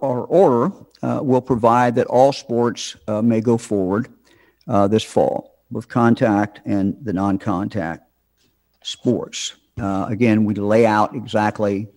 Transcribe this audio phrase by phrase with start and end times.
[0.00, 4.08] or order uh, will provide that all sports uh, may go forward
[4.68, 8.08] uh, this fall, both contact and the non-contact
[8.82, 9.54] sports.
[9.80, 11.88] Uh, Again, we lay out exactly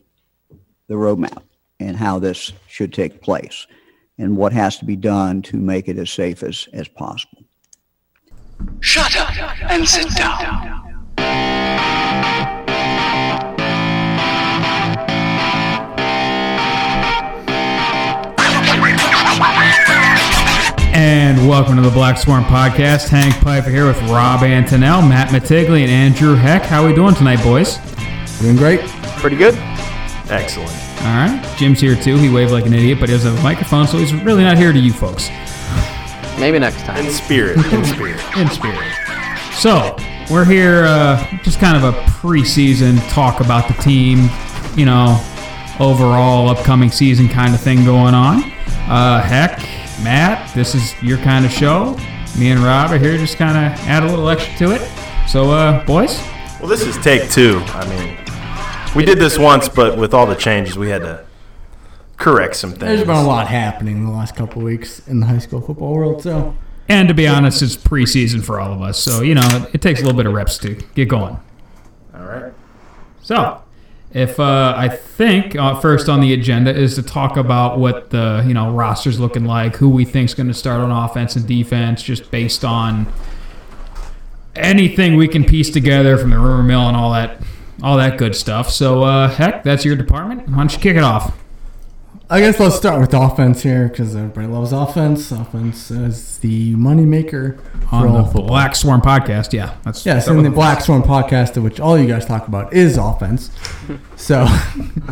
[0.88, 1.44] the roadmap
[1.80, 3.68] and how this should take place
[4.18, 7.44] and what has to be done to make it as safe as, as possible.
[8.80, 9.32] Shut up
[9.70, 10.86] and sit down.
[20.96, 23.10] And welcome to the Black Swarm Podcast.
[23.10, 26.62] Hank Piper here with Rob Antonell, Matt Matigli, and Andrew Heck.
[26.64, 27.80] How are we doing tonight, boys?
[28.40, 28.80] Doing great.
[29.20, 29.56] Pretty good.
[30.30, 30.72] Excellent.
[31.00, 31.56] All right.
[31.58, 32.16] Jim's here too.
[32.16, 34.58] He waved like an idiot, but he doesn't have a microphone, so he's really not
[34.58, 35.28] here to you folks.
[36.40, 37.06] Maybe next time.
[37.06, 37.58] In spirit.
[37.74, 38.22] In spirit.
[38.38, 38.80] in spirit.
[39.56, 39.98] So
[40.32, 44.30] we're here, uh, just kind of a preseason talk about the team,
[44.78, 45.22] you know,
[45.78, 48.46] overall upcoming season kind of thing going on.
[48.88, 49.60] Uh, heck,
[50.04, 51.98] Matt, this is your kind of show.
[52.38, 54.82] Me and Rob are here, just kind of add a little extra to it.
[55.28, 56.20] So, uh, boys,
[56.60, 57.62] Well, this is take two.
[57.68, 58.18] I mean,
[58.96, 61.26] we did this once, but with all the changes, we had to
[62.18, 62.82] correct some things.
[62.82, 65.62] There's been a lot happening in the last couple of weeks in the high school
[65.62, 66.56] football world, so
[66.88, 69.82] and to be honest, it's preseason for all of us, so you know it, it
[69.82, 71.38] takes a little bit of reps to get going.
[72.14, 72.54] All right.
[73.22, 73.62] So,
[74.16, 78.46] if uh, I think uh, first on the agenda is to talk about what the
[78.48, 82.02] you know roster's looking like, who we think's going to start on offense and defense,
[82.02, 83.12] just based on
[84.56, 87.42] anything we can piece together from the rumor mill and all that,
[87.84, 88.70] all that good stuff.
[88.70, 90.48] So, uh, heck, that's your department.
[90.48, 91.38] Why don't you kick it off?
[92.28, 95.32] I guess let's start with offense here because everybody loves offense.
[95.32, 98.48] Offense is the moneymaker for On all the football.
[98.48, 102.26] Black Swarm podcast, yeah, that's Yes, in the Black Swarm podcast, which all you guys
[102.26, 103.52] talk about is offense.
[104.16, 104.48] So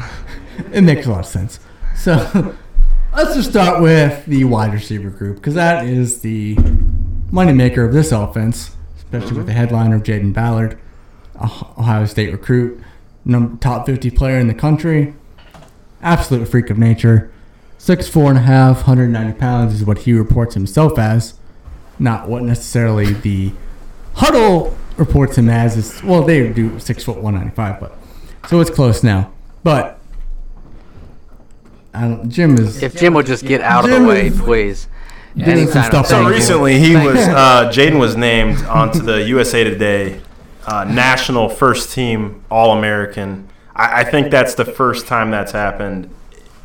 [0.73, 1.59] it makes a lot of sense.
[1.95, 2.55] So
[3.15, 6.55] let's just start with the wide receiver group because that is the
[7.31, 10.79] moneymaker of this offense, especially with the headliner of Jayden Ballard,
[11.39, 12.81] Ohio State recruit,
[13.23, 15.13] num- top 50 player in the country,
[16.03, 17.31] absolute freak of nature.
[17.77, 21.33] Six four and a half, 190 pounds is what he reports himself as,
[21.99, 23.51] not what necessarily the
[24.15, 27.97] Huddle reports him as is well they do six foot one ninety five, but
[28.47, 29.33] so it's close now.
[29.63, 29.99] But
[31.93, 34.87] I don't, Jim is If Jim would just get out of the way, is please.
[35.35, 37.33] doing Any some stuff So recently, he Thank was you.
[37.33, 40.21] uh, Jayden was named onto the USA Today
[40.67, 43.49] uh, National First Team All American.
[43.75, 46.09] I, I think that's the first time that's happened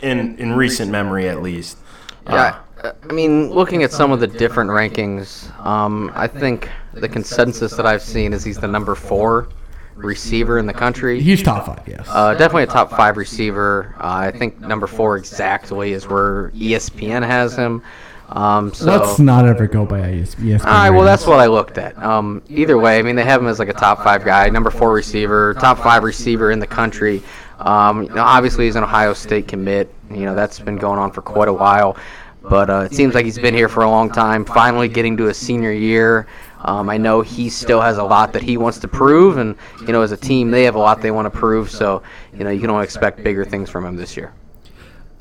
[0.00, 1.78] in in recent memory, at least.
[2.26, 7.08] Yeah, uh, I mean, looking at some of the different rankings, um, I think the
[7.08, 9.48] consensus that I've seen is he's the number four
[9.96, 11.20] receiver in the country.
[11.20, 12.06] he's top five, yes.
[12.08, 13.94] Uh, definitely a top five receiver.
[13.98, 17.82] Uh, I think number four exactly is where ESPN has him.
[18.30, 20.64] Um, so Let's not ever go by ES- ESPN.
[20.66, 21.96] All right, well, that's what I looked at.
[22.02, 24.70] Um, either way, I mean, they have him as like a top five guy, number
[24.70, 27.22] four receiver, top five receiver in the country.
[27.58, 29.92] Um, you know, obviously, he's an Ohio State commit.
[30.10, 31.96] You know, that's been going on for quite a while.
[32.42, 35.24] But uh, it seems like he's been here for a long time, finally getting to
[35.24, 36.26] his senior year.
[36.62, 39.88] Um, I know he still has a lot that he wants to prove, and, you
[39.88, 41.70] know, as a team, they have a lot they want to prove.
[41.70, 42.02] So,
[42.32, 44.32] you know, you can only expect bigger things from him this year.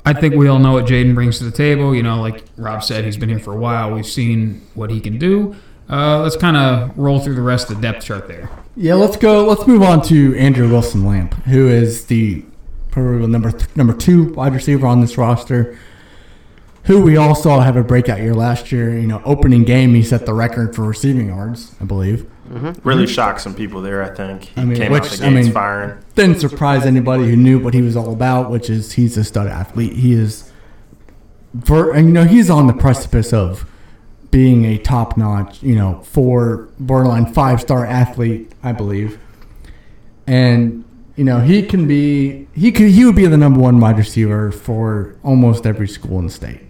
[0.04, 1.94] I think we all know what Jayden brings to the table.
[1.94, 3.92] You know, like Rob said, he's been here for a while.
[3.92, 5.54] We've seen what he can do.
[5.90, 8.50] Uh, let's kind of roll through the rest of the depth chart there.
[8.76, 9.44] Yeah, let's go.
[9.46, 12.44] Let's move on to Andrew Wilson Lamp, who is the
[12.90, 15.78] probably number th- number two wide receiver on this roster.
[16.84, 18.98] Who we all saw have a breakout year last year.
[18.98, 22.26] You know, opening game he set the record for receiving yards, I believe.
[22.48, 22.88] Mm-hmm.
[22.88, 23.12] Really mm-hmm.
[23.12, 24.02] shocked some people there.
[24.02, 25.98] I think he I mean, came which- out the I gates mean- firing.
[26.14, 29.46] Didn't surprise anybody who knew what he was all about, which is he's a stud
[29.46, 29.92] athlete.
[29.92, 30.50] He is,
[31.64, 33.68] for and you know, he's on the precipice of
[34.30, 39.18] being a top notch, you know, four borderline five star athlete, I believe.
[40.26, 40.84] And
[41.16, 44.52] you know, he can be he could he would be the number one wide receiver
[44.52, 46.60] for almost every school in the state.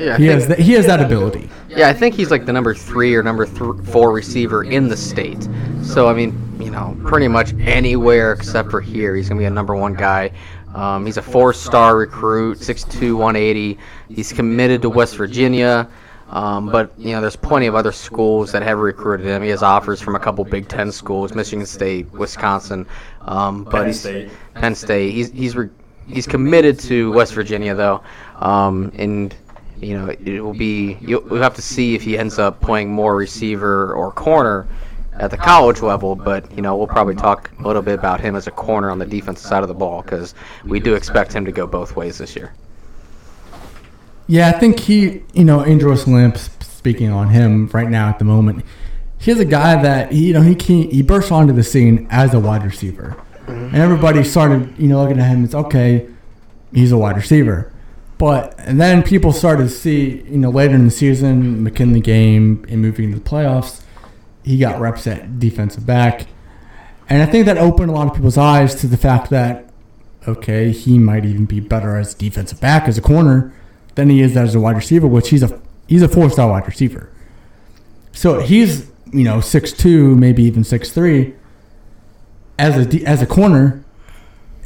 [0.00, 1.50] Yeah, He has that he has that ability.
[1.68, 4.96] Yeah, I think he's like the number three or number th- four receiver in the
[4.96, 5.46] state.
[5.82, 9.50] So I mean, you know, pretty much anywhere except for here, he's gonna be a
[9.50, 10.32] number one guy.
[10.74, 13.76] Um, he's a four-star recruit, 6'2", 180.
[14.08, 15.88] He's committed to West Virginia,
[16.30, 19.42] um, but you know, there's plenty of other schools that have recruited him.
[19.42, 22.86] He has offers from a couple Big Ten schools, Michigan State, Wisconsin,
[23.22, 24.30] um, but Penn he's State.
[24.54, 25.12] Penn State.
[25.12, 25.70] He's he's re-
[26.06, 28.00] he's committed to West Virginia though,
[28.36, 29.34] um, and
[29.80, 32.90] you know it will be you'll, we'll have to see if he ends up playing
[32.90, 34.68] more receiver or corner
[35.14, 36.14] at the college level.
[36.14, 38.98] But you know we'll probably talk a little bit about him as a corner on
[38.98, 40.34] the defensive side of the ball because
[40.64, 42.52] we do expect him to go both ways this year.
[44.30, 48.24] Yeah, I think he, you know, Andros Limp, speaking on him right now at the
[48.24, 48.64] moment,
[49.18, 52.38] he's a guy that, you know, he can, he burst onto the scene as a
[52.38, 53.16] wide receiver.
[53.48, 56.08] And everybody started, you know, looking at him, and it's okay,
[56.72, 57.72] he's a wide receiver.
[58.20, 62.66] But, and then people started to see, you know, later in the season, McKinley game
[62.68, 63.80] and moving into the playoffs,
[64.44, 66.26] he got reps at defensive back.
[67.08, 69.70] And I think that opened a lot of people's eyes to the fact that,
[70.28, 73.54] okay, he might even be better as defensive back, as a corner,
[73.94, 76.66] than he is as a wide receiver, which he's a he's a four star wide
[76.66, 77.10] receiver.
[78.12, 81.34] So he's you know six two, maybe even six three,
[82.58, 83.82] as a as a corner,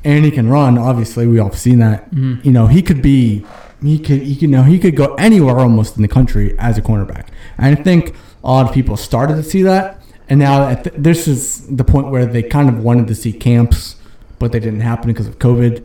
[0.05, 0.79] and he can run.
[0.79, 2.11] Obviously, we all have seen that.
[2.11, 2.47] Mm-hmm.
[2.47, 3.45] You know, he could be
[3.83, 6.79] he could he could you know he could go anywhere almost in the country as
[6.79, 7.29] a cornerback.
[7.59, 11.27] And I think a lot of people started to see that, and now th- this
[11.27, 13.97] is the point where they kind of wanted to see camps,
[14.39, 15.85] but they didn't happen because of COVID.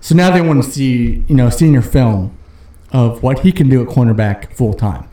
[0.00, 2.36] So now they want to see you know senior film
[2.92, 5.08] of what he can do at cornerback full time.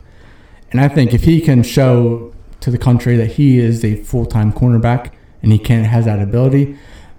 [0.70, 4.26] And I think if he can show to the country that he is a full
[4.26, 5.12] time cornerback
[5.42, 6.76] and he can has that ability,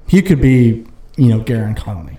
[0.07, 0.85] he could be,
[1.19, 2.17] you know, Garen Conley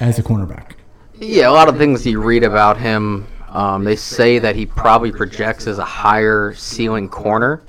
[0.00, 0.72] as a cornerback.
[1.18, 3.26] Yeah, a lot of things you read about him.
[3.48, 7.62] Um, they say that he probably projects as a higher ceiling corner,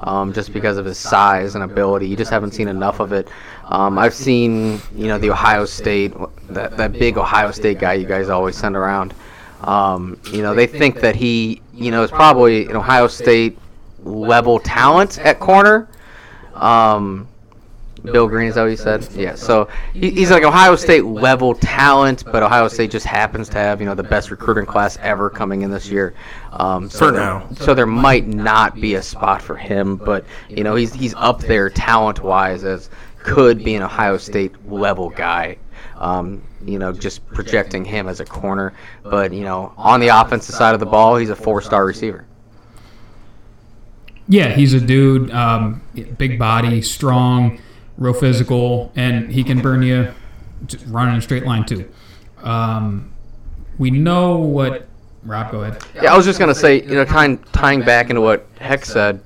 [0.00, 2.08] um, just because of his size and ability.
[2.08, 3.28] You just haven't seen enough of it.
[3.66, 6.12] Um, I've seen, you know, the Ohio State,
[6.48, 9.14] that that big Ohio State guy you guys always send around.
[9.60, 13.58] Um, you know, they think that he, you know, is probably an Ohio State
[14.02, 15.88] level talent at corner.
[16.54, 17.28] Um,
[18.12, 19.06] Bill Green, is that what you said?
[19.12, 19.34] Yeah.
[19.34, 23.80] So he, he's like Ohio State level talent, but Ohio State just happens to have
[23.80, 26.14] you know the best recruiting class ever coming in this year.
[26.52, 27.48] Um, so For there- now.
[27.54, 31.40] So there might not be a spot for him, but you know he's he's up
[31.40, 35.58] there talent wise as could be an Ohio State level guy.
[35.98, 40.54] Um, you know, just projecting him as a corner, but you know, on the offensive
[40.54, 42.26] side of the ball, he's a four-star receiver.
[44.28, 45.80] Yeah, he's a dude, um,
[46.18, 47.60] big body, strong,
[47.98, 50.12] real physical, and he can burn you
[50.86, 51.90] running a straight line too.
[52.42, 53.12] Um,
[53.78, 54.86] we know what.
[55.24, 55.82] Rob, go ahead.
[55.94, 59.20] Yeah, I was just gonna say, you know, tying tying back into what Heck said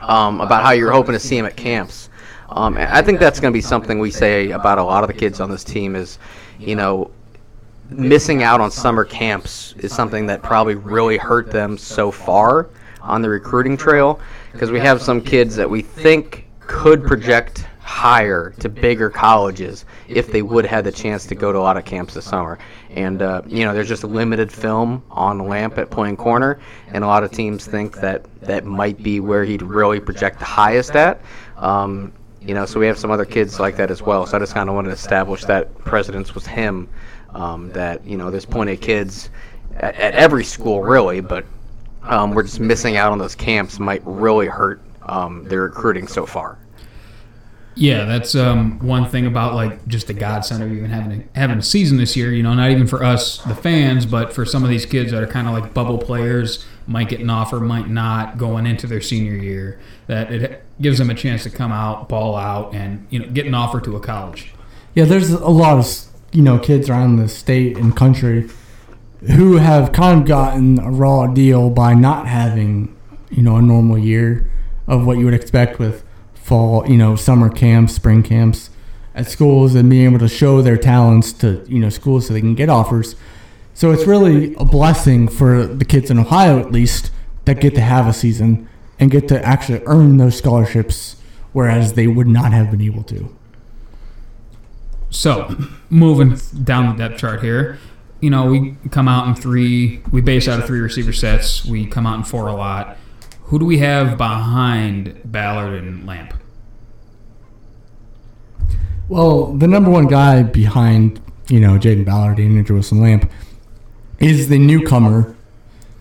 [0.00, 2.08] um, about how you're hoping to see him at camps.
[2.50, 5.40] Um, I think that's gonna be something we say about a lot of the kids
[5.40, 6.18] on this team is,
[6.58, 7.10] you know,
[7.90, 12.68] missing out on summer camps is something that probably really hurt them so far
[13.00, 14.20] on the recruiting trail
[14.52, 20.32] because we have some kids that we think could project higher to bigger colleges if
[20.32, 22.58] they would have the chance to go to a lot of camps this summer.
[22.90, 26.58] And uh, you know, there's just limited film on Lamp at playing corner,
[26.88, 30.46] and a lot of teams think that that might be where he'd really project the
[30.46, 31.20] highest at.
[31.58, 34.26] Um, you know, so we have some other kids like that as well.
[34.26, 36.88] So I just kind of wanted to establish that precedence was him.
[37.34, 39.28] Um, that you know, there's plenty of kids
[39.76, 41.44] at, at every school really, but
[42.04, 46.24] um, we're just missing out on those camps might really hurt um, their recruiting so
[46.24, 46.58] far.
[47.76, 51.58] Yeah, that's um, one thing about like just the godsend of even having a, having
[51.58, 52.32] a season this year.
[52.32, 55.22] You know, not even for us, the fans, but for some of these kids that
[55.22, 59.00] are kind of like bubble players, might get an offer, might not, going into their
[59.00, 59.80] senior year.
[60.06, 63.46] That it gives them a chance to come out, ball out, and you know get
[63.46, 64.52] an offer to a college.
[64.94, 65.86] Yeah, there's a lot of
[66.32, 68.48] you know kids around the state and country
[69.26, 72.94] who have kind of gotten a raw deal by not having
[73.30, 74.48] you know a normal year
[74.86, 76.03] of what you would expect with
[76.44, 78.68] fall, you know, summer camps, spring camps
[79.14, 82.40] at schools, and being able to show their talents to you know schools so they
[82.40, 83.16] can get offers.
[83.72, 87.10] So it's really a blessing for the kids in Ohio, at least,
[87.46, 88.68] that get to have a season
[89.00, 91.16] and get to actually earn those scholarships,
[91.52, 93.34] whereas they would not have been able to.
[95.10, 95.56] So,
[95.88, 97.78] moving down the depth chart here,
[98.20, 101.64] you know, we come out in three, we base out of three receiver sets.
[101.64, 102.96] We come out in four a lot.
[103.44, 106.34] Who do we have behind Ballard and Lamp?
[109.08, 113.30] Well, the number one guy behind, you know, Jayden Ballard and Jerusalem Lamp
[114.18, 115.36] is the newcomer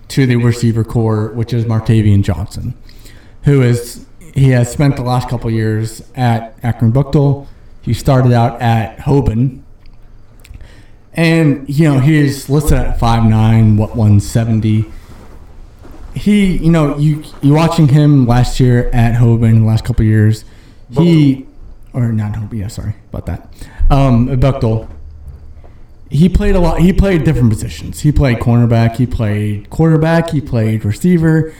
[0.09, 2.75] to the receiver core, which is Martavian Johnson,
[3.43, 7.47] who is he has spent the last couple years at Akron Buchtel.
[7.81, 9.61] He started out at Hoban.
[11.13, 14.85] And, you know, he's listed at 5'9", what, 170.
[16.15, 20.45] He, you know, you you watching him last year at Hoban, the last couple years,
[20.91, 21.47] he,
[21.91, 23.67] or not Hoban, yeah, sorry about that.
[23.89, 24.87] Um, at Buchtel,
[26.09, 26.79] he played a lot.
[26.79, 28.01] He played different positions.
[28.01, 28.97] He played cornerback.
[28.97, 30.29] He played quarterback.
[30.29, 31.53] He played receiver.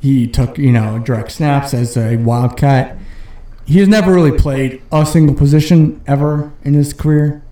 [0.00, 2.98] He took you know direct snaps as a wildcat.
[3.66, 7.44] He's never really played a single position ever in his career.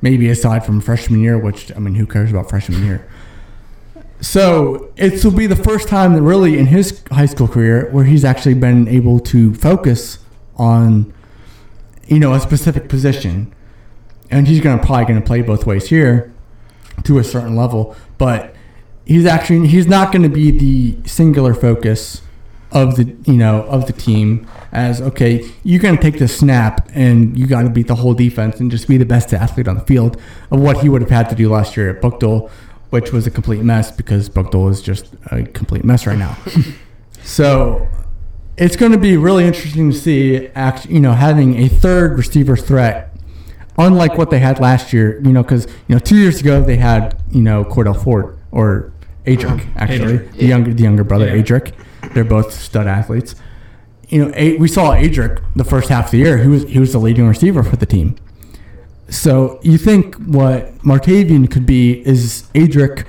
[0.00, 3.06] Maybe aside from freshman year, which I mean, who cares about freshman year?
[4.20, 8.24] So it will be the first time really in his high school career where he's
[8.24, 10.18] actually been able to focus
[10.56, 11.12] on,
[12.06, 13.54] you know, a specific position,
[14.30, 16.32] and he's gonna probably gonna play both ways here,
[17.04, 17.96] to a certain level.
[18.18, 18.54] But
[19.08, 22.22] he's actually he's not going to be the singular focus
[22.70, 26.86] of the you know of the team as okay you're going to take the snap
[26.92, 29.76] and you got to beat the whole defense and just be the best athlete on
[29.76, 30.20] the field
[30.50, 32.50] of what he would have had to do last year at Buchtel
[32.90, 36.36] which was a complete mess because Buchtel is just a complete mess right now.
[37.28, 37.86] So
[38.56, 42.56] it's going to be really interesting to see act, you know having a third receiver
[42.56, 43.14] threat
[43.76, 46.76] unlike what they had last year you know because you know two years ago they
[46.76, 48.92] had you know Cordell Ford or
[49.26, 49.70] Adric uh-huh.
[49.76, 50.18] actually.
[50.18, 50.32] Adric.
[50.32, 51.42] the younger the younger brother Yeah.
[51.42, 51.72] Adric.
[52.14, 53.34] They're both stud athletes.
[54.08, 56.38] You know we saw Adric the first half of the year.
[56.38, 58.16] He was he was the leading receiver for the team
[59.08, 63.06] so you think what Martavian could be is Adric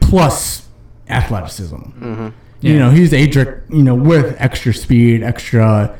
[0.00, 0.66] plus
[1.08, 2.28] athleticism Mm-hmm.
[2.60, 5.96] you know, he's Adric, you know, with extra speed, extra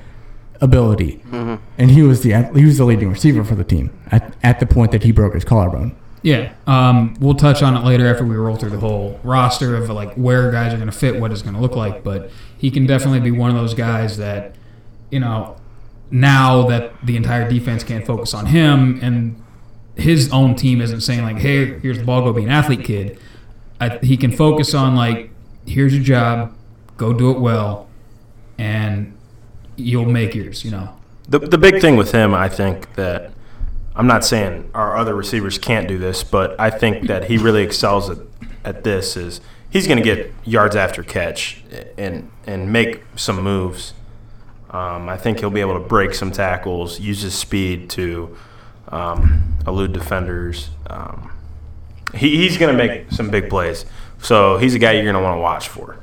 [0.61, 1.63] ability, Mm-hmm.
[1.79, 4.67] and he was the he was the leading receiver for the team at, at the
[4.67, 5.95] point that he broke his collarbone.
[6.23, 9.89] Yeah, um, we'll touch on it later after we roll through the whole roster of
[9.89, 12.03] like where guys are going to fit, what it's going to look like.
[12.03, 14.57] But he can definitely be one of those guys that,
[15.13, 15.57] you know,
[16.11, 19.43] now that the entire defense can't focus on him and
[19.99, 23.19] his own team isn't saying like, "Hey, here's the ball, go be an athlete, kid."
[23.81, 25.31] I, he can focus on like,
[25.67, 26.55] "Here's your job,
[26.97, 27.89] go do it well,
[28.57, 29.17] and
[29.77, 30.95] you'll make yours." You know.
[31.29, 33.33] The, the big thing with him, I think that
[33.95, 37.63] I'm not saying our other receivers can't do this, but I think that he really
[37.63, 38.19] excels at,
[38.65, 41.63] at this is he's going to get yards after catch
[41.99, 43.95] and and make some moves.
[44.71, 48.37] Um, I think he'll be able to break some tackles, use his speed to
[48.89, 50.71] um, elude defenders.
[50.89, 51.33] Um,
[52.15, 53.87] he, he's going to make some big plays.
[54.21, 55.99] So he's a guy you're going to want to watch for.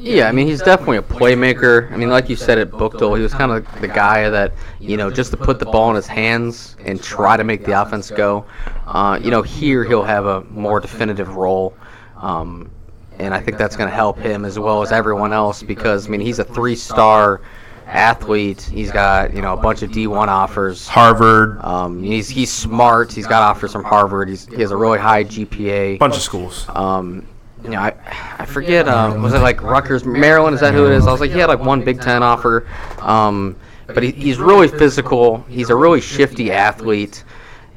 [0.00, 1.90] Yeah, I mean he's definitely a playmaker.
[1.90, 4.96] I mean, like you said at Buchtel, he was kind of the guy that you
[4.96, 8.08] know just to put the ball in his hands and try to make the offense
[8.08, 8.44] go.
[8.86, 11.76] Uh, you know, here he'll have a more definitive role,
[12.18, 12.70] um,
[13.18, 16.10] and I think that's going to help him as well as everyone else because I
[16.10, 17.40] mean he's a three-star
[17.88, 18.60] athlete.
[18.62, 20.86] He's got you know a bunch of D1 offers.
[20.86, 23.12] Harvard, Um, he's he's smart.
[23.12, 24.28] He's got offers from Harvard.
[24.28, 25.98] He's, he has a really high GPA.
[25.98, 26.66] bunch of schools.
[26.74, 27.26] Um,
[27.64, 27.92] you know, I,
[28.38, 28.86] I forget.
[28.88, 30.54] Um, was it like Rutgers, Maryland?
[30.54, 31.06] Is that who it is?
[31.06, 32.68] I was like, he had like one Big Ten offer.
[33.00, 35.38] Um, but he, he's really physical.
[35.48, 37.24] He's a really shifty athlete,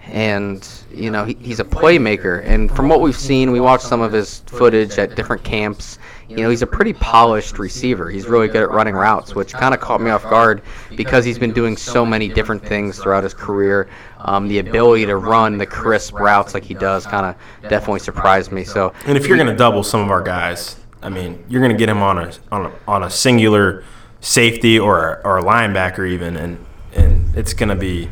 [0.08, 2.46] and you know, he, he's a playmaker.
[2.46, 5.98] And from what we've seen, we watched some of his footage at different camps.
[6.32, 8.10] You know, he's a pretty polished receiver.
[8.10, 10.62] He's really good at running routes, which kind of caught me off guard
[10.96, 13.90] because he's been doing so many different things throughout his career.
[14.20, 18.52] Um, the ability to run the crisp routes like he does kind of definitely surprised
[18.52, 18.64] me.
[18.64, 21.72] So And if you're going to double some of our guys, I mean, you're going
[21.72, 23.84] to get him on a on a, on a singular
[24.20, 28.10] safety or or a linebacker even, and and it's going to be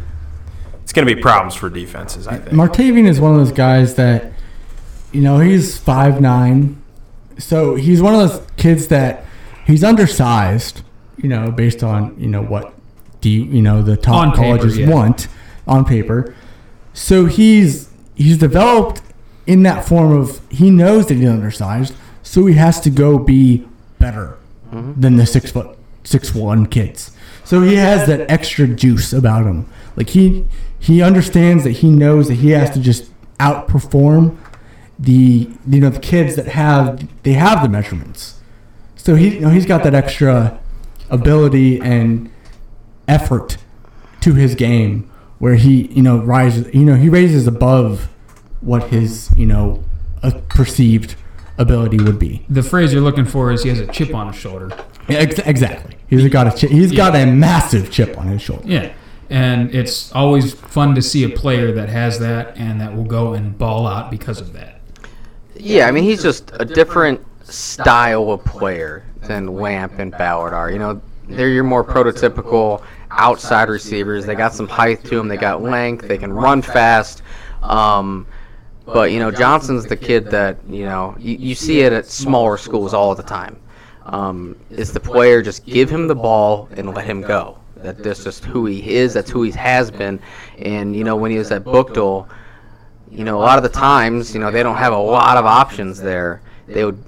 [0.82, 2.28] it's going to be problems for defenses.
[2.28, 2.50] I think.
[2.50, 4.32] Martavian is one of those guys that,
[5.12, 6.78] you know, he's five nine,
[7.39, 9.25] so he's one of those kids that
[9.65, 10.84] he's undersized.
[11.17, 12.74] You know, based on you know what
[13.22, 14.89] do you, you know the top On paper, colleges yeah.
[14.89, 15.27] want
[15.67, 16.36] on paper.
[16.93, 19.01] So he's he's developed
[19.48, 21.93] in that form of he knows that he's undersized,
[22.24, 23.67] so he has to go be
[23.98, 24.38] better
[24.72, 25.00] mm-hmm.
[25.00, 27.12] than the six foot six one kids.
[27.43, 29.67] So he has that extra juice about him.
[29.96, 30.46] Like he
[30.79, 34.38] he understands that he knows that he has to just outperform
[35.00, 38.39] the you know the kids that have they have the measurements.
[38.96, 40.60] So he you know he's got that extra
[41.10, 42.29] ability and
[43.08, 43.58] effort
[44.22, 48.10] to his game where he you know rises you know he raises above
[48.62, 49.84] what his you know
[50.22, 51.15] a perceived
[51.58, 52.46] ability would be.
[52.50, 54.70] The phrase you're looking for is he has a chip on his shoulder.
[55.08, 55.96] Yeah, ex- exactly.
[56.08, 58.63] He's got a chi- he's got a massive chip on his shoulder.
[58.68, 58.94] Yeah.
[59.29, 63.34] And it's always fun to see a player that has that and that will go
[63.34, 64.78] and ball out because of that.
[65.60, 70.72] Yeah, I mean he's just a different style of player than Lamp and Ballard are.
[70.72, 74.25] You know, they're your more prototypical outside receivers.
[74.25, 75.28] They got some height to them.
[75.28, 76.08] They got length.
[76.08, 77.24] They can run fast.
[77.62, 78.25] Um,
[78.86, 82.58] but you know, Johnson's the kid that you know you, you see it at smaller
[82.58, 83.60] schools all the time.
[84.06, 87.58] Um, is the player just give him the ball and let him go?
[87.78, 89.13] That that's just who he is.
[89.13, 90.20] That's who he has been.
[90.58, 92.28] And you know, when he was at Buchtel,
[93.12, 95.46] you know, a lot of the times, you know, they don't have a lot of
[95.46, 96.42] options there.
[96.68, 97.04] They would,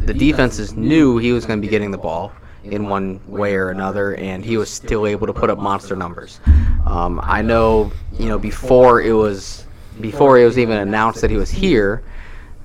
[0.00, 2.32] the defenses knew he was going to be getting the ball
[2.64, 6.40] in one way or another, and he was still able to put up monster numbers.
[6.86, 9.64] Um, I know, you know, before it was,
[10.00, 12.02] before it was even announced that he was here,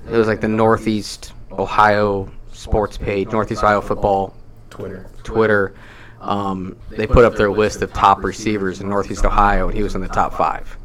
[0.06, 4.34] it was like the Northeast Ohio sports page, Northeast Ohio football
[4.70, 5.06] Twitter.
[5.22, 5.74] Twitter.
[6.20, 9.94] Um, they put up their list of top receivers in Northeast Ohio, and he was
[9.94, 10.76] in the top five.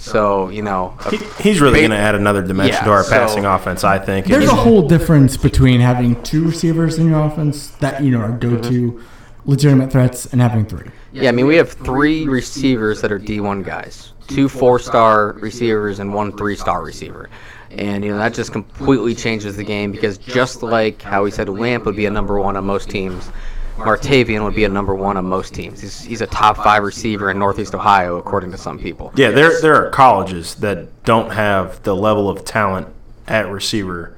[0.00, 3.10] So you know, He, he's really going to add another dimension Yeah, to our so-
[3.10, 4.26] passing offense, I think.
[4.26, 8.32] There's a whole difference between having two receivers in your offense that you know are
[8.32, 9.50] go-to mm-hmm.
[9.50, 10.90] legitimate threats and having three.
[11.12, 16.14] yeah, I mean we have three receivers that are D1 guys, two four-star receivers and
[16.14, 17.28] one three-star receiver.
[17.70, 21.48] And you know that just completely changes the game because just like how we said
[21.48, 23.30] Lamp would be a number one on most teams,
[23.76, 25.80] Martavian would be a number one on most teams.
[25.80, 29.12] He's, he's a top five receiver in Northeast Ohio, according to some people.
[29.16, 32.88] Yeah, there there are colleges that don't have the level of talent
[33.26, 34.16] at receiver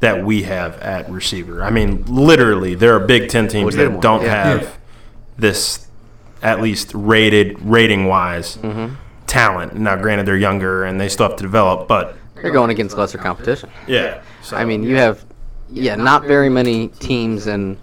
[0.00, 1.62] that we have at receiver.
[1.62, 4.78] I mean, literally, there are Big Ten teams that don't have
[5.38, 5.88] this,
[6.42, 8.94] at least rated rating wise, Mm-hmm.
[9.26, 9.74] talent.
[9.74, 13.18] Now, granted, they're younger and they still have to develop, but They're going against lesser
[13.18, 13.70] competition.
[13.86, 14.22] yeah.
[14.42, 15.24] So, I mean, you have,
[15.70, 17.76] yeah, not very many teams in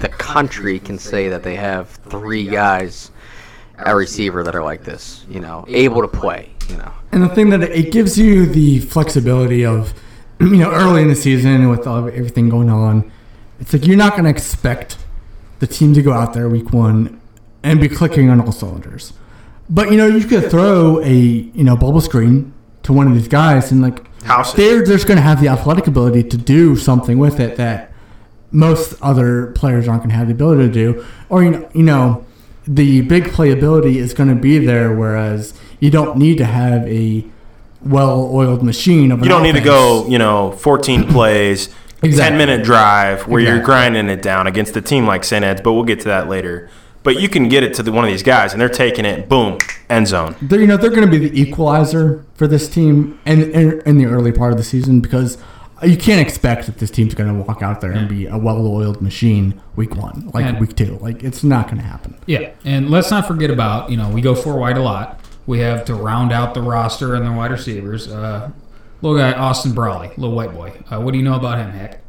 [0.00, 3.10] the country can say that they have three guys
[3.78, 6.92] at receiver that are like this, you know, able to play, you know.
[7.12, 9.94] And the thing that it gives you the flexibility of,
[10.40, 13.10] you know, early in the season with all, everything going on,
[13.60, 14.98] it's like you're not going to expect
[15.60, 17.20] the team to go out there week one
[17.62, 19.12] and be clicking on all cylinders.
[19.70, 23.28] But you know, you could throw a you know bubble screen to one of these
[23.28, 27.18] guys and like House they're just going to have the athletic ability to do something
[27.18, 27.92] with it that
[28.54, 31.06] most other players aren't going to have the ability to do.
[31.28, 32.24] Or you know, you know,
[32.66, 37.24] the big playability is going to be there, whereas you don't need to have a
[37.82, 39.20] well-oiled machine of.
[39.20, 41.68] You don't need to go, you know, 14 plays,
[42.02, 42.38] Exactly.
[42.38, 45.44] 10 minute drive where you're grinding it down against a team like St.
[45.44, 46.70] Ed's, but we'll get to that later.
[47.02, 49.28] But you can get it to the, one of these guys, and they're taking it,
[49.28, 49.58] boom,
[49.90, 50.36] end zone.
[50.40, 53.98] They're, you know, they're going to be the equalizer for this team in, in in
[53.98, 55.36] the early part of the season because
[55.84, 59.00] you can't expect that this team's going to walk out there and be a well-oiled
[59.02, 60.98] machine week one, like And- week two.
[61.00, 62.16] Like it's not going to happen.
[62.26, 65.20] Yeah, and let's not forget about you know we go four wide a lot.
[65.46, 68.08] We have to round out the roster and the wide receivers.
[68.08, 68.50] Uh,
[69.02, 70.72] little guy Austin Brawley, little white boy.
[70.90, 72.00] Uh, what do you know about him, Heck?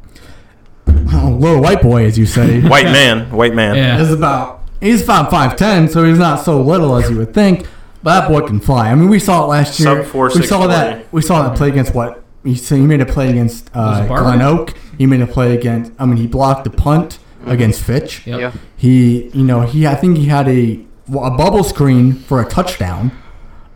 [0.88, 2.60] Oh, little white boy, as you say.
[2.68, 3.76] White man, white man.
[3.76, 7.34] Yeah, is about he's about five ten, so he's not so little as you would
[7.34, 7.66] think.
[8.02, 8.90] But that boy can fly.
[8.90, 10.02] I mean, we saw it last year.
[10.02, 10.72] Sub four, we six, saw forty.
[10.74, 11.12] that.
[11.12, 12.22] We saw that play against what?
[12.46, 14.06] He said he made a play against uh.
[14.06, 14.74] Glen Oak.
[14.96, 15.92] He made a play against.
[15.98, 18.26] I mean, he blocked the punt against Fitch.
[18.26, 18.40] Yep.
[18.40, 18.52] Yeah.
[18.76, 19.86] He, you know, he.
[19.86, 23.12] I think he had a a bubble screen for a touchdown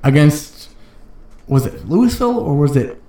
[0.03, 0.71] against.
[1.47, 3.03] Was it Louisville or was it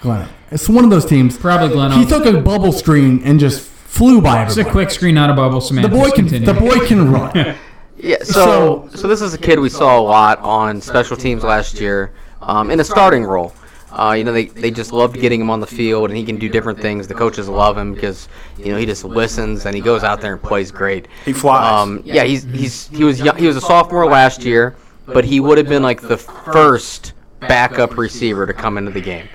[0.00, 0.22] Glen?
[0.22, 0.30] Oak?
[0.50, 1.36] It's one of those teams.
[1.36, 5.14] Probably Glen He took a bubble screen and just flew by It's a quick screen,
[5.14, 5.60] not a bubble.
[5.60, 6.28] The boy can.
[6.28, 6.46] continue.
[6.46, 7.56] The boy can run.
[8.02, 11.80] Yeah, so so this is a kid we saw a lot on special teams last
[11.80, 13.54] year, um, in a starting role.
[13.92, 16.36] Uh, you know, they, they just loved getting him on the field, and he can
[16.36, 17.06] do different things.
[17.06, 18.28] The coaches love him because
[18.58, 21.08] you know he just listens and he goes out there and plays great.
[21.26, 21.70] He flies.
[21.70, 24.76] Um, yeah, he's he's he was young, he was a sophomore last year,
[25.06, 29.28] but he would have been like the first backup receiver to come into the game.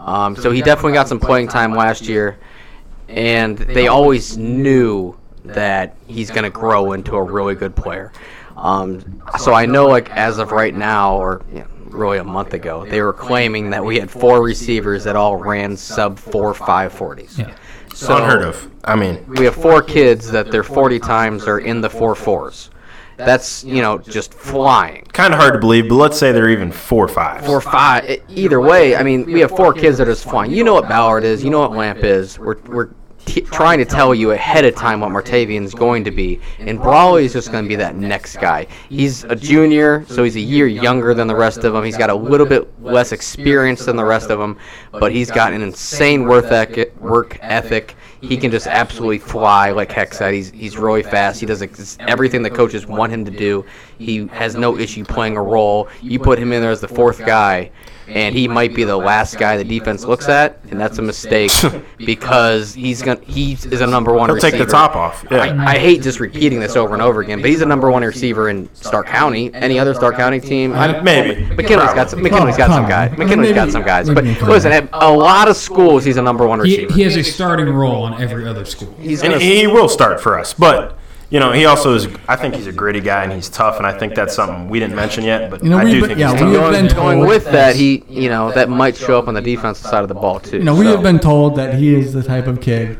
[0.00, 2.38] Um, so he definitely got some playing time last year,
[3.08, 8.12] and they always knew that he's going to grow into a really good player.
[8.56, 12.54] Um, so I know, like as of right now, or you know, really a month
[12.54, 16.92] ago, they were claiming that we had four receivers that all ran sub four five
[16.92, 17.38] forties.
[17.38, 17.54] Yeah.
[17.94, 18.70] So Unheard of.
[18.84, 22.70] I mean, we have four kids that their 40 times are in the four fours.
[23.18, 25.04] That's, you know, just flying.
[25.12, 27.46] kind of hard to believe, but let's say they're even four fives.
[27.46, 30.50] Four, five, e- either way, I mean, we have four kids that are just flying.
[30.50, 32.38] You know what Ballard is, you know what Lamp is.
[32.38, 32.90] We're, we're
[33.26, 36.40] t- trying to tell you ahead of time what Martavian's going to be.
[36.58, 38.66] And Brawley is just going to be that next guy.
[38.88, 41.84] He's a junior, so he's a year younger than the rest of them.
[41.84, 44.58] He's got a little bit less experience than the rest of them,
[44.92, 46.94] but he's got an insane work ethic.
[47.00, 47.96] Work ethic.
[48.20, 50.32] He can just absolutely fly, like Heck said.
[50.32, 51.40] He's he's really fast.
[51.40, 53.64] He does everything the coaches want him to do.
[53.98, 55.88] He has no issue playing a role.
[56.00, 57.72] You put him in there as the fourth guy,
[58.08, 61.50] and he might be the last guy the defense looks at, and that's a mistake
[61.98, 64.30] because he's gonna he is a number one.
[64.30, 65.24] He'll take the top off.
[65.30, 65.38] Yeah.
[65.38, 68.02] I, I hate just repeating this over and over again, but he's a number one
[68.02, 69.52] receiver in Stark County.
[69.54, 70.72] Any other Stark County team?
[70.72, 71.44] I, Maybe.
[71.54, 72.22] McKinley's got some.
[72.22, 73.16] McKinley's got some guys.
[73.16, 74.08] McKinley's got some guys.
[74.08, 76.92] But listen, at a lot of schools, he's a number one receiver.
[76.92, 78.94] he has a starting role on every other school.
[78.98, 80.98] He's and he will start for us, but
[81.32, 82.06] you know he also is.
[82.28, 84.78] I think he's a gritty guy and he's tough, and I think that's something we
[84.78, 85.50] didn't mention yet.
[85.50, 86.62] But You know, I we- do but think yeah, he's we tough.
[86.62, 89.40] have going, been told with that, he you know that might show up on the
[89.40, 90.58] defensive side of the ball too.
[90.58, 92.98] You know, we So- have been told that he is the type of kid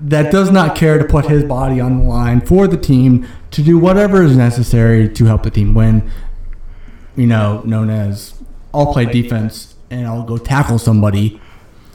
[0.00, 3.62] that does not care to put his body on the line for the team to
[3.62, 6.02] do whatever is necessary to help the team win.
[7.14, 8.34] You know, known as
[8.74, 11.40] I'll play defense and I'll go tackle somebody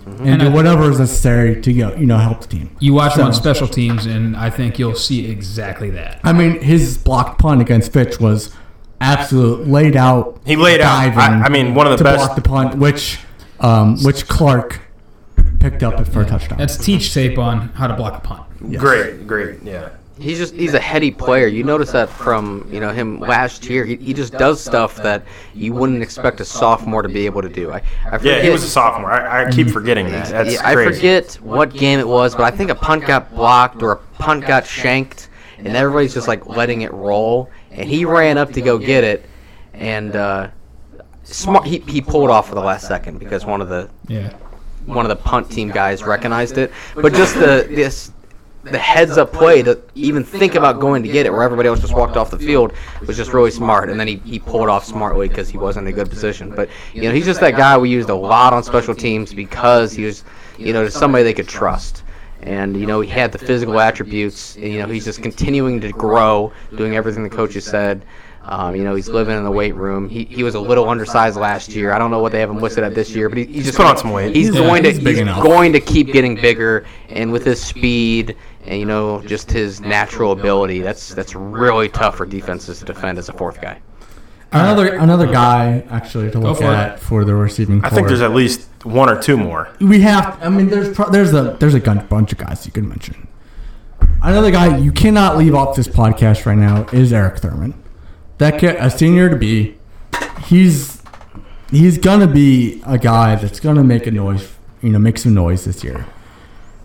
[0.06, 2.76] and, And do whatever is necessary to you know, help the team.
[2.80, 6.20] You watch him on special teams, and I think you'll see exactly that.
[6.24, 8.54] I mean, his blocked punt against Fitch was
[9.00, 10.40] absolute laid out.
[10.46, 12.78] He laid out- I- diving I mean, one of the to best- block the punt,
[12.78, 13.20] which
[13.60, 14.80] um, which Clark
[15.60, 16.58] picked up for a touchdown.
[16.58, 18.44] That's teach tape on how to block a punt.
[18.78, 19.90] Great, great, yeah.
[20.22, 21.48] He's just he's a heady player.
[21.48, 23.84] You notice that from you know him last year.
[23.86, 27.50] He, he just does stuff that you wouldn't expect a sophomore to be able to
[27.50, 27.72] do.
[27.72, 29.12] I, I forget, Yeah, he was a sophomore.
[29.12, 30.28] I, I keep forgetting that.
[30.30, 30.94] That's Yeah, I crazy.
[30.96, 34.46] forget what game it was, but I think a punt got blocked or a punt
[34.46, 37.50] got shanked, and everybody's just like letting it roll.
[37.72, 39.26] And he ran up to go get it,
[39.74, 40.50] and uh,
[41.24, 41.66] smart.
[41.66, 44.34] He, he pulled off for the last second because one of the Yeah.
[44.86, 46.72] one of the punt team guys recognized it.
[46.96, 48.12] But just the this
[48.64, 51.80] the heads up play to even think about going to get it where everybody else
[51.80, 52.74] just walked off the field
[53.08, 55.94] was just really smart and then he, he pulled off smartly because he wasn't in
[55.94, 58.64] a good position but you know he's just that guy we used a lot on
[58.64, 60.24] special teams because he was
[60.60, 62.04] you know somebody they could trust
[62.42, 65.92] and you know he had the physical attributes and, you know he's just continuing to
[65.92, 68.06] grow doing everything the coaches said
[68.44, 70.10] um, you know, he's living in the weight room.
[70.10, 71.94] He, he was a little undersized last year.
[71.94, 73.78] I don't know what they have him listed at this year, but he, he's just
[73.78, 74.36] put on some weight.
[74.36, 78.80] He's Yeah, going to he's going to keep getting bigger, and with his speed and
[78.80, 83.30] you know just his natural ability, that's that's really tough for defenses to defend as
[83.30, 83.80] a fourth guy.
[84.52, 86.76] another uh, another guy actually to look for it.
[86.76, 87.84] at for the receiving.
[87.84, 89.70] I think there's at least one or two more.
[89.80, 90.42] we have.
[90.42, 93.28] I mean, there's pro- there's a there's a bunch of guys you could mention.
[94.24, 97.74] Another guy you cannot leave off this podcast right now is Eric Thurman.
[98.38, 99.78] That kid, a senior to be,
[100.46, 101.02] he's
[101.72, 104.54] he's gonna be a guy that's gonna make a noise.
[104.82, 106.06] You know, make some noise this year.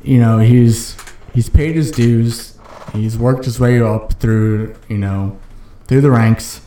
[0.02, 0.96] You know, he's
[1.36, 2.58] he's paid his dues.
[2.92, 5.38] He's worked his way up through you know
[5.86, 6.62] through the ranks.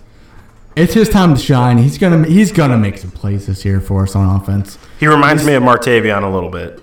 [0.76, 1.80] It's his time to shine.
[1.80, 4.78] He's gonna he's gonna make some plays this year for us on offense.
[5.00, 6.80] He reminds me of Martavian a little bit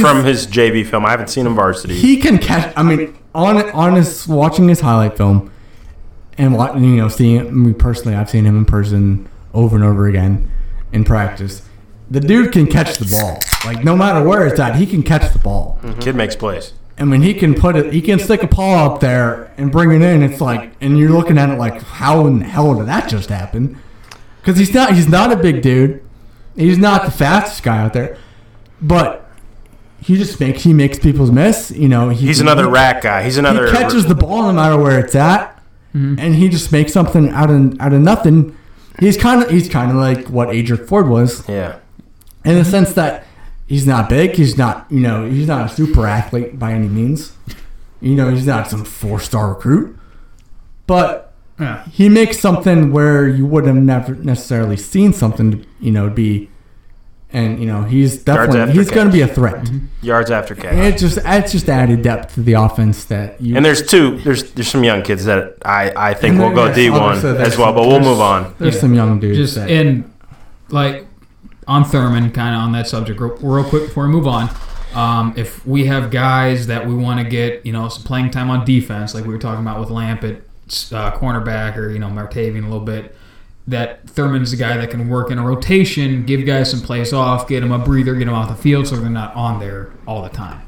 [0.00, 1.04] from his JV film.
[1.06, 1.94] I haven't seen him varsity.
[1.94, 2.72] he can catch.
[2.76, 5.50] I mean, on on his watching his highlight film,
[6.38, 10.06] and wa- you know, seeing me personally, I've seen him in person over and over
[10.06, 10.50] again
[10.92, 11.62] in practice.
[12.10, 13.38] The dude can catch the ball.
[13.64, 15.80] Like no matter where it's at, he can catch the ball.
[16.00, 16.74] Kid makes plays.
[17.02, 17.92] I mean, he can put it.
[17.92, 20.22] He can stick a paw up there and bring it in.
[20.22, 23.28] It's like, and you're looking at it like, how in the hell did that just
[23.28, 23.76] happen?
[24.40, 24.94] Because he's not.
[24.94, 26.00] He's not a big dude.
[26.54, 28.18] He's not the fastest guy out there,
[28.80, 29.28] but
[30.00, 31.72] he just makes he makes people miss.
[31.72, 33.24] You know, he, He's another he, rack guy.
[33.24, 33.66] He's another.
[33.66, 35.56] He catches the ball no matter where it's at,
[35.94, 36.20] mm-hmm.
[36.20, 38.56] and he just makes something out of out of nothing.
[39.00, 41.78] He's kind of he's kind of like what Adrian Ford was Yeah.
[42.44, 43.26] in the sense that
[43.66, 44.32] he's not big.
[44.34, 47.32] He's not, you know, he's not a super athlete by any means.
[48.00, 49.96] You know, he's not some four star recruit,
[50.86, 51.84] but Yeah.
[51.86, 56.48] he makes something where you would have never necessarily seen something, you know, be,
[57.32, 59.34] and you know, he's definitely he's going to be a catch.
[59.36, 59.54] threat.
[59.64, 59.86] Mm-hmm.
[60.02, 60.74] Yards after catch.
[60.74, 63.56] It just it's just added depth to the offense that you.
[63.56, 64.18] And there's two.
[64.18, 67.72] There's there's some young kids that I, I think will go D one as well.
[67.72, 68.54] But we'll move on.
[68.58, 68.80] There's Yeah.
[68.82, 69.38] some young dudes.
[69.38, 70.12] Just that, and
[70.68, 71.06] like
[71.66, 74.48] on Thurman, kind of on that subject, real, real quick before we move on.
[74.94, 78.50] Um, if we have guys that we want to get, you know, some playing time
[78.50, 80.36] on defense, like we were talking about with Lamp at
[80.92, 83.14] uh, cornerback or you know Martavian a little bit,
[83.66, 87.48] that Thurman's the guy that can work in a rotation, give guys some plays off,
[87.48, 90.22] get them a breather, get them off the field, so they're not on there all
[90.22, 90.62] the time.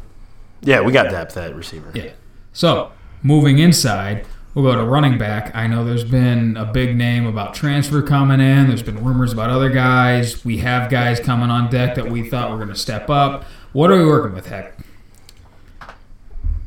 [0.62, 1.90] Yeah, we got depth at receiver.
[1.94, 2.12] Yeah.
[2.52, 5.54] So moving inside, we'll go to running back.
[5.54, 8.68] I know there's been a big name about transfer coming in.
[8.68, 10.44] There's been rumors about other guys.
[10.44, 13.44] We have guys coming on deck that we thought were going to step up.
[13.72, 14.78] What are we working with, Heck?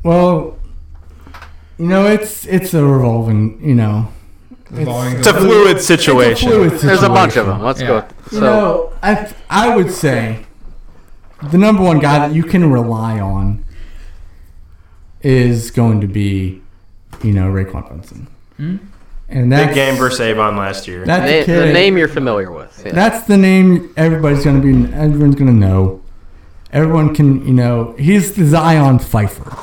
[0.04, 0.58] well,
[1.78, 4.08] you know, it's it's a revolving, you know,
[4.70, 6.50] Revolving It's a fluid situation.
[6.50, 7.62] fluid There's a bunch of them.
[7.62, 7.86] Let's Yeah.
[7.86, 8.04] go.
[8.32, 10.44] You know, I I would say
[11.50, 13.64] the number one guy that you can rely on
[15.22, 16.60] is going to be,
[17.22, 18.26] you know, Raekwon Benson.
[18.56, 18.76] Hmm?
[19.30, 21.04] And that's Big game versus Avon last year.
[21.04, 21.68] That's na- kid.
[21.68, 22.82] the name you're familiar with.
[22.84, 22.92] Yeah.
[22.92, 24.94] That's the name everybody's going to be.
[24.94, 26.00] Everyone's going to know.
[26.72, 29.54] Everyone can, you know, he's the Zion Pfeiffer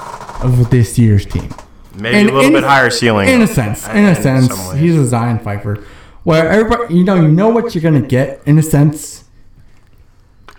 [0.46, 1.50] of this year's team.
[1.98, 3.28] Maybe And a little in- bit higher ceiling.
[3.30, 5.84] In a sense, in a In sense, some he's a Zion Pfeiffer,
[6.24, 9.24] where everybody, you know, you know what you're gonna get in a sense,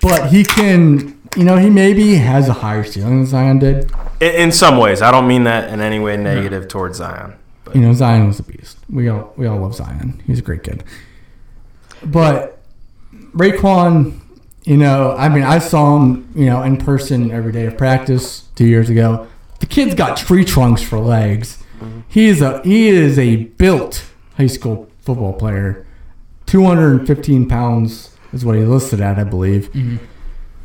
[0.01, 3.91] but he can, you know, he maybe has a higher ceiling than Zion did.
[4.21, 7.37] In, in some ways, I don't mean that in any way negative towards Zion.
[7.65, 8.79] But You know, Zion was a beast.
[8.89, 10.23] We all we all love Zion.
[10.27, 10.85] He's a great kid.
[12.05, 12.61] But
[13.33, 14.21] Raekwon,
[14.65, 18.43] you know, I mean, I saw him, you know, in person every day of practice
[18.55, 19.27] two years ago.
[19.61, 21.63] The kid's got tree trunks for legs.
[22.09, 24.05] He is a he is a built
[24.37, 25.87] high school football player.
[26.47, 29.71] Two hundred and fifteen pounds is what he listed at, I believe.
[29.73, 29.97] Mm-hmm.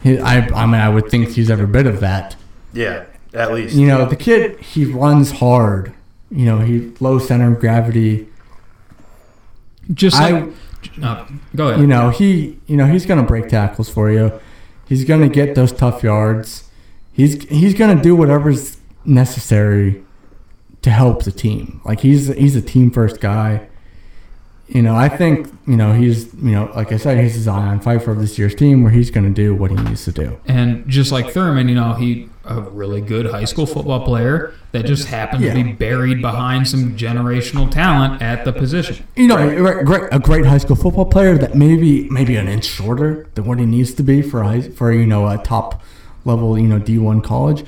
[0.03, 2.35] He, I, I mean, I would think he's every bit of that.
[2.73, 3.75] Yeah, at least.
[3.75, 5.93] You know, the kid, he runs hard.
[6.29, 8.27] You know, he low center of gravity.
[9.93, 10.53] Just I- like,
[10.97, 11.81] no, go ahead.
[11.81, 14.39] You know, he, you know, he's gonna break tackles for you.
[14.87, 16.69] He's gonna get those tough yards.
[17.13, 20.03] He's he's gonna do whatever's necessary
[20.81, 21.81] to help the team.
[21.85, 23.67] Like he's he's a team first guy.
[24.73, 27.81] You know, I think you know he's you know like I said he's a Zion
[27.81, 30.39] Pfeiffer of this year's team where he's going to do what he needs to do.
[30.45, 34.85] And just like Thurman, you know, he a really good high school football player that
[34.85, 39.05] just happened to be buried behind some generational talent at the position.
[39.15, 42.65] You know, a great a great high school football player that maybe maybe an inch
[42.65, 45.81] shorter than what he needs to be for high, for you know a top
[46.23, 47.65] level you know D one college,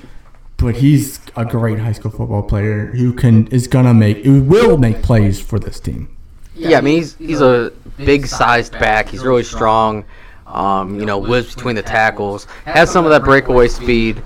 [0.58, 4.78] but he's a great high school football player who can is gonna make who will
[4.78, 6.16] make plays for this team.
[6.56, 9.10] Yeah, I mean he's he's a big sized back.
[9.10, 10.06] He's really strong.
[10.46, 12.46] Um, you know, lives between the tackles.
[12.66, 14.22] Has some of that breakaway speed,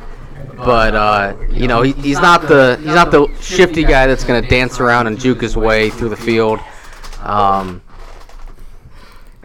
[0.57, 4.41] but uh, you know he, he's not the he's not the shifty guy that's going
[4.41, 6.59] to dance around and juke his way through the field.
[7.21, 7.81] Um,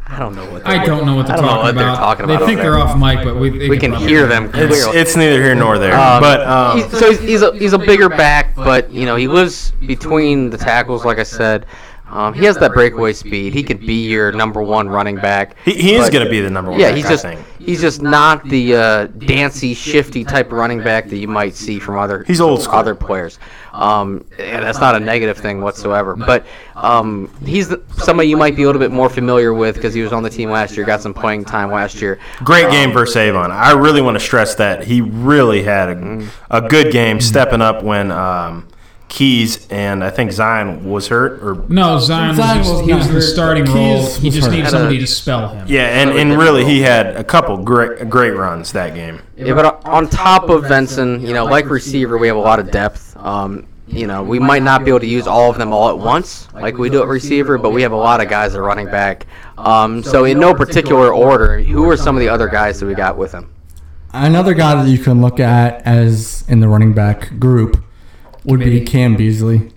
[0.08, 0.66] I don't know what.
[0.66, 1.96] I they're- don't know what they're I don't know talking what they're about.
[1.96, 4.50] talking about They think they're off mic, but we, they We can probably hear them
[4.52, 5.94] It's, it's neither here nor there.
[5.94, 9.16] Um, but um, he's, so he's, he's a he's a bigger back, but you know
[9.16, 11.04] he lives between the tackles.
[11.04, 11.64] Like I said,
[12.12, 13.54] um, he has that breakaway speed.
[13.54, 15.56] He could be your number one running back.
[15.64, 16.78] he, he is going to be the number one.
[16.78, 17.24] Yeah, he's just
[17.58, 21.78] he's just not the uh, dancy, shifty type of running back that you might see
[21.78, 22.74] from other He's old school.
[22.74, 23.38] other players.
[23.72, 26.14] Um, and that's not a negative thing whatsoever.
[26.14, 26.44] But
[26.76, 30.02] um, he's the, somebody you might be a little bit more familiar with because he
[30.02, 32.18] was on the team last year, got some playing time last year.
[32.44, 33.50] Great game versus Avon.
[33.50, 37.82] I really want to stress that he really had a, a good game, stepping up
[37.82, 38.68] when um,
[39.12, 41.42] Keys and I think Zion was hurt.
[41.44, 44.06] Or No, Zion, Zion was, just, was he was in the starting but role.
[44.06, 44.54] Keys He just hurt.
[44.54, 45.66] needs a- somebody to spell him.
[45.68, 49.20] yeah, and, Really and really he had a couple great great runs that game.
[49.36, 52.70] Yeah, but on top of Benson, you know, like receiver, we have a lot of
[52.70, 53.14] depth.
[53.18, 55.98] Um, you know, we might not be able to use all of them all at
[55.98, 58.64] once, like we do at receiver, but we have a lot of guys that are
[58.64, 59.26] running back.
[59.58, 62.94] Um, so in no particular order, who are some of the other guys that we
[62.94, 63.50] got with him?
[64.14, 67.76] Another guy that you can look at as in the running back group
[68.44, 69.70] would be Cam Beasley.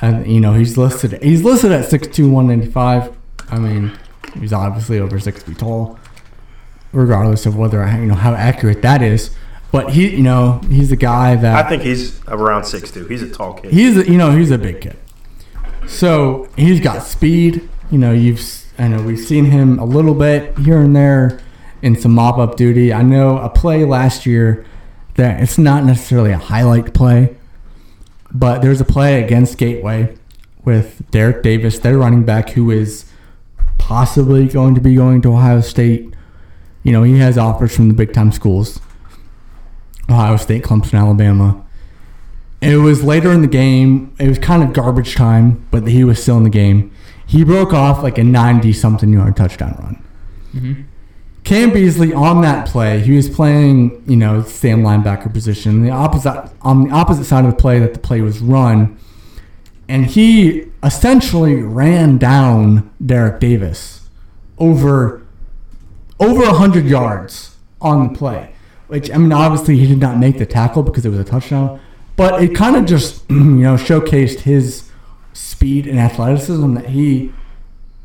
[0.00, 3.16] And you know he's listed he's listed at 6'2", 195.
[3.50, 3.92] I mean,
[4.38, 5.98] he's obviously over six feet tall,
[6.92, 9.30] regardless of whether I you know how accurate that is.
[9.72, 13.06] But he, you know, he's a guy that I think he's around six two.
[13.06, 13.72] He's a tall kid.
[13.72, 14.96] he's a, you know he's a big kid.
[15.86, 17.68] So he's got speed.
[17.90, 21.40] You know you've s- I know we've seen him a little bit here and there
[21.82, 22.92] in some mop up duty.
[22.92, 24.66] I know a play last year
[25.14, 27.35] that it's not necessarily a highlight play,
[28.38, 30.14] but there's a play against Gateway
[30.64, 33.06] with Derrick Davis, their running back, who is
[33.78, 36.12] possibly going to be going to Ohio State.
[36.82, 38.80] You know he has offers from the big time schools,
[40.08, 41.64] Ohio State, Clemson, Alabama.
[42.60, 44.14] It was later in the game.
[44.18, 46.90] It was kind of garbage time, but he was still in the game.
[47.26, 50.04] He broke off like a 90 something yard touchdown run.
[50.54, 50.82] Mm-hmm.
[51.46, 55.84] Cam Beasley on that play, he was playing, you know, same linebacker position.
[55.84, 58.98] The opposite on the opposite side of the play that the play was run,
[59.88, 64.08] and he essentially ran down Derrick Davis
[64.58, 65.24] over
[66.18, 68.52] over hundred yards on the play.
[68.88, 71.78] Which I mean, obviously he did not make the tackle because it was a touchdown,
[72.16, 74.90] but it kind of just you know showcased his
[75.32, 77.32] speed and athleticism that he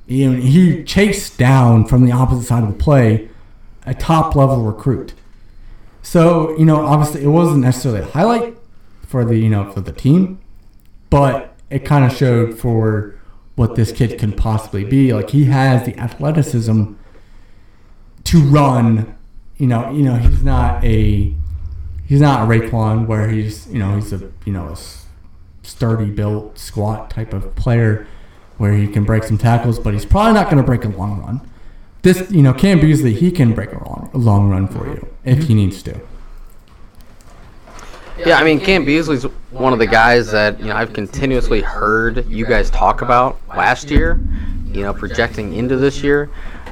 [0.05, 3.29] you know, he chased down from the opposite side of the play
[3.85, 5.13] a top level recruit.
[6.01, 8.57] So you know, obviously it wasn't necessarily a highlight
[9.07, 10.39] for the you know for the team,
[11.09, 13.15] but it kind of showed for
[13.55, 15.13] what this kid can possibly be.
[15.13, 16.93] Like he has the athleticism
[18.23, 19.15] to run.
[19.57, 21.33] You know, you know he's not a
[22.05, 24.77] he's not a Raekwon where he's you know he's a you know a
[25.63, 28.07] sturdy built squat type of player
[28.57, 31.19] where he can break some tackles, but he's probably not going to break a long
[31.21, 31.50] run.
[32.01, 35.07] This you know Cam Beasley he can break a long, a long run for you
[35.23, 35.99] if he needs to.
[38.25, 42.25] Yeah, I mean, Cam Beasley's one of the guys that you know I've continuously heard
[42.27, 44.19] you guys talk about last year.
[44.67, 46.29] You know, projecting into this year.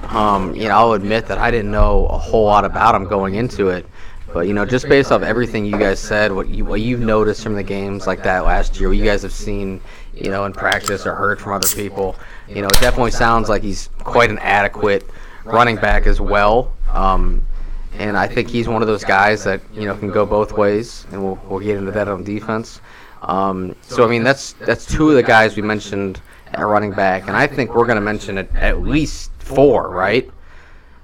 [0.10, 3.36] Um, you know, I'll admit that I didn't know a whole lot about him going
[3.36, 3.86] into it,
[4.34, 7.44] but you know, just based off everything you guys said, what you what you've noticed
[7.44, 9.82] from the games like that last year, what you guys have seen,
[10.14, 12.16] you know, in practice or heard from other people,
[12.50, 15.06] you know, it definitely sounds like he's quite an adequate
[15.46, 16.74] running back as well.
[16.92, 17.46] Um,
[17.94, 21.06] and I think he's one of those guys that you know can go both ways,
[21.12, 22.82] and we'll, we'll get into that on defense.
[23.22, 26.22] Um, so I mean that's that's two of the guys we mentioned
[26.54, 30.30] at running back, and I think we're going to mention it at least four, right?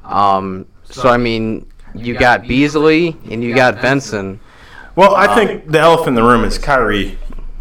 [0.03, 4.39] Um, so I mean, you got Beasley and you got Benson.
[4.95, 7.17] Well, I think the elephant in the room is Kyrie,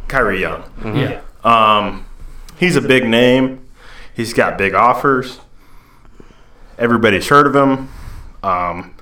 [0.06, 0.62] Kyrie Young.
[0.84, 1.20] Yeah.
[1.42, 2.06] Um,
[2.58, 3.63] he's a big name.
[4.14, 5.40] He's got big offers.
[6.78, 7.88] Everybody's heard of him.
[8.42, 8.94] Um,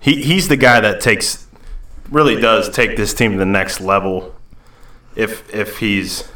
[0.00, 1.46] he he's the guy that takes
[2.10, 4.34] really does take this team to the next level.
[5.14, 6.28] If if he's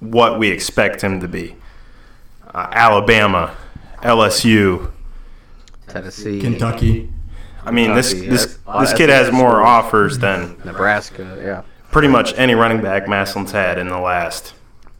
[0.00, 1.56] what we expect him to be,
[2.54, 3.54] uh, Alabama,
[4.02, 4.90] LSU.
[5.88, 7.10] Tennessee, Kentucky.
[7.64, 12.54] I mean, this this this kid has more offers than Nebraska, yeah, pretty much any
[12.54, 14.54] running back Massillon's had in the last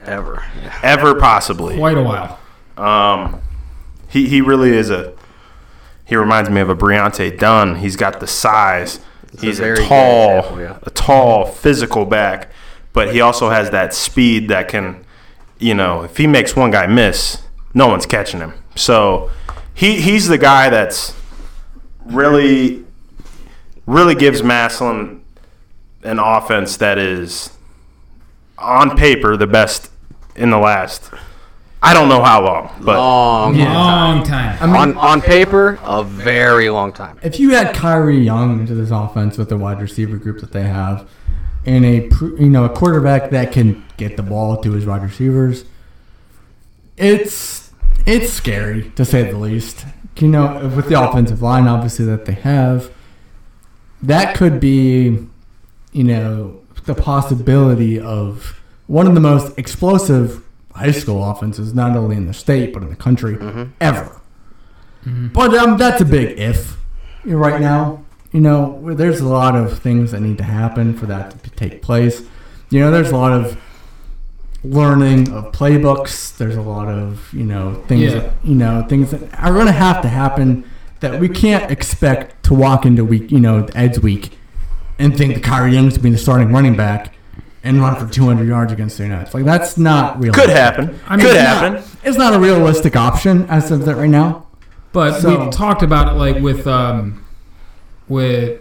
[0.04, 0.44] ever.
[0.82, 1.76] Ever possibly.
[1.76, 2.38] Quite a while.
[2.76, 3.40] Um,
[4.08, 5.14] he he really is a.
[6.04, 7.76] He reminds me of a Briante Dunn.
[7.76, 9.00] He's got the size.
[9.36, 10.78] a He's a, good tall, example, yeah.
[10.82, 12.50] a tall physical back,
[12.92, 15.04] but he also has that speed that can,
[15.58, 18.52] you know, if he makes one guy miss, no one's catching him.
[18.74, 19.30] So
[19.74, 21.14] he he's the guy that's
[22.04, 22.84] really
[23.86, 25.22] really gives Massillon
[26.02, 27.50] an offense that is
[28.58, 29.90] on paper the best
[30.36, 31.10] in the last.
[31.84, 34.56] I don't know how long, but Long, long Long time.
[34.60, 37.18] I mean, on on paper, a very long time.
[37.22, 40.62] if you add Kyrie Young into this offense with the wide receiver group that they
[40.62, 41.08] have,
[41.66, 45.64] and a you know a quarterback that can get the ball to his wide receivers,
[46.96, 47.72] it's
[48.06, 49.84] it's scary to say the least.
[50.18, 52.92] You know, with the offensive line obviously that they have,
[54.02, 55.26] that could be,
[55.92, 62.16] you know, the possibility of one of the most explosive high school offenses, not only
[62.16, 63.36] in the state but in the country
[63.80, 64.20] ever.
[65.32, 66.76] But um, that's a big if
[67.24, 68.04] right now.
[68.32, 71.82] You know, there's a lot of things that need to happen for that to take
[71.82, 72.22] place.
[72.70, 73.58] You know, there's a lot of
[74.64, 76.36] learning of playbooks.
[76.36, 78.12] There's a lot of you know things.
[78.12, 78.20] Yeah.
[78.20, 80.64] That, you know things that are going to have to happen
[81.00, 83.30] that we can't expect to walk into week.
[83.30, 84.38] You know, Ed's week
[84.98, 87.12] and think that Kyrie Young's going to be the starting running back
[87.64, 89.32] and run for 200 yards against the United.
[89.34, 90.32] Like that's not real.
[90.32, 90.98] could happen.
[91.06, 91.82] I mean, could it's happen.
[92.04, 94.46] It's not a realistic option as of that right now.
[94.92, 97.24] But So- we talked about it like with um,
[98.08, 98.60] with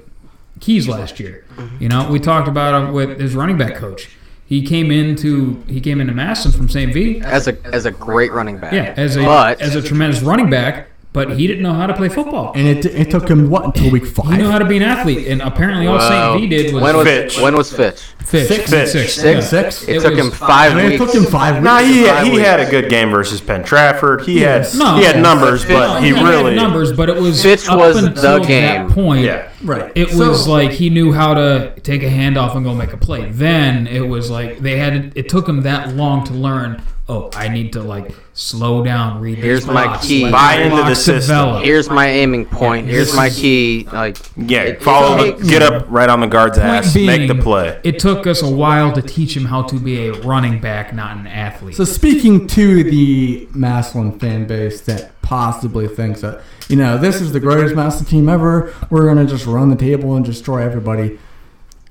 [0.59, 1.45] Keys last year.
[1.79, 4.09] You know, we talked about him with his running back coach.
[4.45, 6.93] He came into he came into Massillon from St.
[6.93, 7.21] V.
[7.21, 8.73] As a as a great running back.
[8.73, 11.93] Yeah, as a but as a tremendous running back, but he didn't know how to
[11.93, 12.53] play football.
[12.55, 14.31] And it, it took him what until week five?
[14.31, 16.41] He knew how to be an athlete, and apparently all well, St.
[16.41, 17.39] V did was when was Fitch.
[17.39, 17.99] when was Fitch?
[18.25, 18.47] Fitch.
[18.47, 18.69] Six.
[18.69, 18.93] Six.
[18.93, 19.09] Fitch.
[19.09, 19.23] Six.
[19.23, 19.39] Yeah.
[19.41, 19.83] Six.
[19.89, 21.65] It, It took him five I mean, it took him five weeks.
[21.65, 22.43] No, he Five he weeks.
[22.45, 24.21] had a good game versus Penn Trafford.
[24.21, 24.71] He Yes.
[24.73, 27.67] had No, he had numbers, Fitch- but he had really numbers, but it was Fitch
[27.67, 28.87] up was the until game.
[28.87, 29.25] that point.
[29.25, 29.49] yeah.
[29.63, 29.91] Right.
[29.95, 32.97] It So- was like he knew how to take a handoff and go make a
[32.97, 33.29] play.
[33.29, 34.93] Then it was like they had.
[34.95, 36.81] It it took him that long to learn.
[37.09, 39.37] Oh, I need to like slow down, read.
[39.37, 40.29] these Here's my blocks, key.
[40.31, 41.35] Buy into the system.
[41.35, 41.63] develop.
[41.63, 42.87] Here's my aiming point.
[42.87, 43.87] Here's my key.
[43.93, 47.27] Like Yeah, it- follow it the, get up right on the guard's ass, Point make
[47.27, 47.79] the play.
[47.83, 51.17] It took us a while to teach him how to be a running back, not
[51.17, 51.75] an athlete.
[51.75, 57.31] So speaking to the Massillon fan base that possibly thinks that you know this is
[57.33, 61.19] the greatest Massillon team ever, we're gonna just run the table and destroy everybody.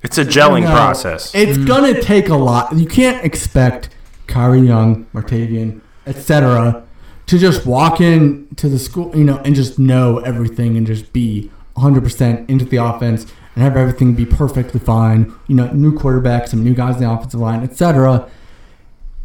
[0.02, 1.32] It's a gelling No, process.
[1.34, 1.66] It's mm.
[1.66, 2.74] gonna take a lot.
[2.76, 3.90] You can't expect
[4.26, 5.80] Kyrie Young, Martavian,
[6.10, 6.84] etc.,
[7.26, 11.12] to just walk in to the school, you know, and just know everything and just
[11.12, 13.22] be 100% into the offense
[13.54, 15.32] and have everything be perfectly fine.
[15.46, 18.28] You know, new quarterback, some new guys in the offensive line, etc.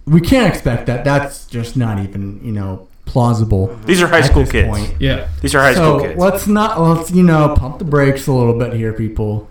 [0.06, 1.04] We can't expect that.
[1.04, 3.76] That's just not even, you know, plausible.
[3.86, 4.68] These are high school kids.
[4.68, 4.96] point.
[5.00, 6.20] yeah, These are high so school kids.
[6.20, 9.50] let's not let's you know pump the brakes a little bit here, people,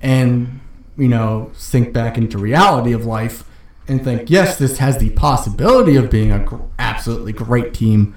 [0.00, 0.60] and
[0.96, 3.44] you know sink back into reality of life
[3.88, 8.14] and think yes, this has the possibility of being a gr- absolutely great team,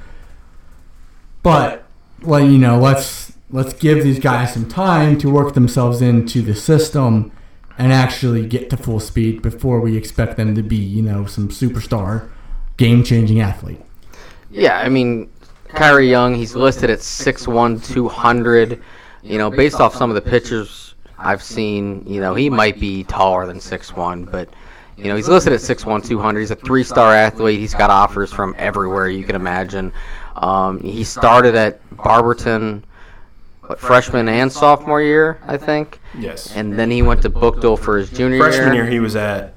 [1.44, 1.86] but
[2.22, 6.56] well, you know let's let's give these guys some time to work themselves into the
[6.56, 7.32] system
[7.78, 11.50] and actually get to full speed before we expect them to be you know some
[11.50, 12.30] superstar,
[12.78, 13.82] game changing athlete.
[14.52, 15.30] Yeah, I mean,
[15.68, 18.82] Kyrie Young, he's listed at 6'1", 200.
[19.22, 23.04] You know, based off some of the pictures I've seen, you know, he might be
[23.04, 24.48] taller than 6'1", but,
[24.98, 26.40] you know, he's listed at 6'1", 200.
[26.40, 27.60] He's a three-star athlete.
[27.60, 29.92] He's got offers from everywhere you can imagine.
[30.36, 32.84] Um, he started at Barberton
[33.62, 36.00] what, freshman and sophomore year, I think.
[36.18, 36.56] yes.
[36.56, 38.84] And then he went to Buchtel for his junior Freshman year.
[38.84, 39.56] year, he was at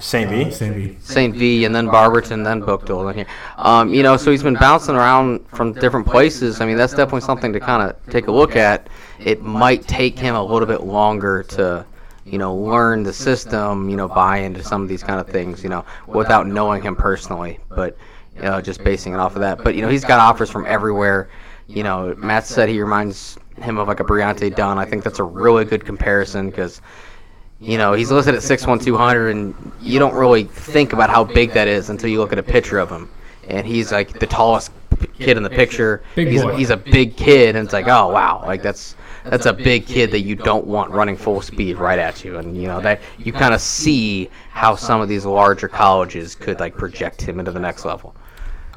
[0.00, 0.30] St.
[0.30, 0.50] V.
[0.50, 0.96] Same V.
[1.00, 1.34] St.
[1.34, 3.26] V, and then Barberton, then Buchtel, then here.
[3.58, 6.60] Um, you know, so he's been bouncing around from different places.
[6.60, 8.88] I mean, that's definitely something to kind of take a look at.
[9.18, 11.84] It might take him a little bit longer to,
[12.24, 15.62] you know, learn the system, you know, buy into some of these kind of things,
[15.62, 17.96] you know, without knowing him personally, but
[18.36, 19.62] you know, just basing it off of that.
[19.62, 21.28] But you know, he's got offers from everywhere.
[21.66, 24.78] you know, Matt said he reminds him of like a Briante Dunn.
[24.78, 26.80] I think that's a really good comparison because,
[27.60, 31.52] you know, he's listed at 6'1", 200, and you don't really think about how big
[31.52, 33.10] that is until you look at a picture of him.
[33.48, 34.72] And he's like the tallest
[35.18, 36.02] kid in the picture.
[36.14, 36.56] Big he's, boy.
[36.56, 40.10] he's a big kid, and it's like, oh wow, like that's that's a big kid
[40.12, 43.32] that you don't want running full speed right at you, and you know that you
[43.32, 47.60] kind of see how some of these larger colleges could like project him into the
[47.60, 48.14] next level.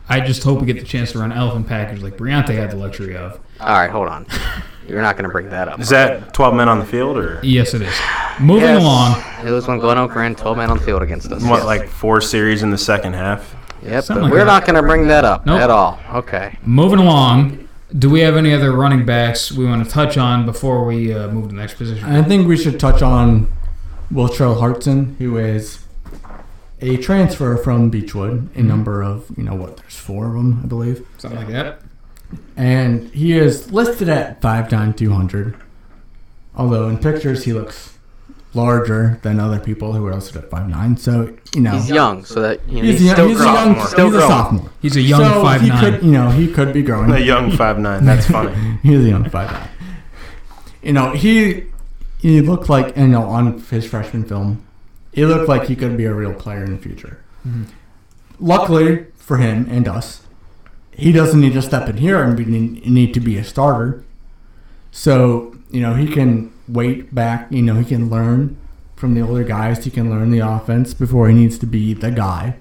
[0.09, 2.75] I just hope we get the chance to run elephant package like Briante had the
[2.75, 3.39] luxury of.
[3.61, 4.25] All right, hold on.
[4.87, 5.79] You're not going to bring that up.
[5.79, 7.95] Is that 12 men on the field or Yes, it is.
[8.37, 8.81] Moving Yes.
[8.81, 9.47] along.
[9.47, 11.41] It was when Glen Oak ran 12 men on the field against us.
[11.43, 11.65] what, Yes.
[11.65, 13.55] like four series in the second half?
[13.81, 14.45] Yep, Something but like we're that.
[14.45, 15.61] not going to bring that up Nope.
[15.61, 15.97] at all.
[16.13, 16.57] Okay.
[16.65, 17.65] Moving along.
[17.97, 21.27] Do we have any other running backs we want to touch on before we uh,
[21.27, 22.05] move to the next position?
[22.05, 23.51] I think we should touch on
[24.11, 25.79] Wiltrell Hartson, who is
[26.81, 28.49] a transfer from Beechwood.
[28.55, 31.05] A number of, you know what, there's four of them, I believe.
[31.17, 31.81] Something like that.
[32.57, 35.55] And he is listed at 5'9", 200.
[36.55, 37.92] Although in pictures he looks
[38.53, 40.99] larger than other people who are listed at 5'9".
[40.99, 41.71] So, you know.
[41.71, 43.75] He's young, so that you know, He's, he's, young, still he's a growing.
[43.75, 44.71] young, still he's a sophomore.
[44.81, 45.79] He's a young so five he nine.
[45.79, 47.11] could, you know, he could be growing.
[47.11, 48.05] A young five nine.
[48.05, 48.55] That's funny.
[48.83, 49.69] He's a young five nine.
[50.81, 51.63] You know, he
[52.19, 54.65] he looked like you know on his freshman film,
[55.13, 57.21] he looked like he could be a real player in the future.
[57.47, 57.63] Mm-hmm.
[58.39, 60.21] Luckily for him and us,
[60.91, 64.03] he doesn't need to step in here and be, need to be a starter.
[64.91, 67.51] So you know he can wait back.
[67.51, 68.57] You know he can learn
[68.95, 69.83] from the older guys.
[69.83, 72.55] He can learn the offense before he needs to be the guy.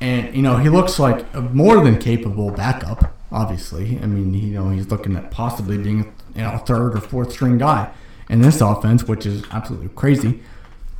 [0.00, 3.14] And you know he looks like a more than capable backup.
[3.32, 7.00] Obviously, I mean you know he's looking at possibly being you know a third or
[7.00, 7.90] fourth string guy
[8.28, 10.40] in this offense, which is absolutely crazy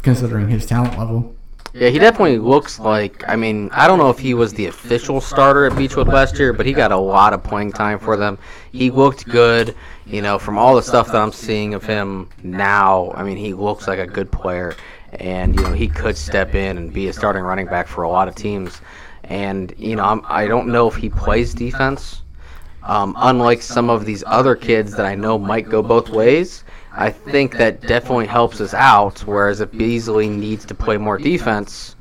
[0.03, 1.35] considering his talent level.
[1.73, 3.23] Yeah, he definitely looks like.
[3.29, 6.53] I mean, I don't know if he was the official starter at Beechwood last year,
[6.53, 8.39] but he got a lot of playing time for them.
[8.73, 9.77] He looked good.
[10.05, 13.55] You know, from all the stuff that I'm seeing of him now, I mean, he
[13.55, 14.75] looks like a good player,
[15.13, 18.09] and you know, he could step in and be a starting running back for a
[18.09, 18.81] lot of teams.
[19.25, 22.23] And you know, I'm, I don't know if he plays defense.
[22.83, 27.11] Um, unlike some of these other kids that I know might go both ways, I
[27.11, 29.21] think that definitely helps us out.
[29.21, 31.97] Whereas if Beasley needs to play more defense,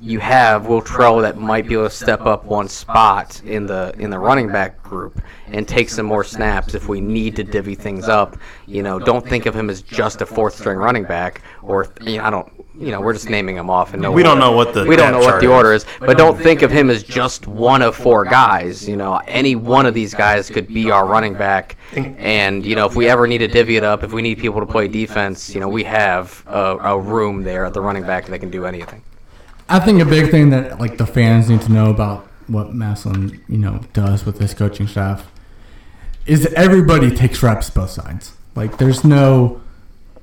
[0.00, 0.80] you have Will
[1.20, 4.82] that might be able to step up one spot in the in the running back
[4.82, 8.36] group and take some more snaps if we need to divvy things up.
[8.66, 12.18] You know, don't think of him as just a fourth string running back or you
[12.18, 12.57] know, I don't.
[12.78, 14.94] You know, we're just naming them off and no We don't know what the we
[14.94, 17.96] don't know what the order is, but don't think of him as just one of
[17.96, 18.88] four guys.
[18.88, 21.76] You know, any one of these guys could be our running back.
[21.96, 24.60] And you know, if we ever need to divvy it up, if we need people
[24.60, 28.26] to play defense, you know, we have a, a room there at the running back
[28.26, 29.02] that can do anything.
[29.68, 33.42] I think a big thing that like the fans need to know about what Massillon,
[33.48, 35.26] you know, does with his coaching staff
[36.26, 38.34] is that everybody takes reps both sides.
[38.54, 39.60] Like there's no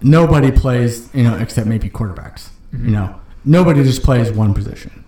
[0.06, 2.50] nobody plays, you know, except maybe quarterbacks.
[2.72, 5.04] You know, nobody just plays one position.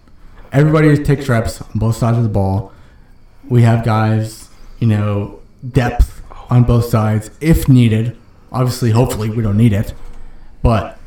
[0.52, 2.72] Everybody takes reps on both sides of the ball.
[3.48, 5.40] We have guys, you know,
[5.70, 8.18] depth on both sides if needed.
[8.52, 9.94] Obviously, hopefully, we don't need it,
[10.64, 10.98] but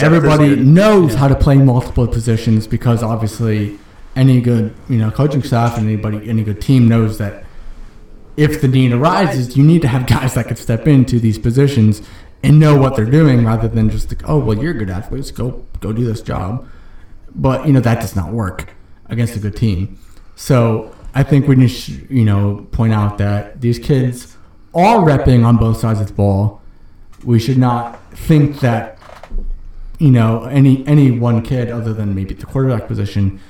[0.00, 3.78] everybody knows how to play multiple positions because obviously
[4.16, 7.44] any good you know coaching staff and anybody any good team knows that
[8.36, 12.02] if the need arises you need to have guys that can step into these positions
[12.44, 15.30] and know what they're doing rather than just like oh well you're good athletes.
[15.30, 16.68] Go go do this job.
[17.34, 18.74] But you know that does not work
[19.06, 19.98] against a good team.
[20.36, 24.36] So i think we need to you know point out that these kids
[24.74, 26.60] are repping on both sides of the ball.
[27.24, 28.98] We should not think that
[29.98, 33.40] you know any any one kid other than maybe the quarterback position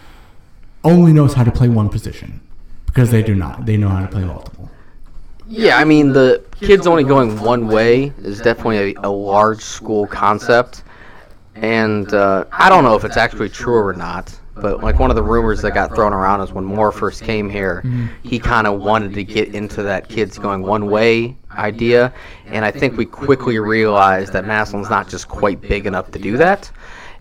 [0.85, 2.41] only knows how to play one position
[2.87, 3.67] because they do not.
[3.67, 4.71] They know how to play multiple
[5.47, 10.07] Yeah, I mean the kids only going one way is definitely a, a large school
[10.07, 10.85] concept,
[11.55, 14.39] and uh, I don't know if it's actually true or not.
[14.57, 17.51] But like one of the rumors that got thrown around is when Moore first came
[17.51, 17.83] here,
[18.23, 22.15] he kind of wanted to get into that kids going one way idea,
[22.47, 26.37] and I think we quickly realized that Massillon's not just quite big enough to do
[26.37, 26.71] that.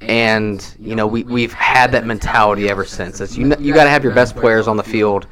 [0.02, 3.20] And you know we we've had that mentality ever since.
[3.20, 5.26] It's you you got to have your best players on the field.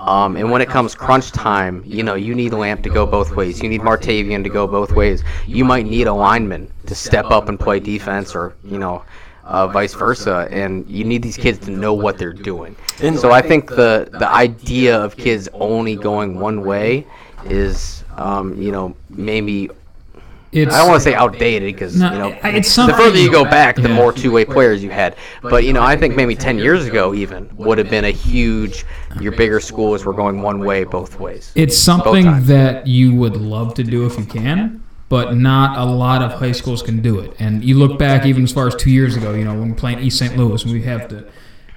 [0.00, 3.34] Um, and when it comes crunch time, you know, you need Lamp to go both
[3.34, 3.60] ways.
[3.62, 5.24] You need Martavian to go both ways.
[5.46, 9.02] You might need a lineman to step up and play defense or, you know,
[9.44, 10.46] uh, vice versa.
[10.50, 12.76] And you need these kids to know what they're doing.
[13.02, 17.04] And- so I think the, the idea of kids only going one way
[17.44, 19.68] is, um, you know, maybe
[20.50, 23.30] It's I don't want to say outdated because No, you know it's the further you
[23.30, 23.94] go back, the Yeah.
[23.94, 25.16] more two-way players you had.
[25.42, 28.86] But you know, I think maybe ten years ago even would have been a huge.
[29.20, 31.52] Your bigger schools were going one way both ways.
[31.54, 36.22] It's something that you would love to do if you can, but not a lot
[36.22, 37.34] of high schools can do it.
[37.38, 39.74] And you look back even as far as two years ago, you know, when we're
[39.76, 40.36] playing East St.
[40.36, 41.24] Louis, we have to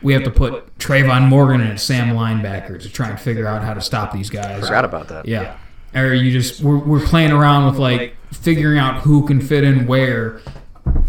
[0.01, 3.73] we have to put Trayvon Morgan and Sam linebacker to try and figure out how
[3.73, 4.63] to stop these guys.
[4.63, 5.27] I forgot about that.
[5.27, 5.57] Yeah.
[5.93, 9.87] Or you just we're, we're playing around with like figuring out who can fit in
[9.87, 10.41] where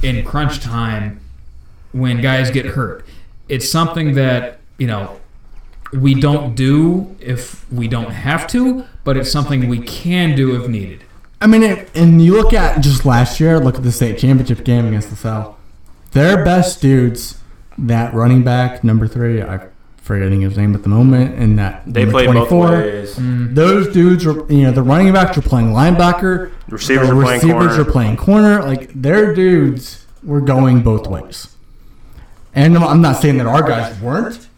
[0.03, 1.21] in crunch time
[1.93, 3.07] when guys get hurt.
[3.49, 5.21] It's something that, you know,
[5.93, 10.69] we don't do if we don't have to, but it's something we can do if
[10.69, 11.05] needed.
[11.41, 14.65] I mean, it, and you look at just last year, look at the state championship
[14.65, 15.59] game against LaSalle.
[16.13, 17.39] Their best dudes,
[17.77, 19.72] that running back, number three, I'm
[20.03, 23.15] forgetting his name at the moment, and that They number played both 24, ways.
[23.17, 23.55] Mm.
[23.55, 26.51] Those dudes are, you know, the running backs are playing linebacker.
[26.69, 27.81] Receivers the are playing receivers corner.
[27.81, 28.63] are playing corner.
[28.63, 31.49] Like, their dudes were going both ways.
[32.55, 34.49] And I'm- I'm not saying that our guys weren't,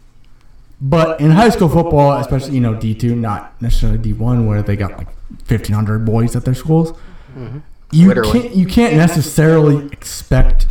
[0.81, 4.61] but in high school football, especially you know D two, not necessarily D one, where
[4.61, 5.07] they got like
[5.47, 6.91] 1,500 boys at their schools,
[7.37, 7.59] mm-hmm.
[7.91, 8.41] you Literally.
[8.41, 10.67] can't you can't necessarily expect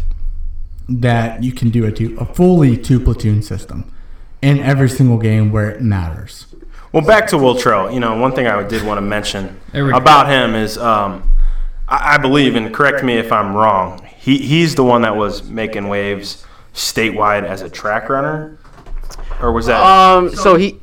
[0.88, 3.90] that you can do a two a fully two platoon system
[4.44, 6.46] in every single game where it matters.
[6.92, 7.92] Well, back to Will Trell.
[7.92, 9.96] You know, one thing I did want to mention There we go.
[9.96, 11.28] about him is, um,
[11.88, 14.06] I, I believe, and correct me if I'm wrong.
[14.16, 18.58] He he's the one that was making waves statewide as a track runner,
[19.40, 19.80] or was that?
[19.82, 20.34] Um.
[20.34, 20.78] So he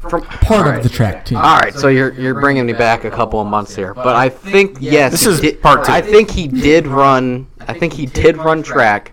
[0.00, 0.76] from Part all right.
[0.78, 1.38] of the track team.
[1.38, 4.28] All right, so you're you're bringing me back a couple of months here, but I
[4.28, 5.92] think yes, This is did- part two.
[5.92, 7.46] I think he did run.
[7.68, 9.12] I think he did run track.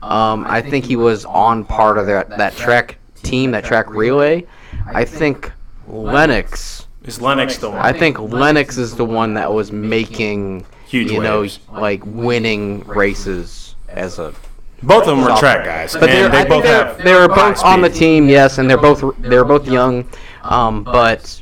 [0.00, 4.44] Um, I think he was on part of that that track team, that track relay.
[4.86, 5.50] I think
[5.88, 6.86] Lennox.
[7.04, 7.78] is Lennox the one?
[7.78, 13.74] I think Lennox is the one that was making Huge you know, like winning races
[13.88, 14.34] as a.
[14.82, 16.98] both of them were track guys, But they're, and I they think both they're, have.
[17.02, 20.06] they were both on the team, yes, and they're both they're both young,
[20.42, 21.40] um, but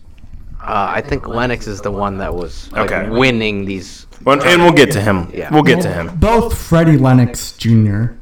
[0.61, 3.09] uh, I think Lennox is the one that was like, Okay.
[3.11, 4.07] winning these.
[4.25, 5.31] Well, and we'll get to him.
[5.35, 5.53] Yeah.
[5.53, 6.15] We'll get to him.
[6.17, 8.13] Both Freddie Lennox Jr.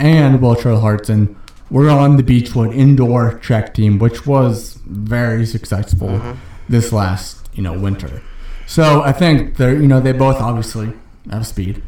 [0.00, 1.36] and Will Trail Hartson
[1.72, 6.32] were on the Beechwood indoor track team, which was very successful Mm-hmm.
[6.68, 8.22] this last you know winter.
[8.66, 10.92] So I think they're you know they both obviously
[11.30, 11.82] have speed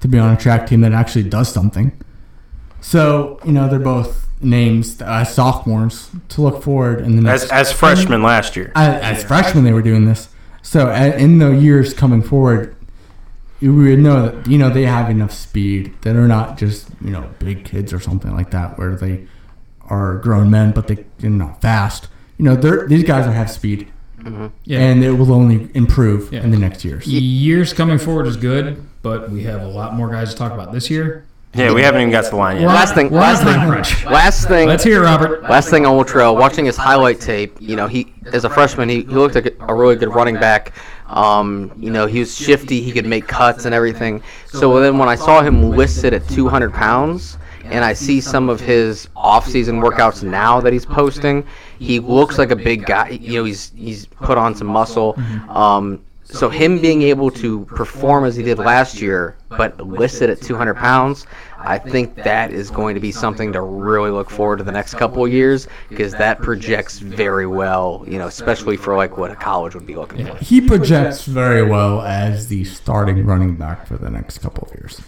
[0.00, 1.92] to be on a track team that actually does something.
[2.80, 7.50] So you know they're both names as sophomores to look forward in the next As
[7.70, 8.70] as freshmen last year.
[8.76, 10.28] as, as freshmen they were doing this.
[10.62, 12.76] So a- in the years coming forward,
[13.60, 17.10] you would know that you know they have enough speed that are not just you
[17.10, 19.26] know big kids or something like that where they
[19.86, 22.08] are grown men but they, you know fast.
[22.38, 23.88] You know they're these guys have speed
[24.20, 24.46] mm-hmm.
[24.64, 24.80] Yeah.
[24.80, 26.42] and it will only improve Yeah.
[26.42, 27.06] in the next years.
[27.06, 30.72] Years coming forward is good, but we have a lot more guys to talk about
[30.72, 31.24] this year.
[31.54, 32.66] Yeah, we haven't even got to the line yet.
[32.66, 34.04] Last thing, We're last thing, crunch.
[34.04, 34.68] last thing.
[34.68, 35.42] Let's hear Robert.
[35.44, 38.96] Last thing on Latrell, watching his highlight tape, you know, he as a freshman, he,
[38.96, 40.74] he looked like a really good running back.
[41.08, 44.22] Um, you know, he was shifty, he could make cuts and everything.
[44.46, 48.60] So then when I saw him listed at 200 pounds, and I see some of
[48.60, 51.46] his off-season workouts now that he's posting,
[51.78, 53.10] he looks like a big guy.
[53.10, 55.18] You know, he's he's put on some muscle.
[55.50, 56.00] Um,
[56.30, 60.74] so him being able to perform as he did last year, but listed at 200
[60.74, 61.26] pounds,
[61.58, 64.94] I think that is going to be something to really look forward to the next
[64.94, 69.36] couple of years because that projects very well, you know, especially for like what a
[69.36, 70.36] college would be looking for.
[70.36, 75.00] He projects very well as the starting running back for the next couple of years.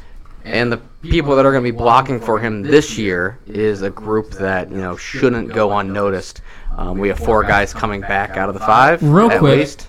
[0.45, 3.91] And the people that are going to be blocking for him this year is a
[3.91, 6.41] group that you know shouldn't go unnoticed.
[6.79, 9.03] Um, we have four guys coming back out of the five.
[9.03, 9.59] Real at quick.
[9.59, 9.89] least.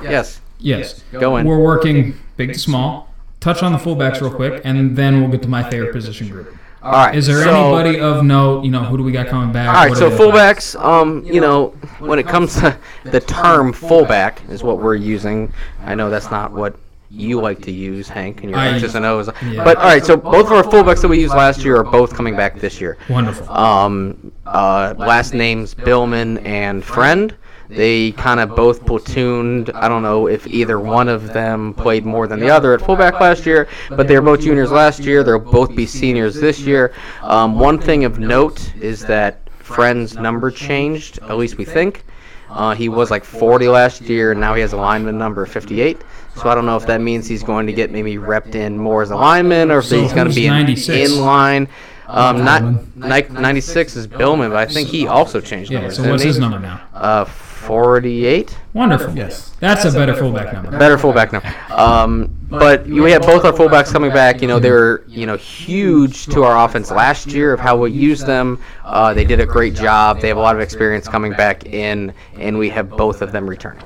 [0.00, 0.40] Yes.
[0.60, 1.02] Yes.
[1.12, 1.46] Go in.
[1.46, 3.08] We're working big to small.
[3.40, 6.54] Touch on the fullbacks real quick, and then we'll get to my favorite position group.
[6.82, 7.14] All right.
[7.14, 8.64] Is there so- anybody of note?
[8.64, 9.68] You know, who do we got coming back?
[9.68, 13.72] All right, so are they- fullbacks, um, you know, when it comes to the term
[13.72, 15.52] fullback is what we're using.
[15.84, 16.76] I know that's not what
[17.10, 19.28] you like to use, Hank, and your I- X's and O's.
[19.50, 19.64] yeah.
[19.64, 22.14] But all right, so both of our fullbacks that we used last year are both
[22.14, 22.96] coming back this year.
[23.08, 23.50] Wonderful.
[23.50, 27.34] Um, uh, last names Billman and Friend.
[27.70, 29.70] They kind of both platooned.
[29.74, 33.20] I don't know if either one of them played more than the other at fullback
[33.20, 35.22] last year, but they were both juniors last year.
[35.22, 36.92] They'll both be seniors this year.
[37.22, 42.04] Um, one thing of note is that Friend's number changed, at least we think.
[42.50, 46.02] Uh, he was like 40 last year, and now he has a lineman number 58.
[46.34, 49.02] So I don't know if that means he's going to get maybe repped in more
[49.02, 51.12] as a lineman, or if So he's going to be in, 96?
[51.12, 51.68] in line.
[52.08, 55.96] Um, not 96 is Billman, but I think he also changed numbers.
[55.96, 56.04] yeah.
[56.04, 56.80] So what's his number now?
[56.92, 57.24] Uh,
[57.60, 58.56] 48.
[58.72, 59.14] Wonderful.
[59.14, 59.50] Yes.
[59.60, 60.78] That's a better fullback number.
[60.78, 61.54] Better fullback number.
[61.70, 64.40] Um, but you have both our fullbacks coming back.
[64.40, 67.92] You know they were you know huge to our offense last year of how we
[67.92, 68.60] used them.
[68.84, 70.20] Uh, they did a great job.
[70.20, 73.48] They have a lot of experience coming back in, and we have both of them
[73.48, 73.84] returning.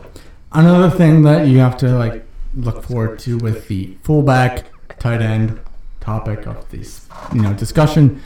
[0.53, 4.67] Another thing that you have to like look forward to with the fullback
[4.99, 5.61] tight end
[6.01, 8.23] topic of this you know discussion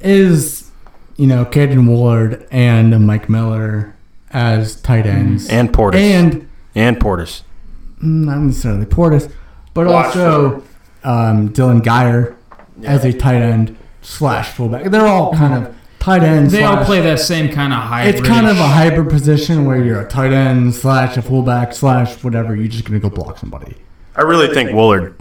[0.00, 0.70] is
[1.16, 3.93] you know Caden Woolard and Mike Miller
[4.34, 5.94] as tight ends And Portis.
[5.94, 7.42] and and Portis.
[8.02, 9.32] mm, not necessarily Portis,
[9.72, 10.62] but also
[11.04, 12.36] um, Dylan Geyer
[12.84, 14.90] as a tight end slash fullback.
[14.90, 16.52] They're all kind of tight ends.
[16.52, 18.16] They all play that same kind of hybrid.
[18.16, 22.22] It's kind of a hybrid position where you're a tight end slash a fullback slash
[22.24, 22.54] whatever.
[22.56, 23.76] You're just gonna go block somebody.
[24.16, 25.14] I really think Woolard.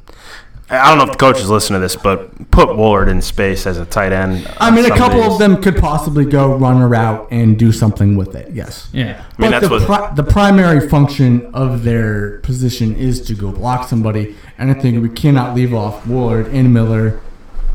[0.73, 3.77] I don't know if the coaches listen to this, but put Woolard in space as
[3.77, 4.47] a tight end.
[4.57, 5.33] I mean, a couple days.
[5.33, 8.51] of them could possibly go run a route and do something with it.
[8.51, 8.89] Yes.
[8.91, 9.23] Yeah.
[9.37, 9.85] I mean, but that's the, what.
[9.85, 15.01] pri- the primary function of their position is to go block somebody, and I think
[15.01, 17.21] we cannot leave off Woolard and Miller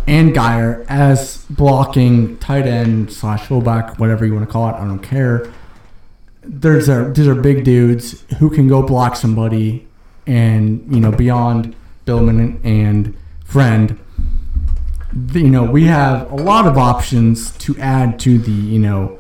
[0.09, 4.73] and Geyer as blocking tight end slash fullback, whatever you want to call it.
[4.73, 5.53] I don't care.
[6.43, 9.87] There's a these are big dudes who can go block somebody,
[10.27, 11.77] and you know beyond
[12.09, 13.99] Billman and Friend.
[15.35, 19.19] You know we have a lot of options to add to the you know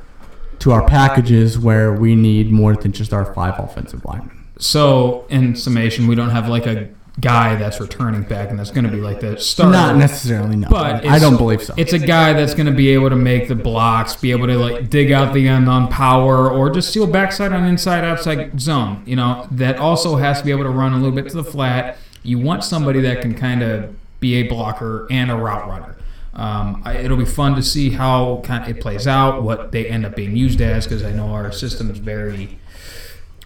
[0.61, 4.47] to our packages where we need more than just our five offensive linemen.
[4.59, 6.89] So, in summation, we don't have like a
[7.20, 9.72] guy that's returning back and that's going to be like the starter.
[9.72, 10.68] Not necessarily, no.
[10.68, 11.74] But I don't believe so.
[11.76, 14.59] It's a guy that's going to be able to make the blocks, be able to
[14.59, 19.03] like dig out the end on power, or just steal backside on inside outside zone.
[19.05, 21.45] You know that also has to be able to run a little bit to the
[21.45, 21.99] flat.
[22.29, 25.97] You want somebody that can kind of be a blocker and a route runner.
[26.35, 29.87] Um, I, it'll be fun to see how kind of it plays out, what they
[29.89, 32.59] end up being used as, because I know our system is very.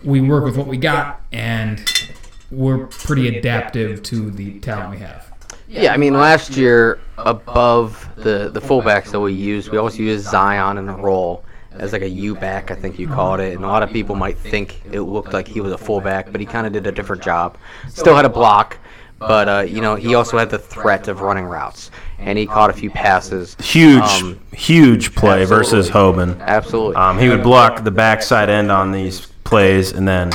[0.03, 1.81] We work with what we got, and
[2.51, 5.33] we're pretty adaptive to the talent we have.
[5.69, 10.27] Yeah, I mean, last year above the the fullbacks that we used, we always used
[10.27, 11.45] Zion in a role
[11.79, 14.15] as like a U back, I think you called it, and a lot of people
[14.15, 16.93] might think it looked like he was a fullback, but he kind of did a
[16.93, 17.57] different job.
[17.89, 18.79] Still had a block,
[19.19, 22.71] but uh, you know he also had the threat of running routes, and he caught
[22.71, 23.57] a few passes.
[23.61, 25.91] Huge, Um, huge play versus.
[25.91, 26.41] Hoban.
[26.41, 26.97] Absolutely.
[26.97, 30.31] Um, he would block the backside end on these plays, and then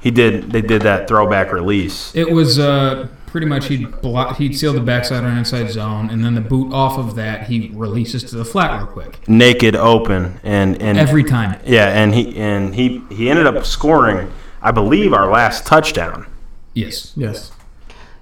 [0.00, 0.50] he did.
[0.52, 2.14] They did that throwback release.
[2.14, 6.22] It was uh, pretty much he'd block, he'd seal the backside on inside zone, and
[6.22, 10.38] then the boot off of that he releases to the flat real quick naked open
[10.44, 11.58] and and every time.
[11.64, 14.30] yeah and he and he he ended up scoring
[14.60, 16.26] i believe our last touchdown
[16.74, 17.12] Yes.
[17.16, 17.52] yes.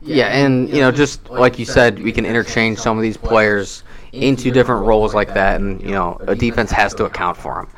[0.03, 3.85] Yeah, and you know, just like you said, we can interchange some of these players
[4.13, 7.69] into different roles like that, and you know, a defense has to account for them.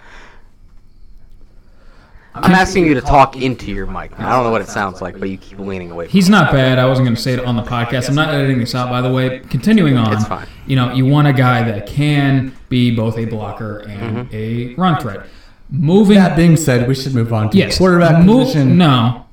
[2.34, 4.18] I'm asking you to talk into your mic.
[4.18, 6.06] I don't know what it sounds like, but you keep leaning away.
[6.06, 6.78] From He's not bad.
[6.78, 8.08] I wasn't going to say it on the podcast.
[8.08, 9.40] I'm not editing this out, by the way.
[9.50, 10.46] Continuing on, It's fine.
[10.66, 14.98] you know, you want a guy that can be both a blocker and a run
[15.00, 15.26] threat.
[15.70, 16.16] Moving.
[16.16, 17.74] That being said, we should move on to yes.
[17.74, 18.78] the quarterback Mo- position.
[18.78, 19.26] No.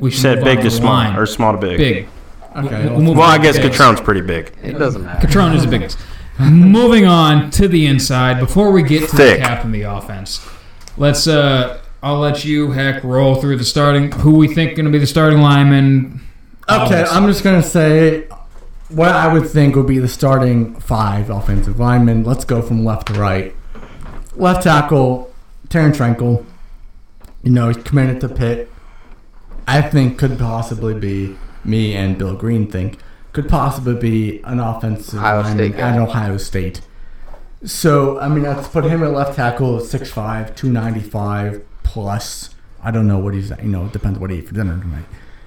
[0.00, 1.16] We should said move big on to small line.
[1.16, 2.08] or small to big Big.
[2.56, 2.88] Okay.
[2.88, 3.70] We'll move well i guess big.
[3.72, 5.24] Catrone's pretty big it doesn't matter.
[5.26, 5.98] Catrone is the biggest.
[6.40, 9.38] Moving on to the inside, before we get to Thick.
[9.38, 10.46] the captain of the offense,
[10.96, 11.26] let's.
[11.28, 14.10] uh I'll let you heck roll through the starting.
[14.12, 16.20] Who we think going to be the starting lineman?
[16.70, 18.28] Okay, I'm just gonna say
[18.90, 22.22] what I would think would be the starting five offensive linemen.
[22.22, 23.54] Let's go from left to right.
[24.36, 25.32] Left tackle,
[25.68, 26.44] Terrence Renkel.
[27.42, 28.70] You know, he's committed to Pitt.
[29.66, 32.98] I think could possibly be me and Bill Green think
[33.32, 36.82] could possibly be an offensive Ohio lineman State at Ohio State.
[37.64, 42.50] So I mean, let's put him at left tackle, 6'5", 295 plus.
[42.82, 43.50] I don't know what he's.
[43.50, 45.04] You know, it depends what he ate for dinner tonight.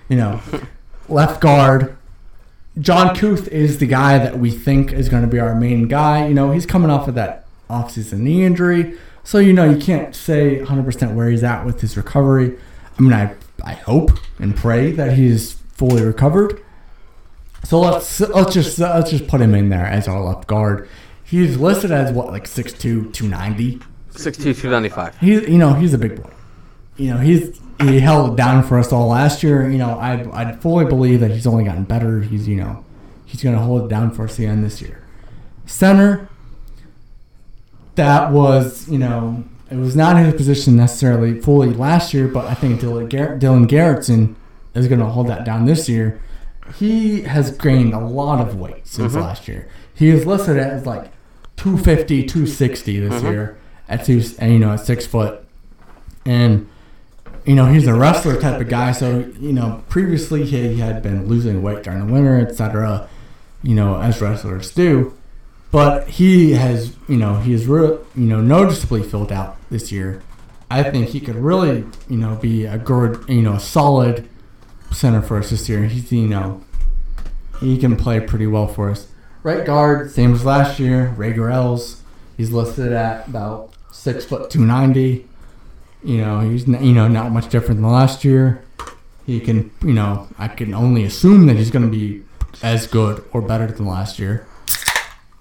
[0.10, 0.42] You know,
[1.10, 1.98] left guard.
[2.80, 6.28] John Kuth is the guy that we think is going to be our main guy.
[6.28, 8.98] You know, he's coming off of that offseason knee injury.
[9.24, 12.58] So, you know, you can't say 100% where he's at with his recovery.
[12.98, 16.60] I mean, I, I hope and pray that he's fully recovered.
[17.64, 20.90] So let's let's just let's just put him in there as our left guard.
[21.24, 23.80] He's listed as what like 6'2", 290.
[24.14, 25.18] 6'2", 295.
[25.20, 26.30] He's you know he's a big boy.
[26.98, 29.70] You know he's he held it down for us all last year.
[29.70, 32.22] You know I I fully believe that he's only gotten better.
[32.22, 32.86] He's you know
[33.26, 35.04] he's gonna hold it down for us again this year.
[35.66, 36.30] Center.
[37.96, 42.54] That was you know it was not his position necessarily fully last year, but I
[42.54, 44.36] think Dylan, Dylan Garrettson
[44.76, 46.22] is gonna hold that down this year.
[46.76, 49.22] He has gained a lot of weight since mm-hmm.
[49.22, 49.68] last year.
[49.94, 51.12] He is listed as like
[51.58, 53.26] 250, 260 this mm-hmm.
[53.28, 53.58] year
[53.94, 55.46] at two, and, you know, at six foot.
[56.26, 56.68] And
[57.46, 58.92] you know, he's a wrestler type of guy.
[58.92, 63.10] So, you know, previously he had been losing weight during the winter, etc.
[63.62, 65.14] You know, as wrestlers do.
[65.72, 70.22] But he has, you know, he is, you know, noticeably filled out this year.
[70.70, 74.30] I think he could really, you know, be a good, you know, solid
[74.92, 75.86] center for us this year.
[75.86, 76.64] He's, you know,
[77.60, 79.08] he can play pretty well for us.
[79.42, 81.14] Right guard, same as last year.
[81.18, 82.02] Ray Els.
[82.38, 83.73] He's listed at about
[84.04, 85.26] six foot two ninety.
[86.04, 88.62] You know, he's n- you know not much different than last year.
[89.26, 92.24] He can, you know, I can only assume that he's going to be
[92.62, 94.46] as good or better than last year.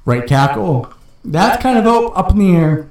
[0.04, 0.92] Right tackle,
[1.24, 2.88] that's kind of up, up in the air.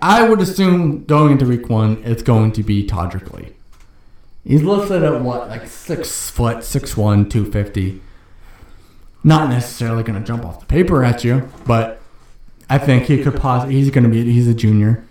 [0.00, 3.52] I would assume going into week one, it's going to be Todrick Lee.
[4.42, 8.00] He's listed at what, like six foot, six one, two fifty.
[9.22, 11.99] Not necessarily going to jump off the paper at you, but
[12.70, 13.74] I think he could possibly.
[13.74, 14.32] He's going to be.
[14.32, 15.04] He's a junior.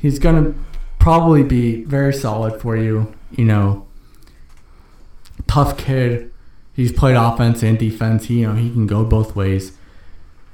[0.00, 0.58] He's going to
[1.00, 3.12] probably be very solid for you.
[3.32, 3.86] You know,
[5.48, 6.32] tough kid.
[6.72, 8.26] He's played offense and defense.
[8.26, 9.76] He, you know, he can go both ways.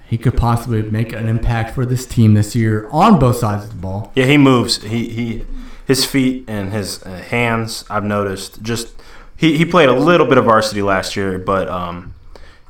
[0.09, 3.71] He could possibly make an impact for this team this year on both sides of
[3.71, 4.11] the ball.
[4.17, 4.83] Yeah, he moves.
[4.83, 5.45] He he,
[5.87, 7.85] his feet and his uh, hands.
[7.91, 8.63] I've noticed.
[8.63, 8.95] Just
[9.37, 12.15] he, he played a little bit of varsity last year, but um,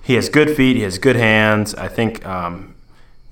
[0.03, 0.77] he has good feet.
[0.77, 1.75] He has good hands.
[1.75, 2.70] I think um,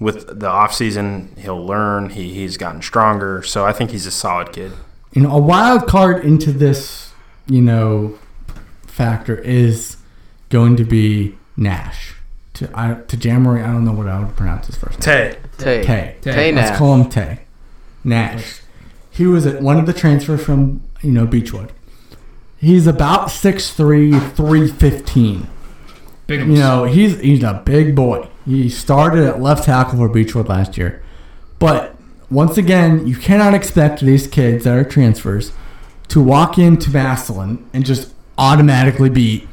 [0.00, 2.10] with the off season, he'll learn.
[2.10, 3.42] He he's gotten stronger.
[3.42, 4.72] So I think he's a solid kid.
[5.12, 7.12] you know, a wild card into this,
[7.46, 8.18] you know,
[8.86, 9.96] factor is
[10.50, 12.14] going to be Nash.
[12.54, 15.32] To I, to January, I don't know what I would pronounce his first name.
[15.32, 15.38] Tay.
[15.58, 15.84] Tay.
[15.84, 16.16] Tay.
[16.20, 17.40] Tay Let's call him Tay.
[18.04, 18.62] Nash.
[19.10, 21.72] He was at one of the transfers from you know Beechwood.
[22.56, 25.46] He's about 6'3", 315.
[26.26, 28.28] Big You know, he's he's a big boy.
[28.48, 31.02] He started at left tackle for Beechwood last year.
[31.58, 31.94] But
[32.30, 35.52] once again, you cannot expect these kids that are transfers
[36.08, 39.46] to walk into Massillon and just automatically be,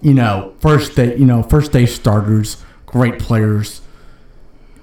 [0.00, 3.82] you know, first day, you know, first day starters, great players.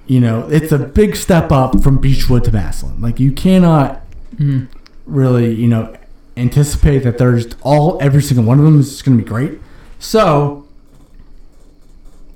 [0.06, 3.00] You know, it's a big step up from Beechwood to Massillon.
[3.00, 4.00] Like you cannot
[4.36, 4.66] mm-hmm.
[5.06, 5.96] really, you know,
[6.36, 9.58] anticipate that there's all every single one of them is going to be great.
[9.98, 10.68] So,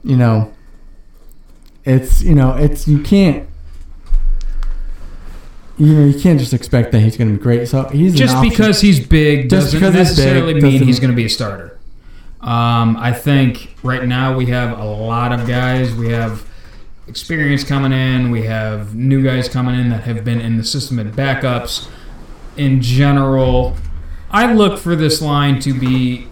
[0.02, 0.53] you know,
[1.84, 3.48] it's you know, it's you can't.
[5.76, 7.66] You know, you can't just expect that he's going to be great.
[7.68, 11.00] So he's just because he's big Just doesn't because he's big necessarily mean doesn't- he's
[11.00, 11.78] going to be a starter.
[12.40, 15.94] Um, I think right now we have a lot of guys.
[15.94, 16.46] We have
[17.08, 18.30] experience coming in.
[18.30, 21.88] We have new guys coming in that have been in the system and backups.
[22.56, 23.76] In general,
[24.30, 26.28] I look for this line to be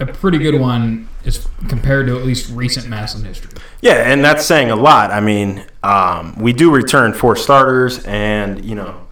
[0.00, 3.50] a pretty good one as compared to at least recent Massillon history.
[3.80, 5.10] Yeah, and that's saying a lot.
[5.10, 9.06] I mean, um, we do return four starters, and you know,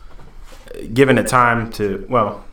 [0.94, 2.44] given it time to well,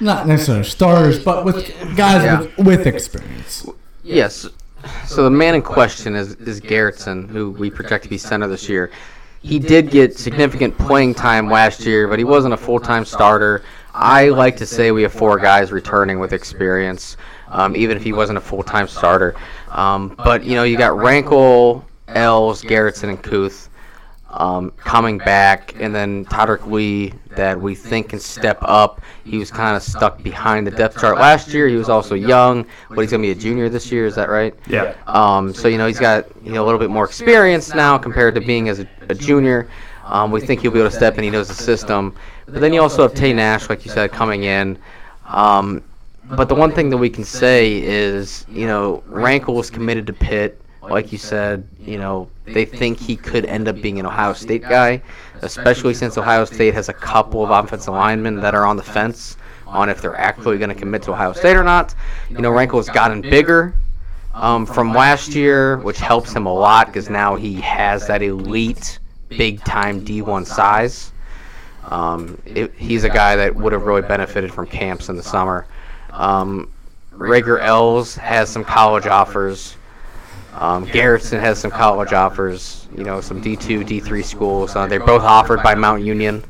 [0.00, 2.40] not necessarily starters, but with guys Yeah.
[2.40, 3.66] with, with experience.
[4.02, 4.46] Yes.
[5.06, 8.68] So the man in question is is Garrettson, who we project to be center this
[8.68, 8.90] year.
[9.42, 13.62] He did get significant playing time last year, but he wasn't a full time starter.
[13.94, 17.16] I like to say we have four guys returning with experience,
[17.52, 19.36] um, even if he wasn't a full time starter.
[19.70, 23.68] Um, but you know, you got Rankle, Els, Garrettson, and Kuth
[24.30, 29.02] um, coming back, and then Todrick Lee that we think can step up.
[29.24, 31.68] He was kind of stuck behind the depth chart last year.
[31.68, 34.06] He was also young, but he's gonna be a junior this year.
[34.06, 34.54] Is that right?
[34.66, 37.98] yeah, Um, so you know he's got you know a little bit more experience now
[37.98, 39.68] compared to being as a, a junior.
[40.04, 41.24] Um, we think he'll be able to step in.
[41.24, 42.14] He knows the system.
[42.46, 44.78] But then you also have Tay Nash, like you said, coming in.
[45.26, 45.82] Um,
[46.24, 50.12] but the one thing that we can say is, you know, Rankle was committed to
[50.12, 50.60] Pitt.
[50.82, 54.62] Like you said, you know, they think he could end up being an Ohio State
[54.62, 55.00] guy,
[55.42, 59.36] especially since Ohio State has a couple of offensive linemen that are on the fence
[59.66, 61.94] on if they're actually going to commit to Ohio State or not.
[62.30, 63.74] You know, Rankle's gotten bigger
[64.34, 68.98] um, from last year, which helps him a lot because now he has that elite,
[69.28, 71.12] big time D1 size.
[71.84, 75.66] Um, it, he's a guy that would have really benefited from camps in the summer.
[76.12, 76.70] Um,
[77.12, 79.76] Rager Els has some college offers.
[80.54, 82.86] Um, Garrettson has some college offers.
[82.96, 84.76] You know, some D2, D3 schools.
[84.76, 86.44] Uh, they're both offered by Mount Union.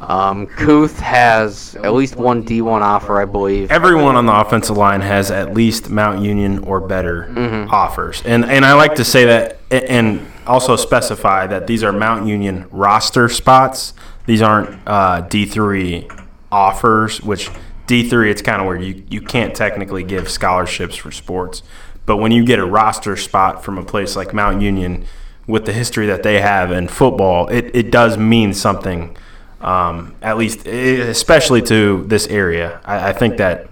[0.00, 3.70] Um, Kuth has at least one D1 offer, I believe.
[3.70, 7.70] everyone on the offensive line has at least Mount Union or better Mm-hmm.
[7.70, 12.26] offers, and and I like to say that and also specify that these are Mount
[12.26, 13.94] Union roster spots.
[14.26, 16.08] These aren't uh, D three
[16.52, 17.48] offers, which
[17.86, 21.62] D three it's kind of where you you can't technically give scholarships for sports,
[22.04, 25.04] but when you get a roster spot from a place like Mount Union,
[25.46, 29.16] with the history that they have in football, it, it does mean something
[29.60, 33.68] Um, at least, especially to this area, I, I think that.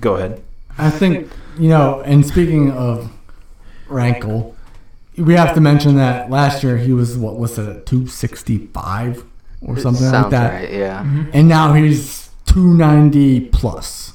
[0.00, 0.42] Go ahead.
[0.76, 2.02] I think you know.
[2.04, 3.10] And speaking of
[3.88, 4.56] Rankle,
[5.16, 9.24] we have to mention that last year he was what was it, two sixty five
[9.62, 10.72] or something like that, right.
[10.72, 11.00] Yeah.
[11.32, 14.14] and now he's two ninety plus.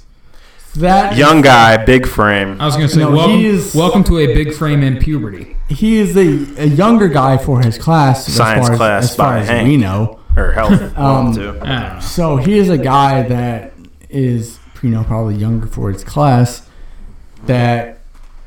[0.76, 2.60] That Young guy, big frame.
[2.60, 4.98] I was going to say, No, welcome, he is- welcome to a big frame in
[4.98, 5.56] puberty.
[5.70, 8.26] he is a, a younger guy for his class.
[8.26, 9.68] Science as far class as, as far as Hank.
[9.68, 10.20] we know.
[10.36, 10.72] Or health.
[10.98, 11.50] Um, too.
[11.62, 12.00] I don't know.
[12.02, 13.74] So he is a guy that
[14.10, 16.68] is, you know, probably younger for his class
[17.46, 18.00] that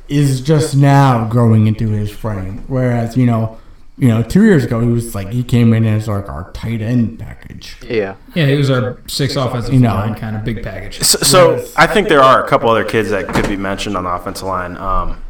[0.09, 2.65] is just now growing into his frame.
[2.67, 3.57] Whereas, you know,
[3.97, 6.81] you know, two years ago he was like he came in as like our tight
[6.81, 7.77] end package.
[7.83, 8.15] Yeah.
[8.35, 9.93] Yeah, he was our six offensive You know.
[9.95, 10.99] line kind of big package.
[11.01, 11.17] So,
[11.57, 14.09] so I think there are a couple other kids that could be mentioned on the
[14.11, 14.77] offensive line.
[14.77, 15.21] Um,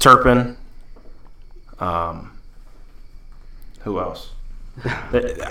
[0.00, 0.56] Turpin.
[1.80, 2.32] Um,
[3.80, 4.30] who else?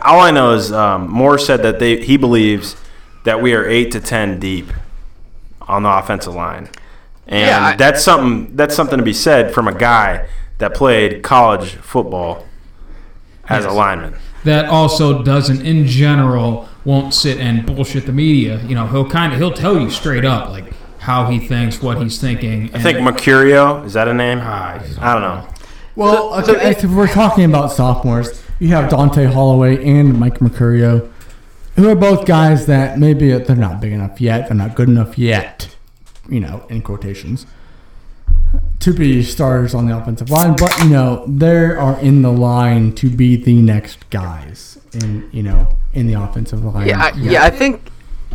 [0.03, 2.76] All I know is um, Moore said that they he believes
[3.24, 4.68] that we are eight to ten deep
[5.62, 6.70] on the offensive line,
[7.28, 10.28] and Yeah, I- that's something that's something to be said from a guy
[10.60, 12.45] that played college football
[13.50, 14.14] as a lineman.
[14.43, 19.34] that also doesn't in general won't sit and bullshit the media you know he'll kind
[19.34, 22.98] of he'll tell you straight up like how he thinks what he's thinking I think
[23.00, 24.39] Mercurio is that a name?
[24.41, 25.48] Ah, I don't know.
[25.95, 31.10] Well, so okay, if we're talking about sophomores, you have Dante Holloway and Mike Mercurio,
[31.76, 35.18] who are both guys that maybe they're not big enough yet, they're not good enough
[35.18, 35.76] yet,
[36.30, 37.48] you know, in quotations,
[38.88, 40.55] to be starters on the offensive line.
[40.55, 45.43] But you know, they are in the line to be the next guys in you
[45.43, 46.88] know in the offensive line.
[46.88, 47.43] Yeah, I, yeah.
[47.43, 47.81] I think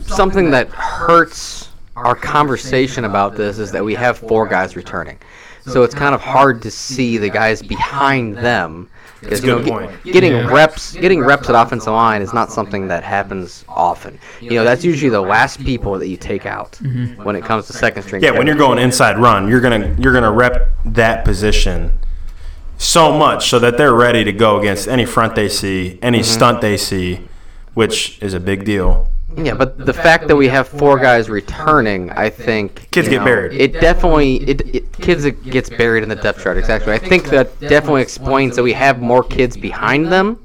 [0.02, 5.18] something that hurts our conversation about this is that we have four guys returning,
[5.64, 8.90] so it's kind of hard to see the guys behind them.
[9.22, 10.04] Because That's a you know, good get- point.
[10.12, 10.52] getting Yeah.
[10.52, 14.18] reps, getting reps at offensive line is not something that happens often.
[14.40, 16.78] You know, that's usually the last people that you take out
[17.22, 18.20] when it comes to second string.
[18.22, 21.92] Yeah, when you're going inside run, you're gonna you're gonna rep that position
[22.78, 26.24] so much so that they're ready to go against any front they see, any Mm-hmm.
[26.24, 27.20] stunt they see,
[27.74, 29.06] which is a big deal.
[29.36, 33.18] Yeah, but the fact that we have four guys returning, I think Kids you get
[33.20, 33.60] know, buried.
[33.60, 36.56] It definitely it, it kids it gets buried in the depth chart.
[36.58, 36.92] Exactly.
[36.92, 40.44] I think that definitely explains that we have more kids behind them,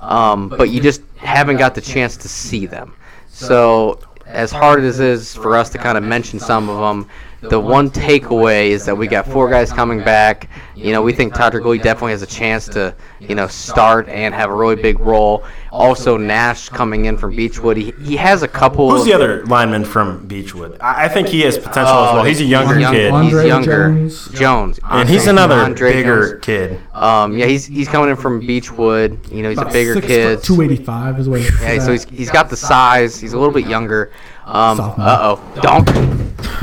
[0.00, 2.94] um, but you just haven't got the chance to see them.
[3.28, 7.08] So as hard as it is for us to kind of mention some of them,
[7.40, 10.48] the one takeaway is that we got four guys coming back.
[10.74, 14.34] You know, we think Todd Gully definitely has a chance to, you know, start and
[14.34, 15.44] have a really big role.
[15.70, 17.76] Also, Nash coming in from Beechwood.
[17.76, 18.90] He, he has a couple.
[18.90, 20.78] Who's of- the other lineman from Beechwood?
[20.80, 22.24] I, I think he has potential as Oh, well.
[22.24, 23.88] He's a younger young- kid, Andre He's younger.
[23.92, 24.28] Jones.
[24.30, 24.80] Jones.
[24.84, 26.44] and he's another Andre bigger Jones.
[26.44, 26.80] kid.
[26.94, 29.30] Um, yeah, he's he's coming in from Beechwood.
[29.30, 30.42] You know, he's a bigger kid.
[30.42, 31.40] Two eighty five is what.
[31.40, 33.18] he's Yeah, so he's, he's got the size.
[33.20, 34.10] He's a little bit younger.
[34.46, 34.94] Um, uh
[35.36, 35.88] oh, donk.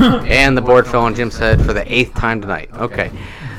[0.00, 2.70] and the board fell on Jim's head for the eighth time tonight.
[2.74, 3.10] Okay,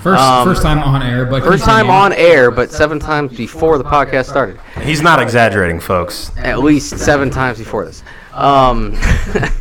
[0.03, 1.91] First, Um, first time on air, but first time continue.
[2.01, 4.59] on air, but seven times before the podcast started.
[4.81, 6.31] He's not exaggerating, folks.
[6.37, 8.03] At least seven times before this.
[8.33, 8.95] Um,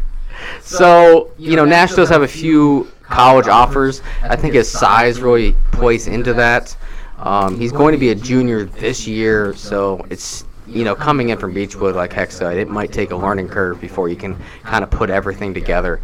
[0.63, 4.03] so you know, Nash does have a few college offers.
[4.23, 6.77] I think his size really plays into that.
[7.19, 11.39] Um, he's going to be a junior this year, so it's you know coming in
[11.39, 14.85] from Beechwood, like Heck said, it might take a learning curve before you can kind
[14.85, 16.01] of put everything together.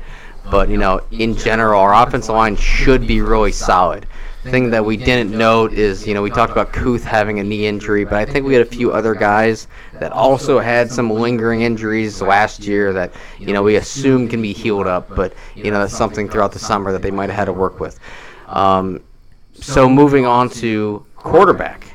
[0.51, 4.07] But you know, in general, our offensive line should be really solid.
[4.45, 7.65] Thing that we didn't note is, you know, we talked about Kuth having a knee
[7.65, 9.69] injury, but I think we had a few other guys
[10.01, 14.53] that also had some lingering injuries last year that, you know, we assume can be
[14.53, 17.45] healed up, but, you know, that's something throughout the summer that they might have had
[17.45, 18.01] to work with.
[18.49, 19.01] Um,
[19.55, 21.87] so moving on to quarterback.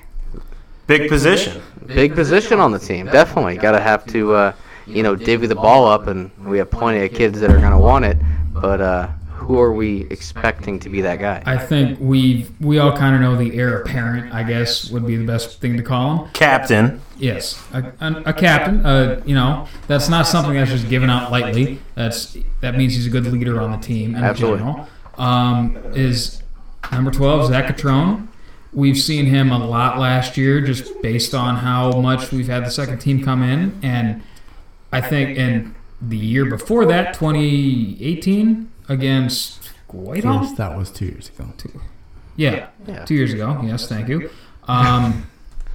[0.87, 1.61] Big position.
[1.85, 3.57] Big position on the team, definitely.
[3.57, 4.53] Got to have to, uh,
[4.87, 7.71] you know, divvy the ball up, and we have plenty of kids that are going
[7.71, 8.17] to want it,
[8.53, 9.07] but uh,
[9.47, 11.41] who are we expecting to be that guy?
[11.45, 14.33] I think we we all kind of know the heir apparent.
[14.33, 16.33] I guess would be the best thing to call him.
[16.33, 17.01] Captain.
[17.17, 18.85] Yes, a, a, a captain.
[18.85, 21.79] Uh, you know, that's not something that's just given out lightly.
[21.95, 24.59] That's that means he's a good leader on the team in Absolutely.
[24.59, 24.87] general.
[25.17, 26.41] Um, is
[26.91, 28.27] number twelve Zach Catrone.
[28.73, 32.69] We've seen him a lot last year, just based on how much we've had the
[32.71, 34.21] second team come in, and
[34.91, 40.43] I think in the year before that, 2018 against Whitehall.
[40.43, 41.47] Yes, that was two years ago.
[42.35, 43.03] Yeah, Yeah.
[43.05, 43.59] two years ago.
[43.63, 44.29] Yes, thank you.
[44.67, 45.27] Um,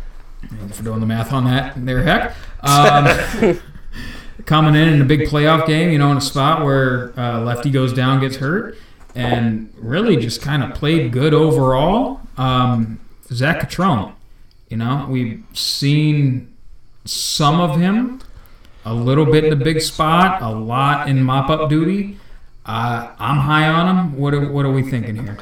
[0.48, 1.74] thank you for doing the math on that.
[1.84, 2.34] There, heck.
[2.62, 3.58] Um,
[4.46, 7.70] coming in in a big playoff game, you know, in a spot where uh, lefty
[7.70, 8.76] goes down, gets hurt,
[9.14, 12.20] and really just kind of played good overall.
[12.36, 14.14] Um, Zach Catrone
[14.68, 16.52] You know, we've seen
[17.04, 18.20] some of him,
[18.84, 22.18] a little bit in the big spot, a lot in mop up duty.
[22.64, 24.16] Uh, I'm high on him.
[24.18, 25.38] What are, what are we thinking here?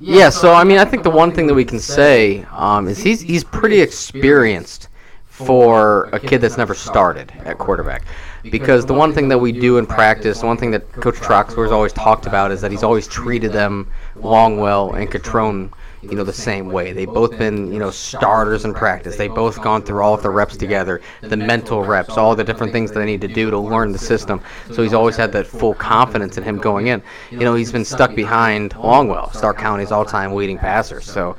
[0.00, 2.98] Yeah, so I mean, I think the one thing that we can say um, is
[2.98, 4.88] he's he's pretty experienced
[5.26, 8.04] for a kid that's never started at quarterback.
[8.50, 11.62] Because the one thing that we do in practice, the one thing that Coach Troxler
[11.64, 15.72] has always talked about is that he's always treated them Longwell and Catrone,
[16.02, 16.92] you know, the same way.
[16.92, 19.16] They've both been, you know, starters in practice.
[19.16, 22.72] They've both gone through all of the reps together, the mental reps, all the different
[22.72, 24.40] things that they need to do to learn the system.
[24.72, 27.02] So he's always had that full confidence in him going in.
[27.30, 31.00] You know, he's been stuck behind Longwell, Stark County's all-time leading passer.
[31.00, 31.36] So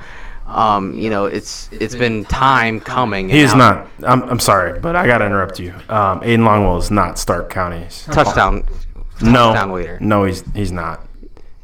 [0.48, 3.30] um, you know, it's it's been time coming.
[3.30, 3.88] He is not.
[4.06, 5.74] I'm, I'm sorry, but I got to interrupt you.
[5.90, 8.66] Um, Aidan Longwell is not Stark County's touchdown.
[9.22, 9.98] no, touchdown leader.
[10.02, 11.08] No, he's he's not.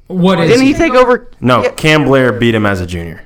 [0.10, 1.30] What is Didn't he take over?
[1.40, 3.22] No, Yeah, Cam Blair beat him as a junior.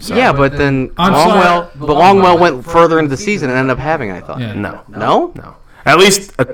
[0.00, 1.70] yeah, but then I'm Longwell, sorry.
[1.76, 4.10] but Longwell went further into the season and ended up having.
[4.10, 4.40] it, I thought.
[4.40, 4.52] Yeah.
[4.54, 5.32] No, No.
[5.36, 5.54] no.
[5.84, 6.44] At least, uh,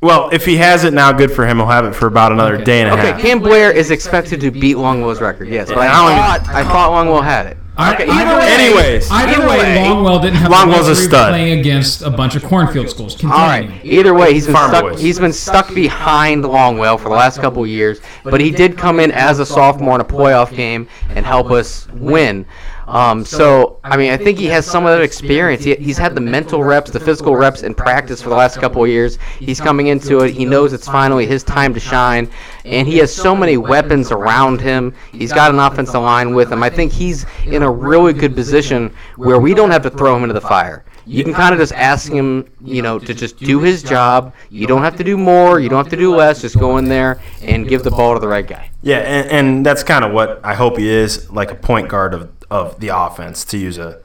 [0.00, 1.56] well, if he has it now, good for him.
[1.58, 2.64] He'll have it for about another Okay.
[2.64, 2.98] day and a half.
[3.04, 3.20] Okay, half.
[3.20, 5.48] Cam Blair is expected to beat Longwell's record.
[5.48, 7.56] Yes, but I I thought I thought Longwell had it.
[7.76, 8.52] I- Okay, either either way- way.
[8.52, 11.30] Anyways, Either Either way, way, Longwell didn't have Longwell's the a stud.
[11.30, 13.16] playing against a bunch of cornfield schools.
[13.24, 13.70] All right.
[13.82, 14.82] Either way, he's been Farm stuck.
[14.84, 15.00] boys.
[15.00, 19.00] He's been stuck behind Longwell for the last couple of years, but he did come
[19.00, 22.44] in as a sophomore in a playoff game and help us win.
[22.86, 25.64] Um, so, I mean, I think he has some of that experience.
[25.64, 28.82] He, he's had the mental reps, the physical reps in practice for the last couple
[28.82, 29.18] of years.
[29.38, 30.32] He's coming into it.
[30.32, 32.30] He knows it's finally his time to shine,
[32.64, 34.94] and he has so many weapons around him.
[35.12, 36.62] He's got an offensive line with him.
[36.62, 40.24] I think he's in a really good position where we don't have to throw him
[40.24, 40.84] into the fire.
[41.04, 44.34] You can kind of just ask him, you know, to just do his job.
[44.50, 45.58] You don't have to do more.
[45.58, 46.42] You don't have to do less.
[46.42, 48.70] Just go in there and give the ball to the right guy.
[48.82, 52.14] Yeah, and, and that's kind of what I hope he is, like a point guard
[52.14, 53.98] of, of the offense, to use a,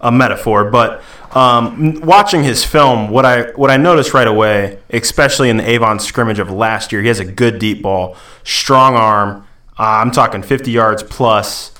[0.00, 0.70] a metaphor.
[0.70, 1.02] But
[1.32, 5.98] um, watching his film, what I what I noticed right away, especially in the Avon
[5.98, 9.46] scrimmage of last year, he has a good deep ball, strong arm.
[9.78, 11.72] Uh, I'm talking 50 yards plus.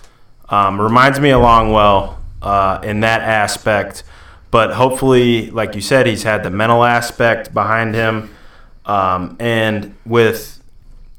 [0.49, 4.03] Um, reminds me of Longwell uh, in that aspect.
[4.51, 8.35] But hopefully, like you said, he's had the mental aspect behind him.
[8.87, 10.63] Um, and with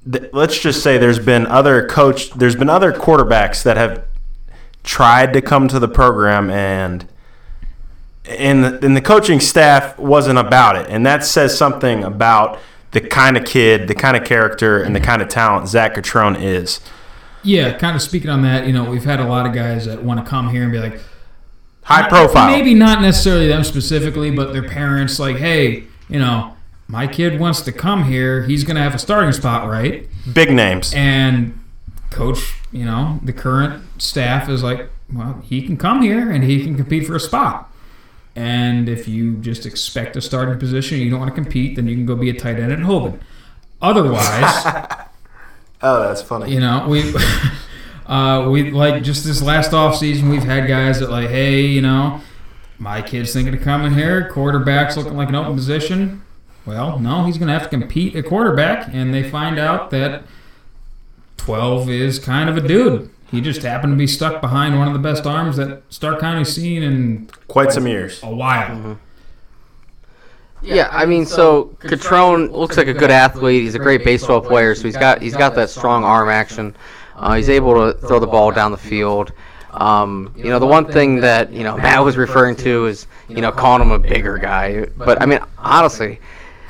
[0.10, 4.06] th- let's just say there's been other coach there's been other quarterbacks that have
[4.86, 7.08] tried to come to the program and
[8.26, 12.60] and the, and the coaching staff wasn't about it and that says something about
[12.92, 16.42] the kind of kid the kind of character and the kind of talent Zach Catrone
[16.42, 16.80] is
[17.44, 20.04] Yeah, kind of speaking on that, you know, we've had a lot of guys that
[20.04, 21.00] want to come here and be like,
[21.84, 26.56] high profile Maybe not necessarily them specifically, but their parents, like, hey, you know,
[26.88, 28.44] my kid wants to come here.
[28.44, 30.08] He's going to have a starting spot, right?
[30.34, 31.60] big names And
[32.16, 36.64] coach, you know, the current staff is like, well, he can come here and he
[36.64, 37.72] can compete for a spot.
[38.36, 41.96] And if you just expect a starting position, you don't want to compete, then you
[41.96, 43.20] can go be a tight end at Hoban.
[43.82, 44.66] Otherwise,
[45.82, 47.14] oh that's funny you know, we
[48.08, 51.82] uh, we like just this last off season, we've had guys that like, hey, you
[51.82, 52.22] know,
[52.78, 54.30] my kid's thinking of coming here.
[54.30, 56.24] Quarterback's looking like an open position.
[56.66, 60.24] Well, no, he's going to have to compete at quarterback, and they find out that
[61.46, 63.12] twelve is kind of a dude.
[63.30, 66.54] He just happened to be stuck behind one of the best arms that Stark County's
[66.54, 68.98] seen in quite some years a while.
[70.64, 73.62] Yeah, I mean, so Catrone looks like a good athlete.
[73.62, 76.76] He's a great baseball player, so he's got he's got that strong arm action.
[77.16, 79.32] Uh, he's able to throw the ball down the field.
[79.72, 83.42] Um, you know, the one thing that you know Matt was referring to is you
[83.42, 86.20] know calling him a bigger guy, but I mean honestly,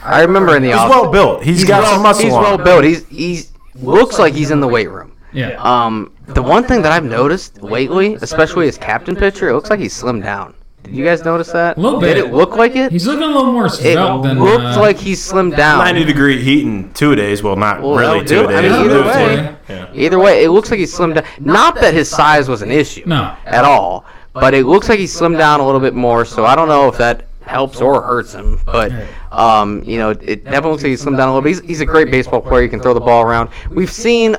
[0.04, 2.84] I remember in the he's well built he's got well, some muscle He's well built.
[2.84, 5.12] He's he's looks like he's in the weight room.
[5.34, 5.62] Yeah.
[5.62, 9.80] Um, the one thing that I've noticed lately, especially his captain pitcher, it looks like
[9.80, 10.56] he's slimmed down.
[10.84, 11.78] Did you guys notice that?
[11.78, 12.14] A little bit.
[12.14, 12.92] Did it look like it?
[12.92, 15.80] He's looking a little more it svelte than looked uh, like he's slimmed down.
[15.80, 18.56] 90 degree heat in two days well not Well, really two do it.
[18.56, 19.56] I days mean, either do it for way.
[19.68, 19.92] Yeah.
[19.94, 21.26] Either way, it looks like he's slimmed down.
[21.40, 23.04] Not that his size was an issue.
[23.08, 23.36] No.
[23.46, 24.06] At all.
[24.34, 26.88] But it looks like he's slimmed down a little bit more, so I don't know
[26.88, 28.60] if that helps or hurts him.
[28.66, 28.92] But,
[29.32, 31.50] um, you know, it definitely looks like he's slimmed down a little bit.
[31.50, 32.64] He's, he's a great baseball player.
[32.64, 33.50] He can throw the ball around.
[33.72, 34.36] We've seen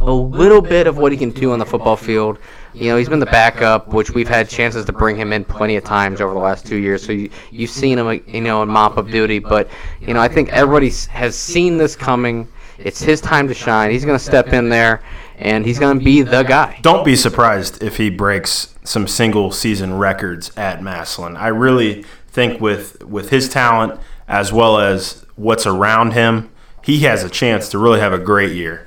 [0.00, 2.38] a little bit of what he can do on the football field.
[2.74, 5.76] You know, he's been the backup, which we've had chances to bring him in plenty
[5.76, 7.06] of times over the last two years.
[7.06, 9.38] So you, you've seen him, you know, in mop-up duty.
[9.38, 9.68] But,
[10.00, 12.48] you know, I think everybody has seen this coming.
[12.78, 13.92] It's his time to shine.
[13.92, 15.02] He's going to step in there,
[15.38, 16.80] and he's going to be the guy.
[16.82, 21.36] Don't be surprised if he breaks some single season records at Massillon.
[21.36, 22.04] I really
[22.34, 26.50] think with with his talent as well as what's around him,
[26.82, 28.86] he has a chance to really have a great year.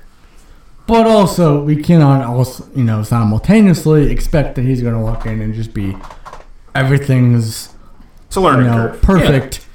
[0.86, 5.42] But also, we cannot also, you know, simultaneously expect that he's going to walk in
[5.42, 5.98] and just be
[6.76, 7.74] everything's
[8.28, 9.02] It's a you learning know curve.
[9.02, 9.66] perfect,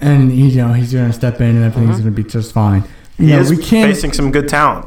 [0.00, 2.04] and he, you know he's going to step in and everything's mm-hmm.
[2.04, 2.82] going to be just fine.
[3.18, 3.92] You He know, is we can't.
[3.92, 4.86] facing some good talent.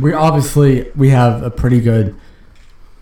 [0.00, 2.14] we obviously we have a pretty good,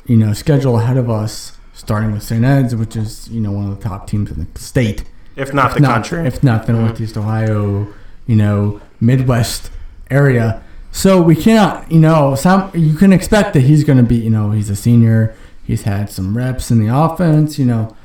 [0.07, 1.57] you know, schedule ahead of us.
[1.83, 2.45] Starting with St.
[2.45, 5.03] Ed's, which is you know one of the top teams in the state,
[5.35, 6.25] If not if the not, country.
[6.29, 6.85] if not the mm-hmm.
[6.87, 7.89] Northeast Ohio,
[8.29, 9.69] you know, Midwest
[10.09, 10.63] area.
[10.93, 14.31] So we cannot, you know, some you can expect that he's going to be, you
[14.31, 15.35] know, he's a senior.
[15.65, 17.97] He's had some reps in the offense, you know,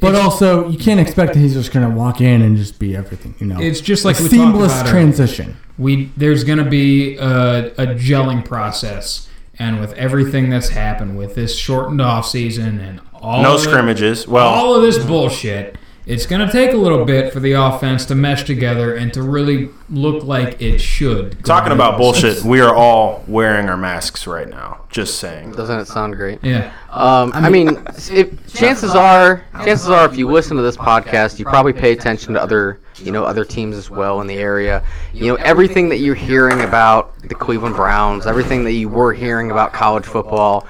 [0.00, 2.78] but It's- also you can't expect that he's just going to walk in and just
[2.78, 3.60] be everything, you know.
[3.60, 4.92] It's just like a we seamless about earlier.
[4.92, 5.56] transition.
[5.76, 9.28] we there's going to be a, a gelling process
[9.58, 13.68] and with everything that's happened with this shortened off season and all no of the-
[13.68, 14.26] scrimmages.
[14.28, 18.06] Well, all of this bullshit it's going to take a little bit for the offense
[18.06, 22.72] to mesh together and to really look like it should talking about bullshit, we are
[22.72, 24.84] all wearing our masks right now.
[24.88, 25.52] Just saying.
[25.52, 26.38] Doesn't it sound great?
[26.44, 31.40] yeah Um, I mean, if, chances are, chances are, if you listen to this podcast,
[31.40, 34.84] you probably pay attention to other, you know, other teams as well in the area.
[35.12, 39.50] You know, everything that you're hearing about the Cleveland Browns, everything that you were hearing
[39.50, 40.68] about college football.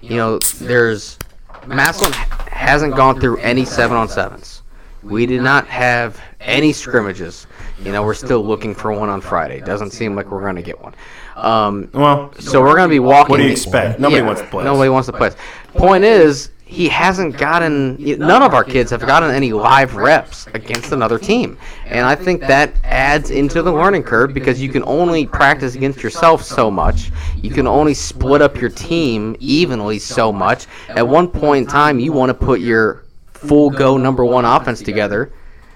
[0.00, 1.18] You know, there's
[1.66, 2.12] Massillon
[2.50, 4.62] hasn't gone through any seven on sevens.
[5.02, 7.46] We did not have any scrimmages.
[7.82, 9.60] You know, we're still looking for one on Friday.
[9.60, 10.94] Doesn't seem like we're going to get one.
[11.36, 13.30] Um, Well, so we're going to be walking.
[13.30, 14.00] what do you expect?
[14.00, 14.64] Nobody wants to play.
[14.64, 15.30] Nobody wants to play.
[15.74, 17.96] Point is, he hasn't gotten.
[17.98, 21.56] None of our kids have gotten any live reps against another team,
[21.86, 26.02] and I think that adds into the learning curve because you can only practice against
[26.02, 27.10] yourself so much.
[27.36, 30.66] You can only split up your team evenly so much.
[30.90, 34.82] At one point in time, you want to put your full go number one offense
[34.82, 35.32] together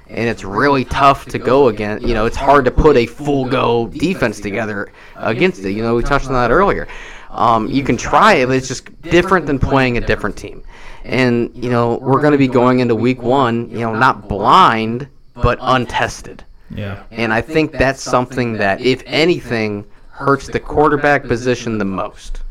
[0.08, 2.06] and it's really tough to go against.
[2.06, 5.72] You know, it's hard to put a full go defense together against it.
[5.72, 6.86] You know, we touched on that earlier.
[7.32, 10.62] Um, you can try it, but it's just different than playing a different team.
[11.04, 13.70] And you know, we're going to be going into week one.
[13.70, 16.44] You know, not blind, but untested.
[16.70, 22.42] yeah And I think that's something that, if anything, hurts the quarterback position the most.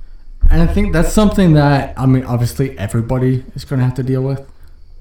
[0.49, 4.03] And I think that's something that I mean, obviously everybody is going to have to
[4.03, 4.41] deal with,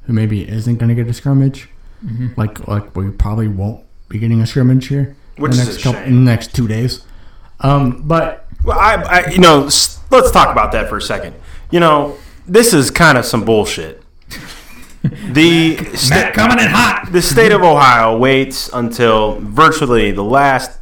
[0.02, 1.68] who maybe isn't going to get a scrimmage.
[2.36, 5.82] Like, like we probably won't be getting a scrimmage here Which the is next a
[5.82, 6.08] couple, shame.
[6.08, 7.04] in the next two days.
[7.60, 11.34] Um, but Well, I, I, you know, s- let's talk about that for a second.
[11.70, 14.02] You know, this is kind of some bullshit.
[15.32, 20.78] The sta- coming in hot the state of Ohio waits until virtually the last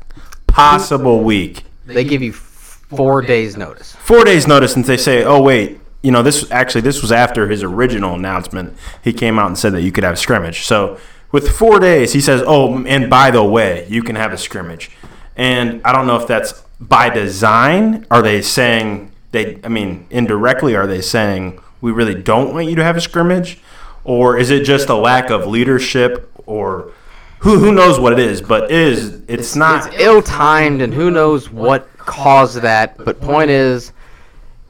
[0.49, 3.95] possible week, They give you four days notice.
[3.95, 7.47] four days notice, and they say, "Oh wait, you know, this actually this was after
[7.49, 8.77] his original announcement.
[9.05, 10.63] He came out and said that you could have a scrimmage.
[10.67, 10.99] So
[11.31, 14.91] with four days, he says, "Oh, and by the way, you can have a scrimmage."
[15.37, 18.07] And I don't know if that's by design.
[18.11, 19.59] Are they saying they?
[19.65, 23.61] I mean, indirectly, are they saying we really don't want you to have a scrimmage,
[24.05, 26.93] or is it just a lack of leadership, or
[27.41, 28.41] who who knows what it is?
[28.41, 29.87] But it is it's not.
[29.87, 33.93] it's ill-timed and who knows what caused that but point is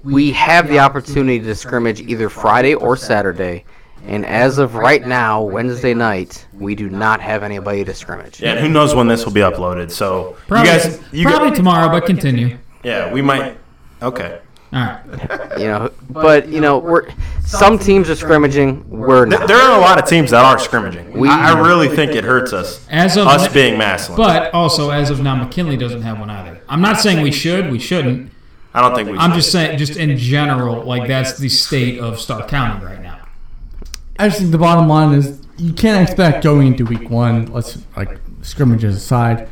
[0.02, 3.64] we have the opportunity to scrimmage either friday or saturday
[4.06, 8.52] and as of right now wednesday night we do not have anybody to scrimmage Yeah,
[8.52, 9.90] and who knows when this will be uploaded?
[9.90, 13.56] So probably, you guys, you probably guys, tomorrow but continue yeah, we might.
[14.00, 14.40] Okay,
[14.72, 17.08] all right you know but you know we're
[17.44, 21.10] some teams are scrimmaging we're not there are a lot of teams that are scrimmaging.
[21.18, 24.16] We- I, I really think it hurts us, as of us being Massillon.
[24.16, 27.70] but also as of now mckinley doesn't have one either i'm not saying we should
[27.72, 28.30] we shouldn't
[28.74, 29.16] I don't think we.
[29.18, 29.36] i'm should.
[29.36, 33.17] just saying just in general like that's the state of stark county right now
[34.18, 37.46] I just think the bottom line is you can't expect going into week one.
[37.52, 39.48] Let's like scrimmages aside.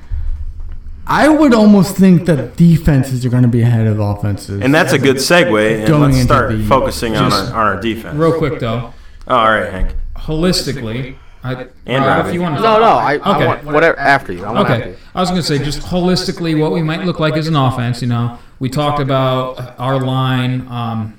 [1.09, 4.61] I would almost think that defenses are going to be ahead of offenses.
[4.61, 5.79] and that's a good segue.
[5.79, 8.17] And Going let's into start the- focusing on our, on our defense.
[8.17, 8.93] real quick though
[9.29, 9.95] Oh, all right, Hank.
[10.17, 12.29] holistically I, And Rob, Robbie.
[12.31, 13.47] if you want to no no i, I Okay.
[13.47, 15.81] want whatever after you i want after Okay, you I was going to say just
[15.81, 18.03] holistically what we might look like as an offense.
[18.03, 20.67] You know, we talked about our line.
[20.69, 21.19] Um,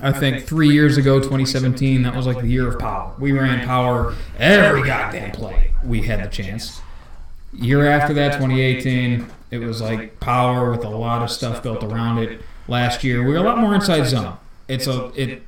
[0.00, 3.12] I think three years ago, 2017, that was like the year of power.
[3.18, 5.72] We ran power every goddamn play.
[5.84, 6.80] We had the chance.
[7.52, 12.18] Year after that, 2018, it was like power with a lot of stuff built around
[12.18, 12.40] it.
[12.68, 14.36] Last year, we were a lot more inside zone.
[14.68, 15.42] It's a it.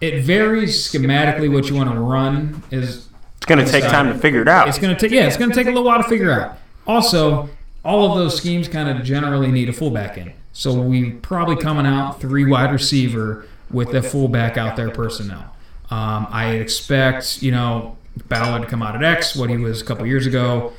[0.00, 4.18] It varies schematically what you want to run is It's going to take time to
[4.18, 4.68] figure it out.
[4.68, 6.58] it's going to take yeah, it's going to take a little while to figure out.
[6.86, 7.48] Also,
[7.84, 10.32] all of those schemes kind of generally need a fullback in.
[10.60, 15.56] So we probably coming out three wide receiver with a fullback out there personnel.
[15.90, 17.96] Um, I expect you know
[18.28, 20.74] Ballard to come out at X, what he was a couple years ago.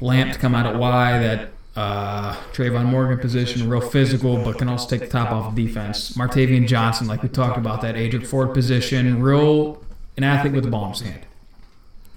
[0.00, 1.18] Lamp to come out at Y.
[1.20, 5.54] That uh, Trayvon Morgan position, real physical, but can also take the top off of
[5.54, 6.16] defense.
[6.16, 9.84] Martavian Johnson, like we talked about, that Adric Ford position, real
[10.16, 11.26] an athlete with the ball in his hand.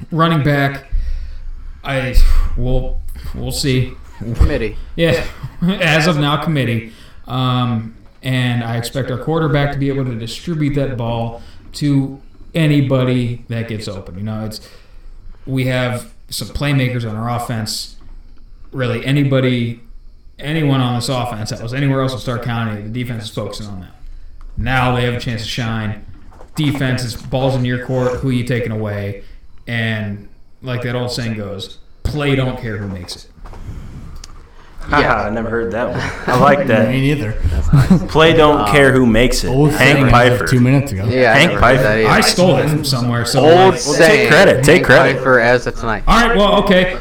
[0.10, 0.88] Running back,
[1.84, 2.16] I
[2.58, 3.00] we'll
[3.36, 3.94] we'll see.
[4.36, 4.78] Committee.
[4.96, 5.26] Yeah,
[5.62, 6.94] as of now, committee.
[7.28, 11.42] Um, and I expect our quarterback to be able to distribute that ball
[11.74, 12.22] to
[12.56, 14.18] anybody that gets open.
[14.18, 14.68] You know, it's
[15.46, 17.98] we have some playmakers on our offense.
[18.72, 19.82] Really, anybody,
[20.40, 23.68] anyone on this offense that was anywhere else in Stark County, the defense is focusing
[23.68, 23.96] on that.
[24.58, 26.06] Now they have a chance to shine.
[26.56, 28.20] Defense is balls in your court.
[28.20, 29.24] Who you taking away?
[29.68, 30.30] And
[30.62, 33.28] like that old saying goes, play don't care who makes it.
[34.90, 36.00] Yeah, I never heard that one.
[36.36, 36.90] I like that.
[36.92, 37.34] Me that.
[37.34, 38.08] neither.
[38.08, 39.48] Play don't care who makes it.
[39.50, 40.48] Old saying Hank as of Pfeiffer.
[40.48, 41.06] two minutes ago.
[41.06, 42.00] Yeah, I Hank never heard that Pfeiffer.
[42.00, 42.10] either.
[42.10, 43.26] I stole it from somewhere.
[43.26, 45.14] So Old like- take credit, take Hank credit.
[45.18, 46.04] Pfeiffer as of tonight.
[46.08, 46.98] All right, well, okay.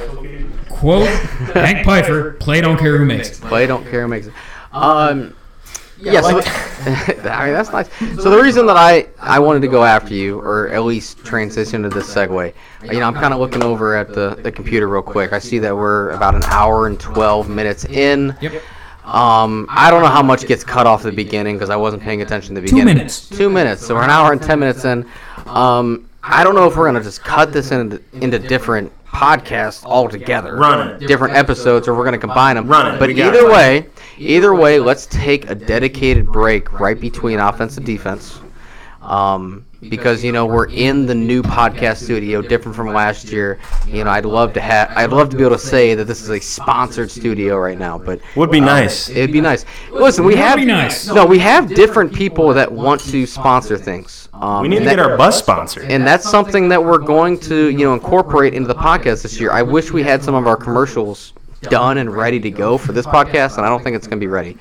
[0.69, 1.09] Quote
[1.55, 4.33] Hank Pfeiffer: "Play don't care who makes it." Play don't care who makes it.
[4.73, 5.35] Um,
[6.03, 6.41] yeah, so
[7.31, 7.89] I mean that's nice.
[8.23, 11.83] So the reason that I I wanted to go after you, or at least transition
[11.83, 12.53] to this segue,
[12.85, 15.33] you know, I'm kind of looking over at the the computer real quick.
[15.33, 18.37] I see that we're about an hour and 12 minutes in.
[18.41, 18.63] Yep.
[19.05, 22.03] Um, I don't know how much gets cut off at the beginning because I wasn't
[22.03, 22.95] paying attention at the Two beginning.
[22.99, 23.29] minutes.
[23.29, 23.85] Two minutes.
[23.85, 25.05] So we're an hour and ten minutes in.
[25.47, 30.57] Um, I don't know if we're gonna just cut this into into different podcasts altogether.
[30.57, 31.07] Run it.
[31.07, 32.69] Different episodes, or we're gonna combine them.
[32.69, 32.99] Run it.
[32.99, 33.53] But We got either it.
[33.53, 33.87] way,
[34.19, 38.41] either way, let's take a dedicated break right between offense and defense.
[39.01, 43.59] Um, because you know we're in the new podcast studio, different from last year.
[43.89, 46.23] You know, I'd love to have, I'd love to be able to say that this
[46.23, 49.09] is a sponsored studio right now, but Would be nice.
[49.09, 49.65] It'd be nice.
[49.91, 51.09] Listen, we That'd have be nice.
[51.09, 54.29] No, we have different people that want to sponsor things.
[54.35, 55.91] Um, We need to and get that- our bus sponsored.
[55.91, 59.51] and that's something that we're going to, you know, incorporate into the podcast this year.
[59.51, 61.33] I wish we had some of our commercials
[61.63, 64.25] done and ready to go for this podcast, and I don't think it's going to
[64.25, 64.57] be ready.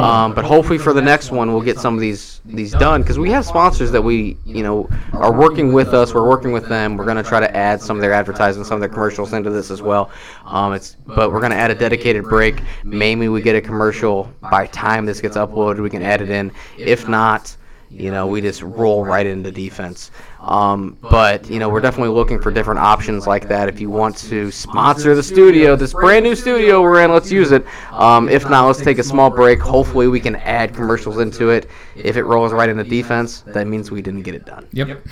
[0.00, 3.18] Um, but hopefully for the next one, we'll get some of these these done because
[3.18, 6.14] we have sponsors that we, you know, are working with us.
[6.14, 6.96] We're working with them.
[6.96, 9.50] We're going to try to add some of their advertising, some of their commercials into
[9.50, 10.10] this as well.
[10.44, 12.62] Um, it's but we're going to add a dedicated break.
[12.84, 15.82] Maybe we get a commercial by time this gets uploaded.
[15.82, 16.52] We can add it in.
[16.78, 17.56] If not,
[17.90, 20.10] you know, we just roll right into defense.
[20.40, 23.68] Um, but you know, we're definitely looking for different options like that.
[23.68, 27.52] If you want to sponsor the studio, this brand new studio we're in, let's use
[27.52, 27.64] it.
[27.92, 29.60] Um, if not, let's take a small break.
[29.60, 31.68] Hopefully, we can add commercials into it.
[31.94, 34.66] If it rolls right into defense, that means we didn't get it done.
[34.72, 35.06] Yep.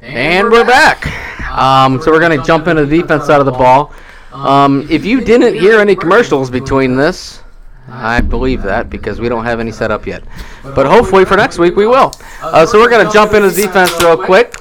[0.00, 1.06] And we're back.
[1.50, 3.92] Um, so we're going to jump into the defense side of the ball.
[4.32, 7.42] Um, if you didn't hear any commercials between this,
[7.90, 10.22] I believe that because we don't have any set up yet.
[10.62, 12.12] But hopefully for next week we will.
[12.42, 14.54] Uh, so we're going to jump into defense real quick.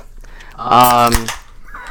[0.57, 1.14] Um,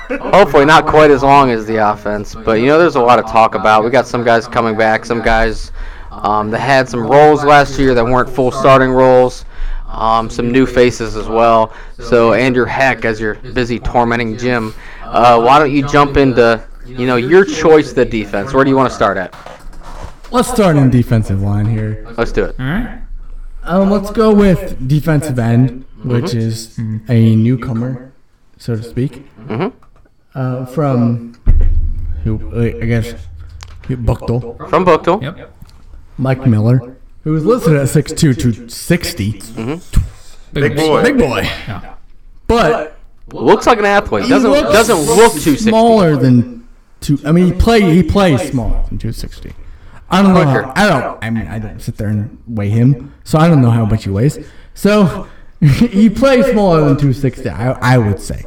[0.08, 3.26] hopefully not quite as long as the offense, but you know there's a lot of
[3.26, 3.84] talk about.
[3.84, 5.72] We got some guys coming back, some guys
[6.10, 9.44] um, that had some roles last year that weren't full starting roles.
[9.88, 11.72] Um, some new faces as well.
[11.98, 17.06] So Andrew Heck, as you're busy tormenting Jim, uh, why don't you jump into you
[17.06, 18.52] know your choice the defense?
[18.52, 19.34] Where do you want to start at?
[20.30, 22.06] Let's start in defensive line here.
[22.16, 22.56] Let's do it.
[22.58, 23.00] All right.
[23.64, 28.12] Um, let's go with defensive end, which is a newcomer,
[28.58, 29.72] so to speak, Mhm.
[30.34, 31.32] uh, from
[32.24, 32.40] who
[32.82, 33.14] I guess
[33.88, 35.22] who- Buchtel, From Buchtel.
[35.22, 35.52] Yep.
[36.18, 39.42] Mike Miller, who was listed at 6'2", 260.
[40.52, 41.02] Big boy.
[41.02, 41.40] Big boy.
[41.68, 41.94] Yeah.
[42.46, 42.92] But
[43.32, 44.28] Looks like an athlete.
[44.28, 45.68] Doesn't looks doesn't look too sixty.
[45.68, 46.55] smaller than
[47.00, 47.18] two.
[47.24, 49.52] I mean, he play he plays smaller than two sixty.
[50.08, 50.44] I don't know.
[50.44, 50.62] Quicker.
[50.62, 51.24] How, I don't.
[51.24, 54.04] I mean, I don't sit there and weigh him, so I don't know how much
[54.04, 54.38] he weighs.
[54.74, 55.28] So
[55.60, 57.48] he plays smaller than two sixty.
[57.48, 58.44] I, I would say.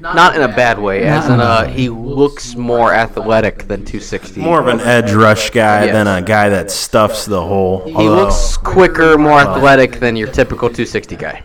[0.00, 3.68] Not in a bad way, as Not in in a uh, he looks more athletic
[3.68, 4.40] than 260.
[4.40, 5.92] More of an edge rush guy Yes.
[5.92, 7.84] than a guy that stuffs the hole.
[7.84, 11.42] He Although, looks quicker, more athletic than your typical 260 guy.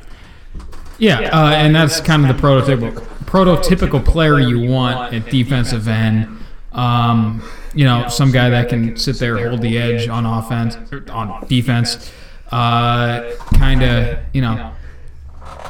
[0.97, 6.37] Yeah, uh, and that's kind of the prototypical prototypical player you want at defensive end.
[6.75, 7.41] Um,
[7.73, 11.45] you know, some guy that can sit there, hold the edge on offense, or on
[11.47, 12.11] defense,
[12.51, 14.71] uh, kind of you know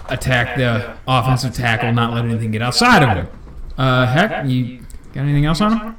[0.10, 3.28] attack the offensive tackle, not let anything get outside of him.
[3.78, 4.80] Uh, heck, you
[5.14, 5.96] got anything else on him?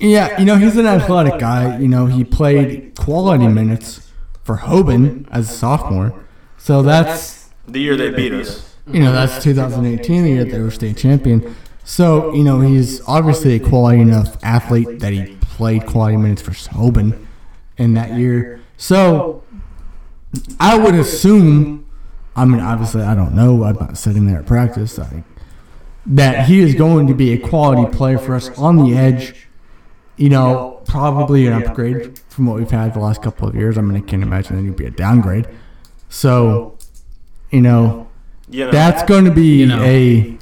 [0.00, 1.78] Yeah, you know he's an athletic guy.
[1.78, 4.10] You know he played quality minutes
[4.42, 6.24] for Hoban as a sophomore,
[6.58, 8.74] so that's the year they beat us.
[8.92, 11.54] you know that's 2018, the year they were state champion.
[11.84, 16.52] So you know he's obviously a quality enough athlete that he played quality minutes for
[16.52, 17.26] Hoban
[17.76, 18.60] in that year.
[18.76, 19.42] So
[20.58, 21.82] I would assume.
[22.36, 23.62] I mean, obviously, I don't know.
[23.62, 24.98] I'm not sitting there at practice.
[24.98, 25.22] I
[26.06, 29.46] that he is going to be a quality player for us on the edge.
[30.16, 33.76] You know, probably an upgrade from what we've had the last couple of years.
[33.76, 35.48] I mean, I can't imagine that he'd be a downgrade.
[36.08, 36.78] So,
[37.50, 38.08] you know,
[38.48, 40.38] that's going to be a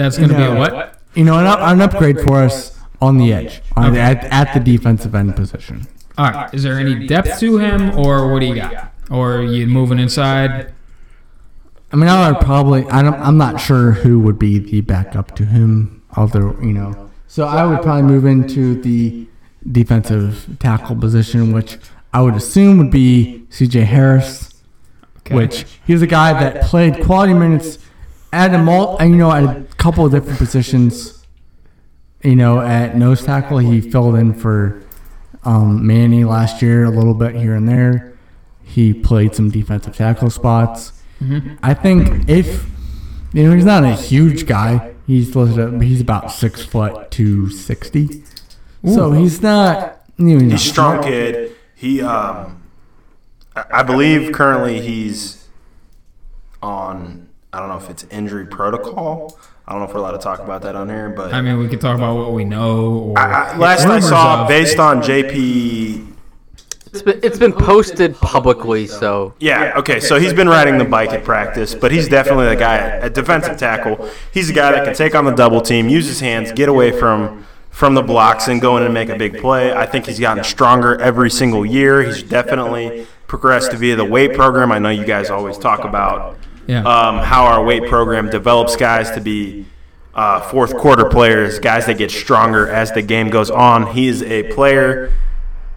[0.00, 0.98] That's going to be a what?
[1.14, 4.60] you know an, an upgrade for us on the edge, on the, at, at the
[4.60, 5.86] defensive end position.
[6.18, 6.52] All right.
[6.52, 8.92] Is there any depth to him, or what do you got?
[9.10, 10.72] Or are you moving inside?
[11.92, 12.84] I mean, I would probably.
[12.86, 16.02] I don't, I'm not sure who would be the backup to him.
[16.16, 19.26] Other, you know, so I would probably move into the
[19.70, 21.78] defensive tackle position, which
[22.12, 23.82] I would assume would be C.J.
[23.82, 24.52] Harris,
[25.20, 25.34] Okay.
[25.36, 27.78] which he's a guy that played quality minutes
[28.32, 31.26] at a mul- you know, at a couple of different positions.
[32.22, 34.82] You know, at nose tackle, he filled in for
[35.44, 38.12] um, Manny last year a little bit here and there.
[38.62, 40.92] He played some defensive tackle spots.
[41.62, 42.66] I think if
[43.32, 47.50] you know he's not a huge guy, he's listed at, he's about six foot two
[47.50, 48.22] sixty.
[48.86, 50.02] So he's not.
[50.16, 51.56] You know, he's a strong kid.
[51.74, 52.62] He, um,
[53.56, 55.48] I I believe currently he's
[56.62, 57.28] on.
[57.52, 59.38] I don't know if it's injury protocol.
[59.70, 61.56] I don't know if we're allowed to talk about that on here, but I mean,
[61.58, 63.12] we could talk about what we know.
[63.14, 66.12] Or I, I, last I saw, of- based on JP
[66.92, 71.10] It's been it's been posted publicly, so Yeah, okay, so he's been riding the bike
[71.10, 74.10] at practice, but he's definitely the guy at defensive tackle.
[74.34, 76.90] He's a guy that can take on the double team, use his hands, get away
[76.90, 79.72] from from the blocks and go in and make a big play.
[79.72, 82.02] I think he's gotten stronger every single year.
[82.02, 84.72] He's definitely progressed via the weight program.
[84.72, 86.82] I know you guys always talk about Yeah.
[86.82, 89.66] um, how our weight program develops guys to be
[90.14, 93.94] uh, fourth quarter players, guys that get stronger as the game goes on.
[93.94, 95.12] He is a player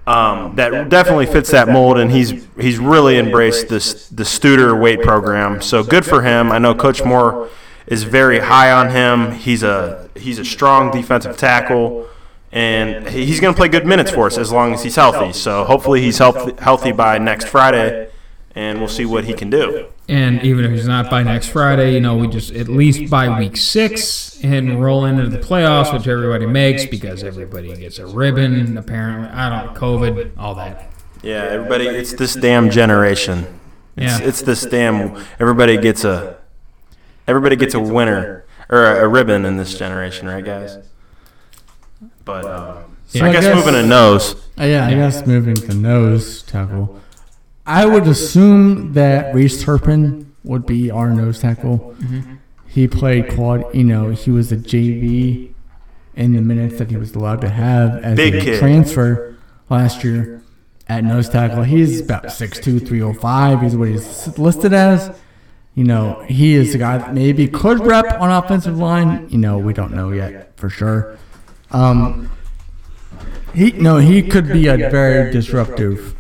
[0.06, 5.02] um, that definitely fits that mold, and he's he's really embraced this the Studer weight
[5.02, 5.62] program.
[5.62, 6.52] So good for him.
[6.52, 7.50] I know Coach Moore
[7.88, 9.32] is very high on him.
[9.32, 12.08] He's a he's a strong defensive tackle,
[12.52, 15.32] and he's going to play good minutes for us as long as he's healthy.
[15.32, 18.10] So hopefully he's healthy healthy by next Friday,
[18.56, 19.88] and we'll see what he can do.
[20.08, 23.40] And even if he's not by next Friday, you know, we just at least by
[23.40, 28.78] week six and roll into the playoffs, which everybody makes because everybody gets a ribbon.
[28.78, 30.90] Apparently, I don't COVID, all that.
[31.24, 33.60] Yeah, everybody, it's this damn generation.
[33.96, 34.28] It's, Yeah.
[34.28, 35.16] it's this damn.
[35.40, 36.38] Everybody gets a.
[37.28, 40.78] Everybody gets a winner or a, a ribbon in this generation, right, guys?
[42.26, 43.26] But uh, Yeah.
[43.28, 44.36] I guess, I guess- moving to nose.
[44.60, 47.00] Uh, yeah, I guess moving to nose tackle.
[47.66, 51.96] I would assume that Reese Turpin would be our nose tackle.
[52.68, 53.64] He played quad.
[53.74, 55.54] You know, he was a JV
[56.16, 58.60] in the minutes that he was allowed to have as Big a kid.
[58.60, 59.36] transfer
[59.70, 60.44] last year
[60.88, 61.64] at nose tackle.
[61.64, 63.62] He's about 6'2", 305.
[63.62, 65.16] He's what he's listed as.
[65.76, 69.28] You know, he is a guy that maybe could rep on offensive line.
[69.30, 71.18] You know, we don't know yet for sure.
[71.72, 72.30] Um,
[73.56, 76.16] he no, he could be a very disruptive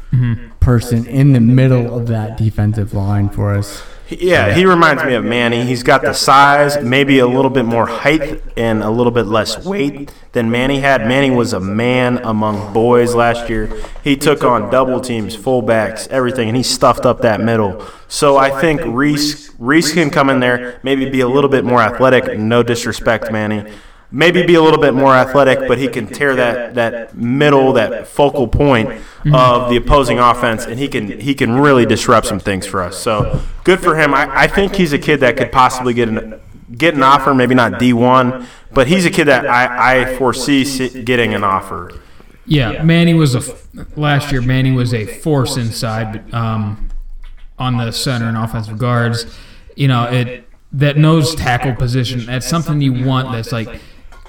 [0.64, 3.84] person in the middle of that defensive line for us.
[4.10, 5.66] Yeah, he reminds me of Manny.
[5.66, 9.66] He's got the size, maybe a little bit more height, and a little bit less
[9.66, 11.08] weight than Manny had.
[11.08, 13.72] Manny was a man among boys last year.
[14.04, 17.86] He took on double teams, fullbacks, everything, and he stuffed up that middle.
[18.08, 21.82] So I think Reese Reese can come in there, maybe be a little bit more
[21.82, 22.38] athletic.
[22.38, 23.72] No disrespect, Manny.
[24.16, 28.08] Maybe be a little bit more athletic, but he can tear that, that middle, that
[28.08, 29.02] focal point
[29.34, 32.96] of the opposing offense, and he can he can really disrupt some things for us.
[32.96, 34.14] So good for him.
[34.14, 36.40] I, I think he's a kid that could possibly get an
[36.78, 41.04] get an offer, maybe not D one, but he's a kid that I, I foresee
[41.04, 42.00] getting an offer.
[42.46, 43.68] Yeah, Manny was a f-
[43.98, 44.42] last year.
[44.42, 46.90] Manny was a force inside um,
[47.58, 49.26] on the center and offensive guards.
[49.76, 52.28] You know, it that nose tackle position.
[52.28, 53.32] That's something you want.
[53.32, 53.80] That's like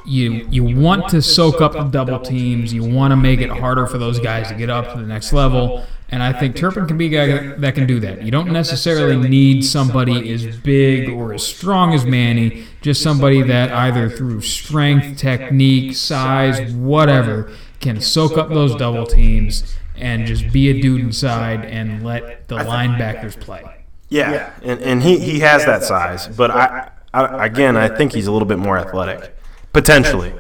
[0.06, 2.72] you you want to soak up the double teams.
[2.72, 5.32] You want to make it harder for those guys to get up to the next
[5.32, 5.84] level.
[6.10, 8.22] And I think Turpin can be a guy that can do that.
[8.22, 12.66] You don't necessarily need somebody as big or as strong as Manny.
[12.82, 17.50] Just somebody that either through strength, technique, size, whatever,
[17.80, 22.56] can soak up those double teams and just be a dude inside and let the
[22.56, 23.62] linebackers play.
[24.08, 28.26] Yeah, and, and he, he has that size, but I, I again I think he's
[28.26, 29.36] a little bit more athletic,
[29.74, 30.32] potentially.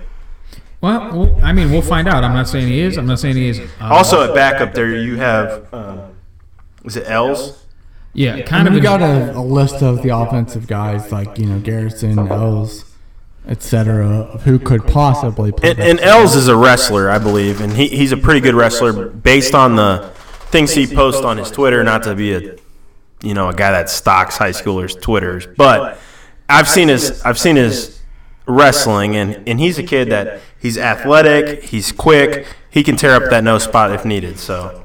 [0.80, 2.24] Well, well, I mean, we'll find out.
[2.24, 2.96] I'm not saying he is.
[2.96, 3.70] I'm not saying he isn't.
[3.80, 6.00] Uh, Also at backup there you have um,
[6.84, 7.66] is it Els?
[8.12, 8.76] yeah, Kind kind of of.
[8.76, 12.84] we got a, a list of the offensive guys like you know Garrison, Els,
[13.48, 14.06] etc.
[14.06, 15.70] of who could possibly play.
[15.70, 18.54] And, that and Els is a wrestler, I believe, and he, he's a pretty good
[18.54, 20.10] wrestler based on the
[20.50, 21.82] things he posts on his Twitter.
[21.82, 22.56] Not to be a,
[23.22, 25.98] you know, a guy that stocks high schoolers' Twitters, but
[26.48, 28.00] I've seen his I've seen his
[28.46, 33.30] wrestling, and and he's a kid that he's athletic, he's quick, he can tear up
[33.30, 34.38] that no spot if needed.
[34.38, 34.84] So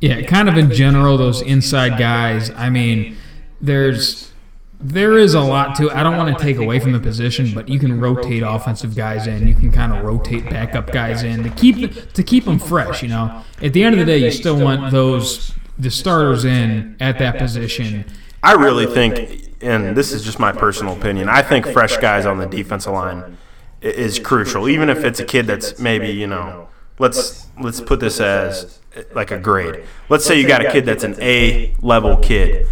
[0.00, 2.50] Yeah, kind of in general, those inside guys.
[2.50, 3.16] I mean,
[3.60, 4.32] there's
[4.78, 5.90] there is a lot to.
[5.90, 9.26] I don't want to take away from the position, but you can rotate offensive guys
[9.26, 9.46] in.
[9.46, 13.02] You can kind of rotate backup guys in to keep to keep them fresh.
[13.02, 16.96] You know, at the end of the day, you still want those the starters in
[17.00, 18.04] at that position.
[18.42, 22.38] I really think, and this is just my personal opinion, I think fresh guys on
[22.38, 23.36] the defensive line
[23.80, 24.68] is crucial.
[24.68, 26.68] Even if it's a kid that's maybe you know,
[26.98, 29.84] let's let's put this as uh, like a grade.
[30.08, 32.66] Let's say you got a kid that's an A level kid.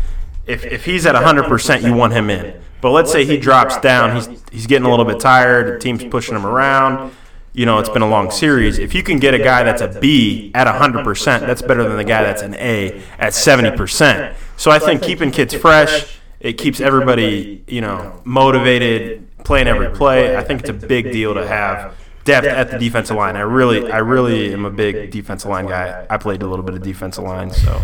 [0.47, 2.61] If if he's at hundred percent, you want him in.
[2.81, 5.75] But let's say he drops down, he's he's getting a little bit tired.
[5.75, 7.13] The team's pushing him around.
[7.55, 8.79] You know, it's been a long series.
[8.81, 12.03] If you can get a guy that's a B at 100%, that's better than the
[12.03, 14.35] guy that's an A at 70%.
[14.57, 20.37] So I think keeping kids fresh, it keeps everybody, you know, motivated, playing every play.
[20.37, 21.95] I think it's a big deal to have
[22.25, 23.37] depth at the defensive line.
[23.37, 26.07] I really, I really am a big defensive line guy.
[26.09, 27.83] I played a little bit of defensive line, so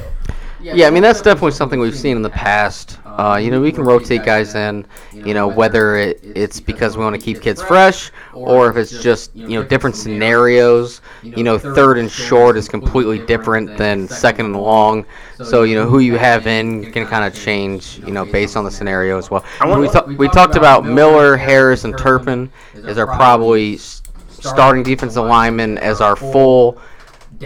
[0.61, 2.99] Yeah, I mean that's definitely something we've seen in the past.
[3.05, 4.87] Uh, you know, we can rotate guys in.
[5.13, 9.03] You know, whether it, it's because we want to keep kids fresh, or if it's
[9.03, 11.01] just you know different scenarios.
[11.23, 15.05] You know, third and short is completely different than second and long.
[15.45, 17.99] So you know who you have in can kind of change.
[17.99, 19.45] You know, based on the scenario as well.
[19.81, 22.51] We, ta- we talked about Miller, Harris, and Turpin
[22.85, 26.81] as our probably starting defensive linemen as our full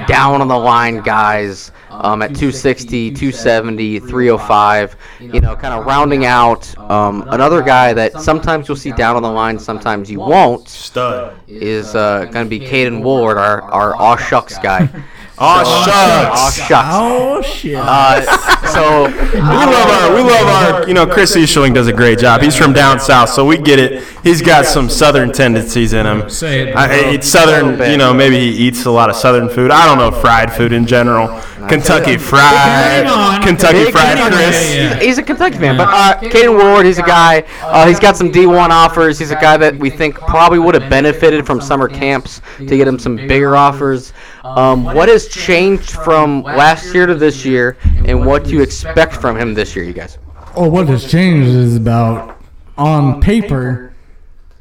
[0.06, 4.96] down on the line guys um, at 260, 270, 305.
[5.20, 9.22] You know, kind of rounding out um, another guy that sometimes you'll see down on
[9.22, 10.68] the line, sometimes you won't.
[10.68, 11.36] stud.
[11.46, 14.88] Is uh, going to be Caden Ward, our our aw shucks guy.
[15.36, 16.68] Oh, Aw shucks.
[16.68, 16.88] shucks.
[16.92, 17.74] Oh shit!
[17.76, 18.20] Uh,
[18.68, 22.40] so We love our, we love our, you know, Chris Easterling does a great job.
[22.40, 24.04] He's from down south, so we get it.
[24.22, 26.30] He's got some southern tendencies in him.
[26.30, 26.76] Say it.
[26.76, 29.72] I, it's southern, you know, maybe he eats a lot of southern food.
[29.72, 31.42] I don't know fried food in general.
[31.68, 35.02] Kentucky fried, Kentucky Big fried Chris.
[35.02, 37.44] He's a Kentucky fan, but uh, Caden Ward, he's a guy.
[37.62, 39.18] Uh, he's got some D1 offers.
[39.18, 42.86] He's a guy that we think probably would have benefited from summer camps to get
[42.86, 44.12] him some bigger offers.
[44.42, 49.14] Um, what has changed from last year to this year, and what do you expect
[49.14, 50.18] from him this year, you guys?
[50.56, 52.40] Oh, what has changed is about
[52.76, 53.92] on paper,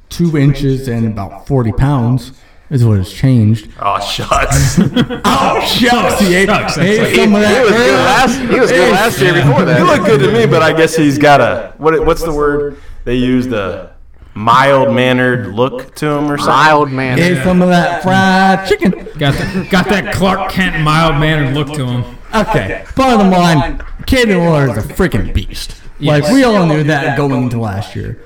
[0.09, 2.31] two inches and about forty pounds
[2.73, 3.69] is what has changed.
[3.79, 4.79] Oh, shucks.
[5.25, 6.19] Oh shucks!
[6.21, 7.57] He ate, Shucks, ate like- some of that.
[7.57, 8.39] He was good last.
[8.51, 9.85] He was good last year before you that.
[9.85, 12.05] look good to me, but I guess he's got a what?
[12.05, 13.47] What's the word they use?
[13.47, 13.91] The
[14.35, 16.53] mild mannered look to him or something.
[16.53, 17.19] Mild man.
[17.19, 18.91] Ate some of that fried chicken.
[19.17, 22.17] Got the, got that Clark Kent mild mannered look to him.
[22.33, 22.83] Okay.
[22.95, 23.77] Bottom line,
[24.07, 25.79] Caden Ward is a freaking beast.
[25.99, 28.21] Like we all knew that going into last year.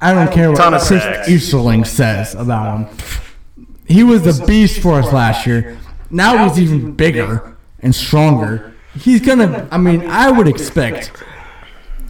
[0.00, 1.28] I don't care what Ton of Chris.
[1.28, 2.98] Easterling says about him.
[3.88, 5.78] He was a beast for us last year.
[6.10, 8.74] Now he's even bigger and stronger.
[8.98, 9.66] He's gonna.
[9.70, 11.12] I mean, I would expect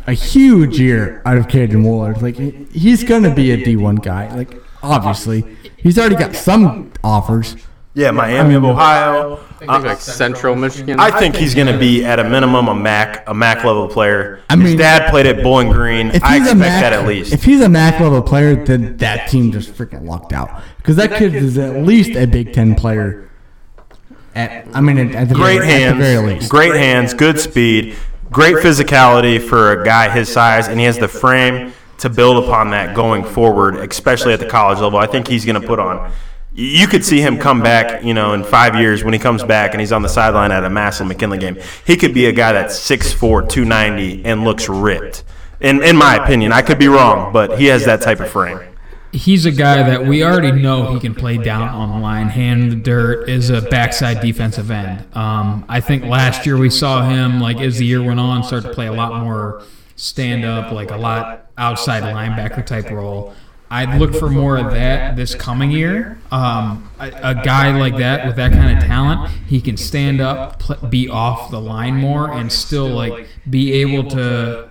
[0.06, 2.14] a huge year out of Caden Waller.
[2.14, 4.34] Like he- he's gonna be a D1 guy.
[4.34, 5.44] Like obviously,
[5.76, 7.56] he's already got some offers.
[7.94, 9.40] Yeah, Miami of Ohio.
[9.60, 11.00] I think uh, like Central Michigan.
[11.00, 14.40] I think he's going to be at a minimum a Mac a Mac level player.
[14.48, 16.10] I mean, His dad played at Bowling Green.
[16.10, 17.32] I he's a expect Mac, that at least.
[17.32, 21.18] If he's a Mac level player, then that team just freaking lucked out because that
[21.18, 23.28] kid is at least a Big Ten player.
[24.36, 26.50] At I mean, at, at the great very, at the very hands, least.
[26.50, 27.96] great hands, good speed,
[28.30, 32.70] great physicality for a guy his size, and he has the frame to build upon
[32.70, 35.00] that going forward, especially at the college level.
[35.00, 36.12] I think he's going to put on.
[36.60, 39.74] You could see him come back, you know, in five years when he comes back
[39.74, 41.56] and he's on the sideline at a Massillon McKinley game.
[41.86, 45.22] He could be a guy that's 6'4", 290, and looks ripped.
[45.60, 48.58] In in my opinion, I could be wrong, but he has that type of frame.
[49.12, 52.64] He's a guy that we already know he can play down on the line, hand
[52.64, 55.04] in the dirt, is a backside defensive end.
[55.16, 58.64] Um, I think last year we saw him, like as the year went on, start
[58.64, 59.62] to play a lot more
[59.94, 63.32] stand up, like a lot outside linebacker type role.
[63.70, 66.18] I'd look for more of that this coming year.
[66.30, 70.58] Um, a, a guy like that with that kind of talent, he can stand up,
[70.58, 74.70] pl- be off the line more, and still like be able to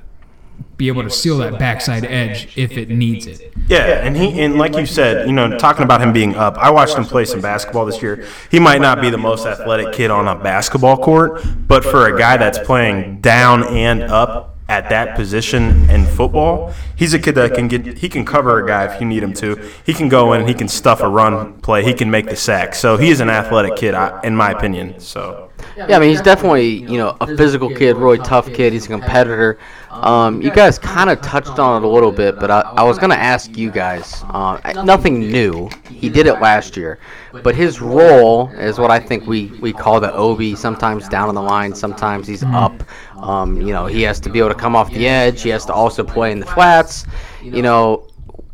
[0.78, 3.52] be able to seal that backside edge if it needs it.
[3.68, 6.70] Yeah, and he and like you said, you know, talking about him being up, I
[6.70, 8.26] watched him play some basketball this year.
[8.50, 12.18] He might not be the most athletic kid on a basketball court, but for a
[12.18, 17.54] guy that's playing down and up at that position in football, he's a kid that
[17.54, 19.56] can get he can cover a guy if you need him to.
[19.86, 21.84] He can go in and he can stuff a run play.
[21.84, 22.76] He can make the sack.
[22.76, 25.00] So he is an athletic kid, in my opinion.
[25.00, 28.74] So Yeah, I mean he's definitely you know a physical kid, really tough kid.
[28.74, 29.58] He's a competitor.
[30.04, 32.98] Um, you guys kind of touched on it a little bit, but I, I was
[32.98, 34.24] going to ask you guys.
[34.30, 35.70] Uh, nothing new.
[35.90, 37.00] He did it last year,
[37.44, 40.58] but his role is what I think we, we call the OB.
[40.58, 42.84] Sometimes down on the line, sometimes he's up.
[43.18, 45.42] Um, you know, he has to be able to come off the edge.
[45.42, 47.06] He has to also play in the flats.
[47.42, 48.08] You know,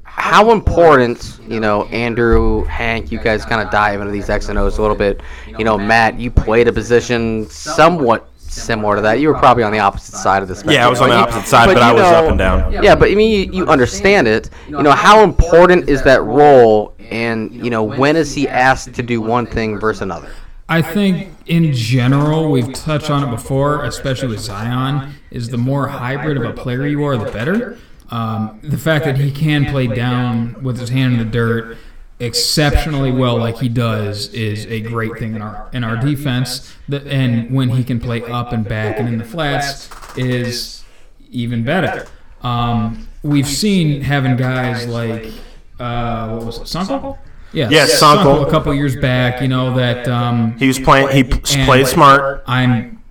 [0.04, 4.58] how important, you know, Andrew, Hank, you guys kind of dive into these X and
[4.58, 5.22] O's a little bit.
[5.48, 9.20] You know, Matt, you played a position somewhat similar to that.
[9.20, 10.76] You were probably on the opposite side of the spectrum.
[10.76, 12.72] Yeah, I was on the opposite side, but, I was know- up and down.
[12.72, 14.50] Yeah, but I mean, you, you understand it.
[14.68, 19.04] You know, how important is that role, and you know, when is he asked to
[19.04, 20.30] do one thing versus another?
[20.70, 25.88] I think in general, we've touched on it before, especially with Zion, is the more
[25.88, 27.78] hybrid of a player you are, the better.
[28.10, 31.78] Um, the fact that he can play down with his hand in the dirt
[32.24, 36.74] exceptionally well, like he does, is a great thing in our in our defense.
[36.88, 40.84] The, and when he can play up and back and in the flats, is
[41.32, 42.08] even better.
[42.42, 45.32] Um, we've seen having guys like
[45.80, 47.18] uh, what was it, Sunkel?
[47.52, 48.48] Yeah, Yes, Sunkel.
[48.48, 49.42] a couple years back.
[49.42, 51.10] You know that um, He was playing.
[51.10, 52.44] He played smart.
[52.48, 53.04] I'm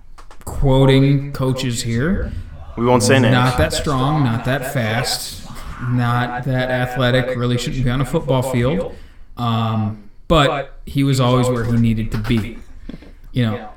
[0.45, 2.31] quoting coaches here.
[2.77, 3.33] We won't say names.
[3.33, 5.42] Not that strong, not that fast,
[5.89, 7.37] not that athletic.
[7.37, 8.95] Really shouldn't be on a football field.
[9.37, 12.57] Um, but he was always where he needed to be.
[13.31, 13.69] You know.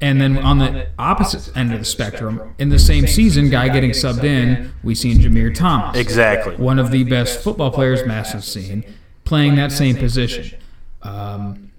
[0.00, 3.90] And then on the opposite end of the spectrum, in the same season, guy getting
[3.92, 6.56] subbed in, we seen Jameer Thomas Exactly.
[6.56, 8.84] one of the best football players Mass has seen,
[9.24, 10.58] playing that same position.
[11.02, 11.70] Um,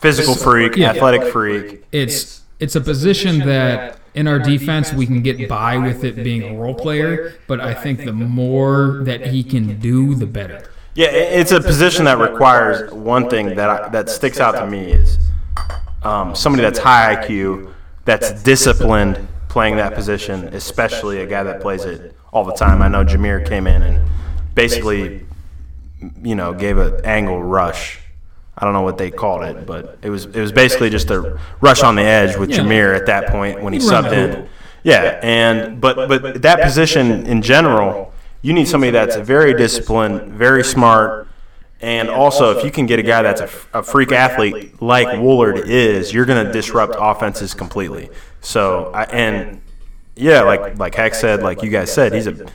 [0.00, 0.90] Physical freak, Yeah.
[0.90, 1.84] athletic freak.
[1.92, 6.42] it's it's a position that in our defense we can get by with it being
[6.42, 10.70] a role player, but I think the more that he can do, the better.
[10.94, 14.92] Yeah, it's a position that requires one thing that I, that sticks out to me
[14.92, 15.18] is
[16.02, 17.72] um, somebody that's high IQ,
[18.04, 22.82] that's disciplined playing that position, especially a guy that plays it all the time.
[22.82, 24.10] I know Jameer came in and
[24.54, 25.26] basically,
[26.22, 28.00] you know, gave an angle rush.
[28.56, 31.38] I don't know what they called it, but it was it was basically just a
[31.60, 32.58] rush on the edge with Yeah.
[32.58, 34.48] Jameer at that point when he subbed in.
[34.82, 38.12] Yeah, and but but that position in general,
[38.42, 41.28] you need somebody that's very disciplined, very smart,
[41.80, 43.40] and also if you can get a guy that's
[43.72, 48.10] a freak athlete like Woolard is, you're going to disrupt offenses completely.
[48.40, 49.62] So I, and
[50.16, 52.46] yeah, like like Heck said, like you guys said, he's a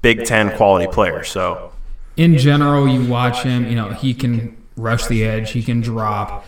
[0.00, 1.24] Big Ten quality player.
[1.24, 1.72] So
[2.16, 6.46] In general, you watch him, you know, he can rush the edge, he can drop.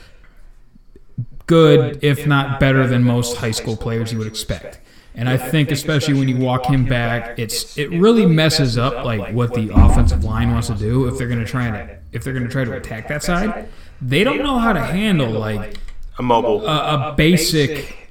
[1.47, 4.81] Good, if not better than most high school players you would expect.
[5.17, 9.33] And I think especially when you walk him back, it's it really messes up like
[9.33, 12.33] what the offensive line wants to do if they're going to try to if they're
[12.33, 13.69] going to try to attack that side.
[14.03, 15.77] They don't know how to handle like
[16.19, 16.67] a mobile.
[16.67, 18.11] a, a basic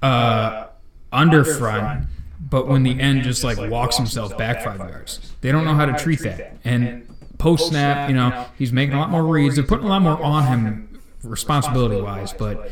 [0.00, 0.68] uh,
[1.12, 2.06] underfront,
[2.40, 5.84] but when the end just like walks himself back five yards, they don't know how
[5.84, 6.56] to treat that.
[6.64, 7.06] And
[7.40, 9.56] post snap, you know, he's making a lot more reads.
[9.56, 12.32] They're putting a lot more on him, responsibility wise.
[12.32, 12.70] But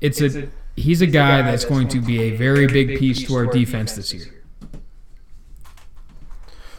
[0.00, 3.46] it's a he's a guy that's going to be a very big piece to our
[3.46, 4.26] defense this year.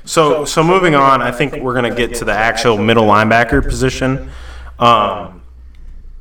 [0.03, 3.63] So, so moving on, I think we're going to get to the actual middle linebacker
[3.63, 4.31] position.
[4.79, 5.43] Um,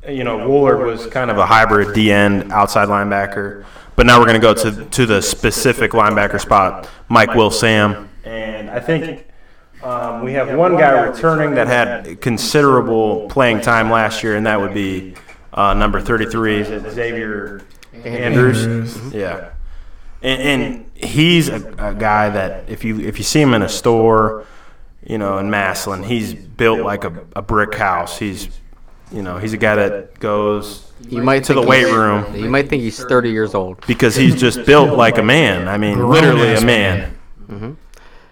[0.07, 3.65] you know, Woolard was kind of a hybrid D end outside linebacker,
[3.95, 8.09] but now we're going to go to to the specific linebacker spot, Mike Will Sam,
[8.23, 9.27] and I think.
[9.83, 14.59] Um, we have one guy returning that had considerable playing time last year, and that
[14.59, 15.15] would be
[15.53, 17.61] uh, number 33, Xavier
[18.05, 19.13] Andrews.
[19.13, 19.49] Yeah,
[20.21, 23.69] and, and he's a, a guy that if you if you see him in a
[23.69, 24.45] store,
[25.03, 28.19] you know, in Massillon, he's built like a, a brick house.
[28.19, 28.49] He's,
[29.11, 32.69] you know, he's a guy that goes You might to the weight room You might
[32.69, 33.85] think he's 30 years old.
[33.87, 35.67] because he's just built like a man.
[35.67, 37.17] I mean, literally a Grown-ass man.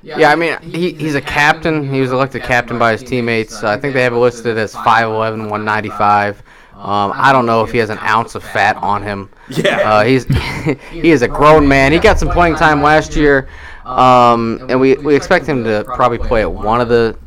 [0.02, 1.92] Yeah, I mean, he, he's a captain.
[1.92, 3.64] He was elected captain by his teammates.
[3.64, 6.42] I think they have it listed as 5'11", 195.
[6.76, 9.30] Um, I don't know if he has an ounce of fat on him.
[9.50, 9.78] Yeah.
[9.78, 10.26] Uh, he's
[10.92, 11.92] he is a grown man.
[11.92, 13.50] He got some playing time last year,
[13.84, 17.18] um, and we, we expect him to probably play at one of the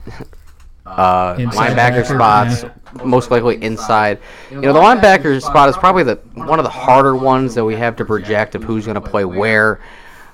[0.87, 2.65] uh, linebacker spots,
[3.05, 4.21] most likely inside.
[4.53, 7.75] You know, the linebacker spot is probably the one of the harder ones that we
[7.75, 9.81] have to project of who's going to play where.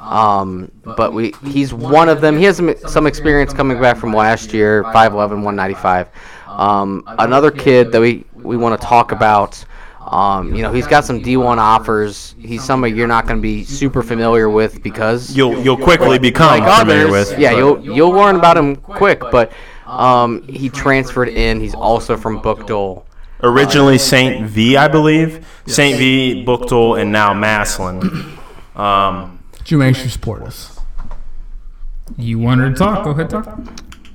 [0.08, 2.38] Um, but we he's one of them.
[2.38, 6.08] He has some, some experience coming back from last year, 5'11", 195.
[6.46, 9.62] Um, another kid that we, we want to talk about.
[10.00, 12.34] Um, you know, he's got some D1 offers.
[12.38, 16.60] He's somebody you're not going to be super familiar with because You'll you'll quickly become
[16.60, 17.38] like familiar others, with.
[17.38, 19.20] yeah, you'll you'll learn about him quick.
[19.20, 19.52] But
[19.86, 21.60] um, he transferred in.
[21.60, 23.04] He's also from Buchtel.
[23.42, 25.46] Originally Saint V, I believe.
[25.66, 28.38] Saint V, Buchtel, and now Massillon.
[28.74, 29.37] Um,
[29.68, 30.80] Jermaine should support us.
[32.16, 33.04] You wanted to talk?
[33.04, 33.60] Go ahead, talk.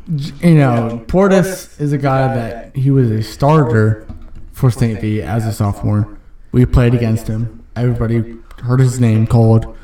[0.07, 4.07] you know, Portis is a guy that he was a starter
[4.51, 4.99] for St.
[4.99, 6.17] V as a sophomore.
[6.51, 7.63] We played against him.
[7.75, 9.77] Everybody heard his name called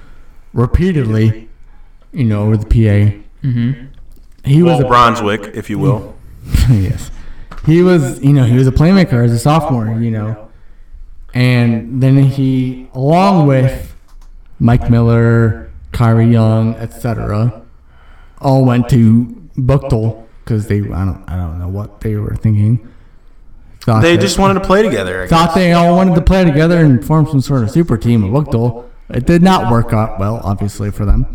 [0.53, 1.47] repeatedly,
[2.13, 3.15] you know, over the PA.
[3.45, 3.85] Mm-hmm.
[4.45, 6.17] He was Walt a Brunswick, if you will.
[6.71, 7.11] yes.
[7.67, 10.49] He was, you know, he was a playmaker as a sophomore, you know.
[11.35, 13.95] And then he, along with
[14.59, 17.63] Mike Miller, Kyrie Young, etc.,
[18.41, 19.25] all went to
[19.57, 22.87] Buchtel because they, I don't, I don't know what they were thinking.
[23.81, 25.27] Thought They that- just wanted to play together.
[25.27, 28.31] Thought they all wanted to play together and form some sort of super team at
[28.31, 28.85] Buchtel.
[29.09, 31.25] It did not work out well, obviously, for them.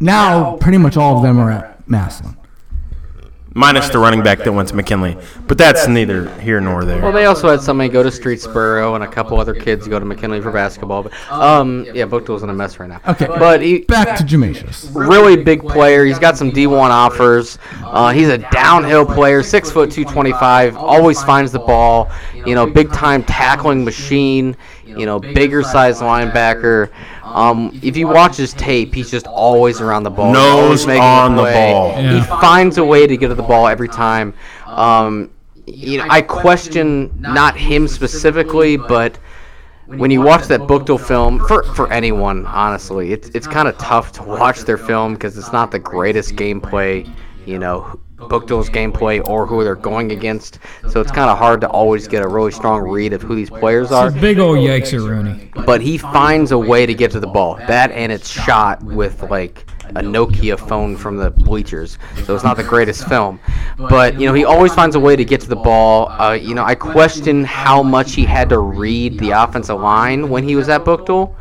[0.00, 2.36] Now, pretty much all of them are at Massillon.
[3.58, 5.16] Minus the running back that went to McKinley.
[5.48, 7.02] But that's neither here nor there.
[7.02, 10.04] Well, they also had somebody go to Streetsboro and a couple other kids go to
[10.04, 11.02] McKinley for basketball.
[11.02, 13.00] But um, yeah, Buchtel's in a mess right now.
[13.08, 13.26] Okay.
[13.26, 14.94] but he, Back to Jamasius.
[14.94, 16.04] really big player.
[16.04, 17.58] He's got some D1 offers.
[17.82, 20.76] Uh, he's a downhill player, six foot two twenty five.
[20.76, 22.10] Always finds the ball.
[22.46, 24.56] You know, big time tackling machine.
[24.86, 26.90] You know, bigger size linebacker.
[27.38, 30.32] Um, if you watch his tape, he's just always around the ball.
[30.32, 31.72] Nose always making a on the play.
[31.72, 31.90] ball.
[31.92, 32.14] Yeah.
[32.14, 34.34] He finds a way to get to the ball every time.
[34.66, 35.30] Um,
[35.66, 39.18] you know, I question not him specifically, but
[39.86, 44.12] when you watch that Buchtel film, for, for anyone, honestly, it's, it's kind of tough
[44.12, 47.08] to watch their film because it's not the greatest gameplay,
[47.46, 50.58] you know, Buchtel's gameplay or who they're going against.
[50.88, 53.50] So it's kind of hard to always get a really strong read of who these
[53.50, 54.08] players are.
[54.08, 55.50] It's big old yikes at Rooney.
[55.66, 57.56] But he finds a way to get to the ball.
[57.56, 61.98] That and it's shot with like a Nokia phone from the bleachers.
[62.24, 63.40] So it's not the greatest film.
[63.78, 66.08] But, you know, he always finds a way to get to the ball.
[66.10, 70.44] Uh, you know, I question how much he had to read the offensive line when
[70.44, 71.34] he was at Buchtel.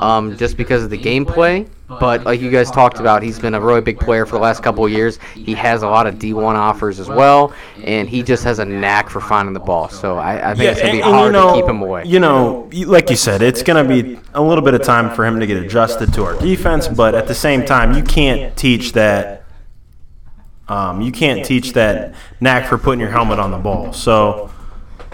[0.00, 3.60] Um, just because of the gameplay, but like you guys talked about, he's been a
[3.60, 5.18] really big player for the last couple of years.
[5.34, 7.52] He has a lot of D1 offers as well,
[7.82, 9.88] and he just has a knack for finding the ball.
[9.88, 11.82] So I, I think it's gonna be and- and hard you know, to keep him
[11.82, 12.04] away.
[12.04, 15.24] You know, like you said, it's going to be a little bit of time for
[15.26, 18.92] him to get adjusted to our defense, but at the same time, you can't teach
[18.92, 19.44] that.
[20.68, 23.92] Um, you can't teach that knack for putting your helmet on the ball.
[23.94, 24.50] So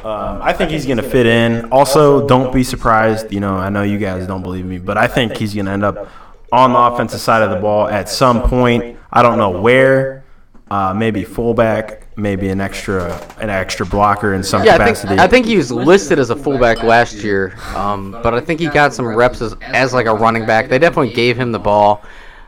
[0.04, 1.70] um, I think he's going to fit in.
[1.72, 3.32] Also, don't be surprised.
[3.32, 5.72] You know, I know you guys don't believe me, but I think he's going to
[5.72, 6.08] end up
[6.52, 8.98] on the offensive side of the ball at some point.
[9.12, 10.22] I don't know where.
[10.70, 15.08] Uh, maybe fullback, maybe an extra an extra blocker in some Yeah, I capacity.
[15.08, 18.60] think I think he was listed as a fullback last year, um, but I think
[18.60, 20.70] he got some reps as, as like a running back.
[20.70, 22.02] They definitely gave him the ball,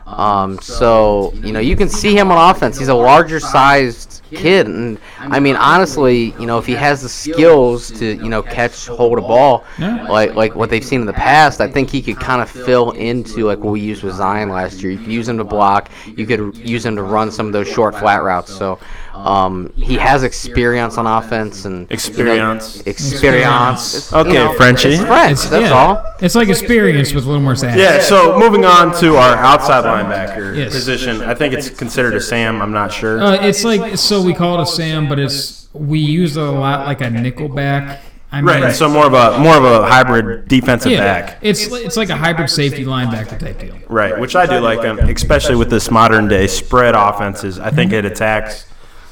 [0.07, 2.77] um, so you know you can see him on offense.
[2.77, 7.09] He's a larger sized kid, and I mean honestly, you know if he has the
[7.09, 10.03] skills to you know catch, hold a ball, Yeah.
[10.09, 12.91] like like what they've seen in the past, I think he could kind of fill
[12.91, 14.91] into like what we used with Zion last year.
[14.91, 17.67] You could use him to block, you could use him to run some of those
[17.67, 18.53] short flat routes.
[18.53, 18.79] So.
[19.17, 22.81] Um, he has experience on offense and you know, Experience.
[22.85, 23.95] experience.
[23.95, 24.89] It's, you Okay, know, Frenchie.
[24.89, 25.31] It's French.
[25.31, 26.03] It's, that's yeah, all.
[26.21, 27.75] It's like experience with a little more sass.
[27.75, 30.71] Yeah, so moving on to our outside linebacker Yes.
[30.71, 31.21] position.
[31.23, 32.61] I think it's considered a Sam.
[32.61, 33.19] I'm not sure.
[33.19, 36.51] Uh, it's like so we call it a Sam, but it's we use it a
[36.51, 37.99] lot like a nickelback.
[38.31, 38.75] I mean, right.
[38.75, 41.39] So more of a more of a hybrid defensive yeah, back.
[41.41, 43.77] it's it's like a hybrid safety linebacker type deal.
[43.87, 47.57] Right, which I do like, um, especially with this modern day spread offenses.
[47.57, 48.65] I think it attacks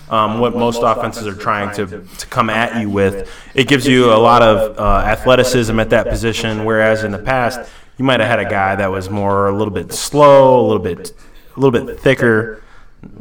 [0.09, 3.31] um, what most offenses are trying to, to come at you with.
[3.53, 7.71] It gives you a lot of uh, athleticism at that position, whereas in the past
[7.97, 10.83] you might have had a guy that was more a little bit slow, a little
[10.83, 11.13] bit
[11.55, 12.61] a little bit thicker.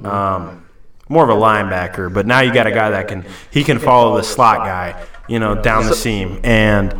[0.03, 0.64] Um,
[1.09, 4.17] more of a linebacker, but now you got a guy that can he can follow
[4.17, 6.41] the slot guy, you know, down the seam.
[6.43, 6.93] And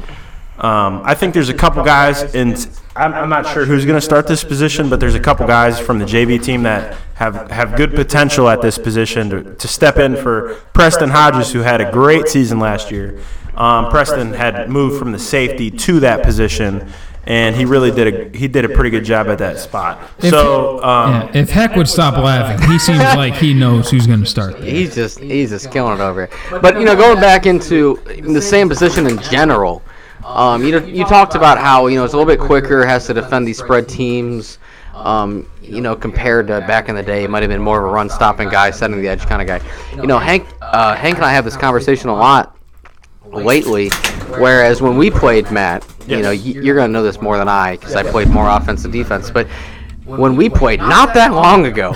[0.59, 2.55] um, I think there's a couple guys, and
[2.95, 5.81] I'm, I'm not sure who's going to start this position, but there's a couple guys
[5.81, 9.97] from the JV team that have, have good potential at this position to, to step
[9.97, 13.21] in for Preston Hodges, who had a great season last year.
[13.57, 16.93] Um, Preston had moved from the safety to that position,
[17.27, 20.11] and he really did a he did a pretty good job at that spot.
[20.21, 24.21] So um, Yeah, if Heck would stop laughing, he seems like he knows who's going
[24.21, 24.59] to start.
[24.59, 24.71] There.
[24.71, 26.61] He's just he's just killing it over here.
[26.61, 29.83] But you know, going back into the same position in general,
[30.25, 33.07] um, you know, you talked about how you know it's a little bit quicker, has
[33.07, 34.59] to defend these spread teams.
[34.95, 37.85] Um, you know, compared to back in the day, it might have been more of
[37.85, 39.61] a run stopping guy, setting the edge kind of guy.
[39.97, 42.57] You know, Hank, uh, Hank and I have this conversation a lot
[43.25, 43.89] lately.
[44.39, 47.77] Whereas when we played Matt, you know, y- you're gonna know this more than I
[47.77, 49.31] because I played more offensive defense.
[49.31, 49.47] But
[50.05, 51.95] when we played not that long ago,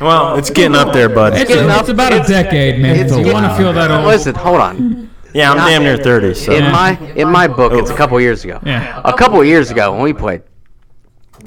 [0.00, 1.34] well, it's getting up there, bud.
[1.34, 2.96] It's, getting it's about a decade, man.
[2.96, 4.04] it's you want to feel that old?
[4.06, 5.10] listen, hold on.
[5.34, 6.34] Yeah, I'm damn near 30.
[6.34, 8.60] So In my in my book, it's a couple years ago.
[8.66, 9.00] Yeah.
[9.04, 10.42] A couple years ago when we played,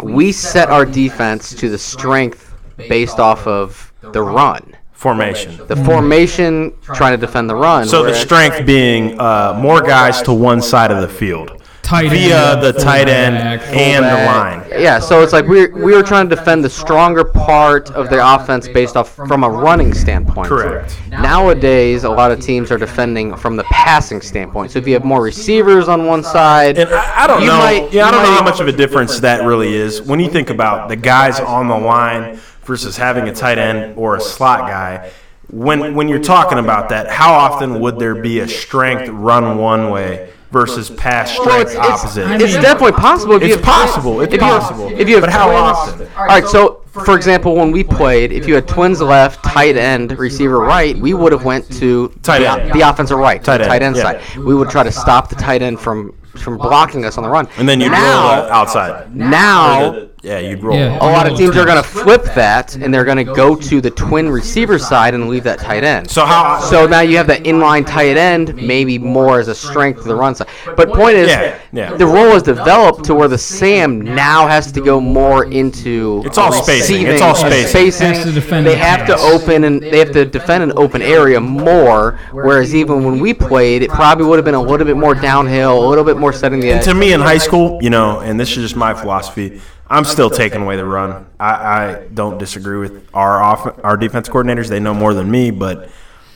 [0.02, 5.58] we set our defense to the strength based off of the run, Formation.
[5.68, 7.86] the formation trying to defend the run.
[7.88, 11.55] So the strength being uh, more guys to one side of the field
[11.86, 14.82] Tight via end, the tight end fullback, and the line.
[14.82, 18.22] Yeah, so it's like we we were trying to defend the stronger part of their
[18.22, 20.48] offense based off from a running standpoint.
[20.48, 20.98] Correct.
[21.12, 24.72] Nowadays, a lot of teams are defending from the passing standpoint.
[24.72, 27.58] So if you have more receivers on one side, And I, I don't You know.
[27.60, 30.30] might- yeah, I don't know how much of a difference that really is when you
[30.30, 34.62] think about the guys on the line versus having a tight end or a slot
[34.68, 35.12] guy.
[35.52, 39.92] When when you're talking about that, how often would there be a strength run one
[39.92, 42.42] way versus pass Well, strength it's, it's, opposite?
[42.42, 43.36] it's definitely possible.
[43.36, 44.88] If It's have possible, it's if you possible.
[44.92, 46.08] if you have But how twins- often?
[46.18, 46.46] All right.
[46.46, 50.96] So, for example, when we played, if you had twins left, tight end, receiver right,
[50.98, 52.72] we would have went to Tight the, end.
[52.74, 54.04] the offensive right, Tight end, tight end yeah.
[54.22, 54.38] side.
[54.38, 57.48] We would try to stop the tight end from from blocking us on the run.
[57.58, 59.16] and then you roll now, it outside.
[59.16, 60.08] now.
[60.26, 60.76] Yeah, you'd roll.
[60.76, 60.98] Yeah.
[60.98, 63.80] A lot of teams are going to flip that, and they're going to go to
[63.80, 66.10] the twin receiver side and leave that tight end.
[66.10, 66.60] So how?
[66.62, 70.16] So now you have that inline tight end, maybe more as a strength to the
[70.16, 70.48] run side.
[70.76, 71.94] But point is, Yeah, yeah.
[71.94, 76.24] the role is developed to where the Sam now has to go more into.
[76.26, 77.06] It's all spacing.
[77.06, 78.08] It's all and spacing.
[78.08, 81.40] Has to defend They have to open and they have to defend an open area
[81.40, 82.18] more.
[82.32, 85.86] Whereas even when we played, it probably would have been a little bit more downhill,
[85.86, 86.86] a little bit more setting the edge.
[86.86, 89.62] to me in high school, you know, and this is just my philosophy.
[89.96, 91.26] I'm still taking away the run.
[91.40, 94.70] I, I don't disagree with our off our defense coordinators.
[94.70, 95.90] They know more than me, but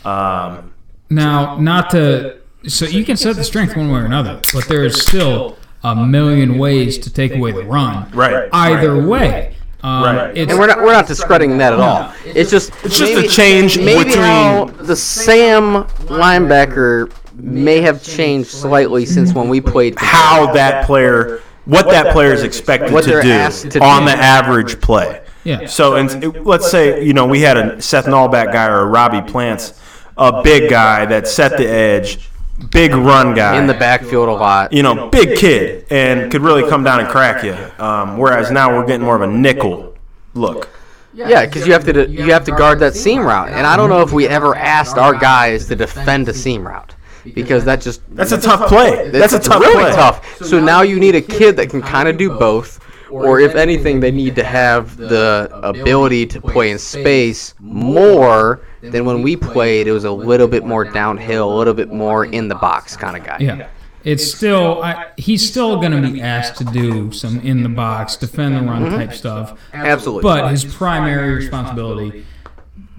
[0.06, 0.74] um,
[1.10, 2.38] Now, not to
[2.68, 5.96] so you can set the strength one way or another, but there is still a
[5.96, 8.10] million ways to take away the run.
[8.12, 8.50] Right.
[8.52, 9.56] Either way.
[9.82, 10.38] Um, Right.
[10.38, 12.14] It's, And we're not we're not discrediting that at all.
[12.26, 18.50] It's just It's just a change Maybe between- how the Sam linebacker may have changed
[18.50, 19.96] slightly since when we played.
[19.98, 24.12] how that player, what that player is expected What to do to on do.
[24.12, 25.22] the average play.
[25.44, 25.66] Yeah.
[25.68, 29.22] So, and let's say you know we had a Seth Nallback guy or a Robbie
[29.22, 29.80] Plants,
[30.18, 32.30] a big guy that set the edge,
[32.72, 34.74] big run guy in the backfield a lot.
[34.74, 37.56] you know, big kid and could really come down and crack you.
[37.84, 39.96] Um, whereas now we're getting more of a nickel
[40.34, 40.70] look.
[41.14, 43.90] Yeah, because you have to you have to guard that seam route, and I don't
[43.90, 46.96] know if we ever asked our guys to defend a seam route
[47.34, 49.10] because that just That's a tough play.
[49.10, 49.92] That's a tough really play.
[49.94, 50.38] tough.
[50.44, 52.80] So now you need a kid that can kind of do both,
[53.10, 59.06] or if anything, they need to have the ability to play in space more than
[59.06, 59.88] when we played.
[59.88, 63.18] It was a little bit more downhill, a little bit more in the box kind
[63.18, 63.38] of guy.
[63.40, 63.68] yeah.
[64.06, 68.16] It's still I, he's still going to be asked to do some in the box,
[68.16, 69.60] defend the run type stuff.
[69.74, 70.24] absolutely.
[70.24, 72.26] But his primary responsibility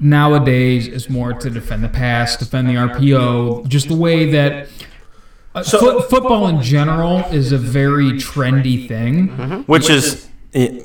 [0.00, 4.68] nowadays is more to defend the pass, defend the RPO, just the way that
[5.54, 9.28] uh, foot, football in general is a very trendy thing.
[9.64, 10.84] Which is it,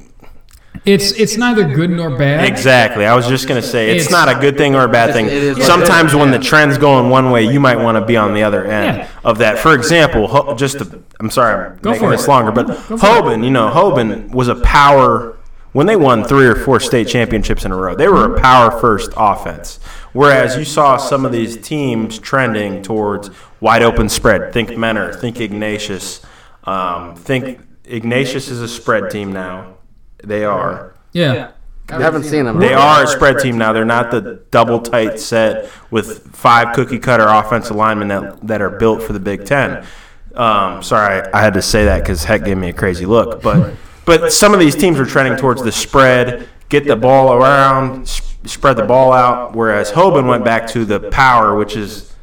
[0.86, 2.46] It's it's neither good nor bad.
[2.46, 3.06] exactly.
[3.06, 5.56] I was just gonna say it's, It's- not a good thing or a bad thing.
[5.62, 8.66] Sometimes when the trend's going one way, you might want to be on the other
[8.66, 9.08] end Yeah.
[9.24, 9.60] of that.
[9.60, 12.30] For example, just to, I'm sorry, I'm Go making for this it.
[12.30, 15.38] longer, but Hoban, you know, Hoban was a power.
[15.76, 18.72] When they won three or four state championships in a row, they were a power
[18.80, 19.78] first offense.
[20.14, 23.30] Whereas you saw some of these teams trending towards
[23.60, 24.54] wide open spread.
[24.54, 26.26] Think Mentor, think Ignatius.
[26.64, 29.76] Um, think Ignatius is a spread team now.
[30.24, 30.96] They are.
[31.12, 31.52] Yeah.
[31.90, 32.58] I haven't seen them.
[32.58, 33.74] They are a spread team now.
[33.74, 38.70] They're not the double tight set with five cookie cutter offensive linemen that, that are
[38.70, 39.86] built for the Big Ten.
[40.36, 43.42] Um, sorry, I had to say that because Heck gave me a crazy look.
[43.42, 48.04] But but some of these teams are trending towards the spread, get the ball around,
[48.04, 49.56] s- spread the ball out.
[49.56, 52.14] Whereas Hoban went back to the power, which is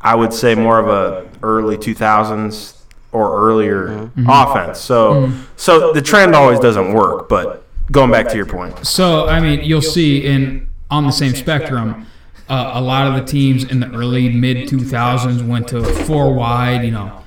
[0.00, 2.76] I would say more of a early 2000s
[3.12, 4.20] or earlier mm-hmm.
[4.20, 4.30] Mm-hmm.
[4.30, 4.78] offense.
[4.88, 5.42] Mm-hmm.
[5.56, 7.28] So so the trend always doesn't work.
[7.28, 8.86] But going back to your point.
[8.86, 12.06] So I mean, you'll see in on the same spectrum,
[12.48, 16.84] uh, a lot of the teams in the early mid 2000s went to four wide.
[16.84, 17.19] You know,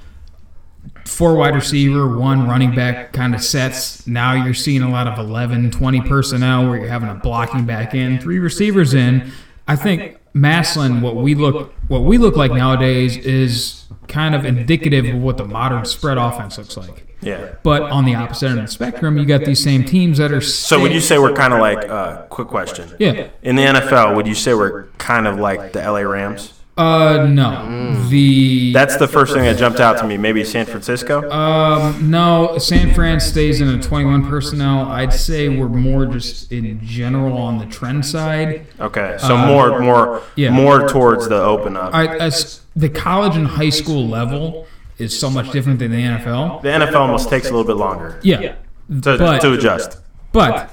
[1.05, 4.05] four wide receiver, one running back kind of sets.
[4.07, 7.93] Now you're seeing a lot of 11, 20 personnel where you're having a blocking back
[7.93, 9.31] in, three receivers in.
[9.67, 15.05] I think Massillon, what we look what we look like nowadays is kind of indicative
[15.05, 17.07] of what the modern spread offense looks like.
[17.21, 17.55] Yeah.
[17.63, 20.41] But on the opposite end of the spectrum, you got these same teams that are.
[20.41, 21.89] So would you say we're kind of like?
[21.89, 22.95] Uh, quick question.
[22.99, 23.29] Yeah.
[23.41, 26.53] In the NFL, would you say we're kind of like the LA Rams?
[26.75, 27.93] Uh, no.
[28.09, 30.17] The That's the first thing that jumped out to me.
[30.17, 31.29] Maybe San Francisco.
[31.29, 32.57] um, no.
[32.57, 34.87] San Fran stays in a 21 personnel.
[34.87, 38.65] I'd say we're more just in general on the trend side.
[38.79, 40.49] Okay, so more, more, yeah.
[40.49, 41.93] more towards the open up.
[41.93, 44.65] I, as the college and high school level
[44.97, 46.61] is so much different than the NFL.
[46.63, 48.19] The NFL almost takes a little bit longer.
[48.23, 48.55] Yeah.
[49.01, 49.99] to, But- to adjust.
[50.31, 50.71] But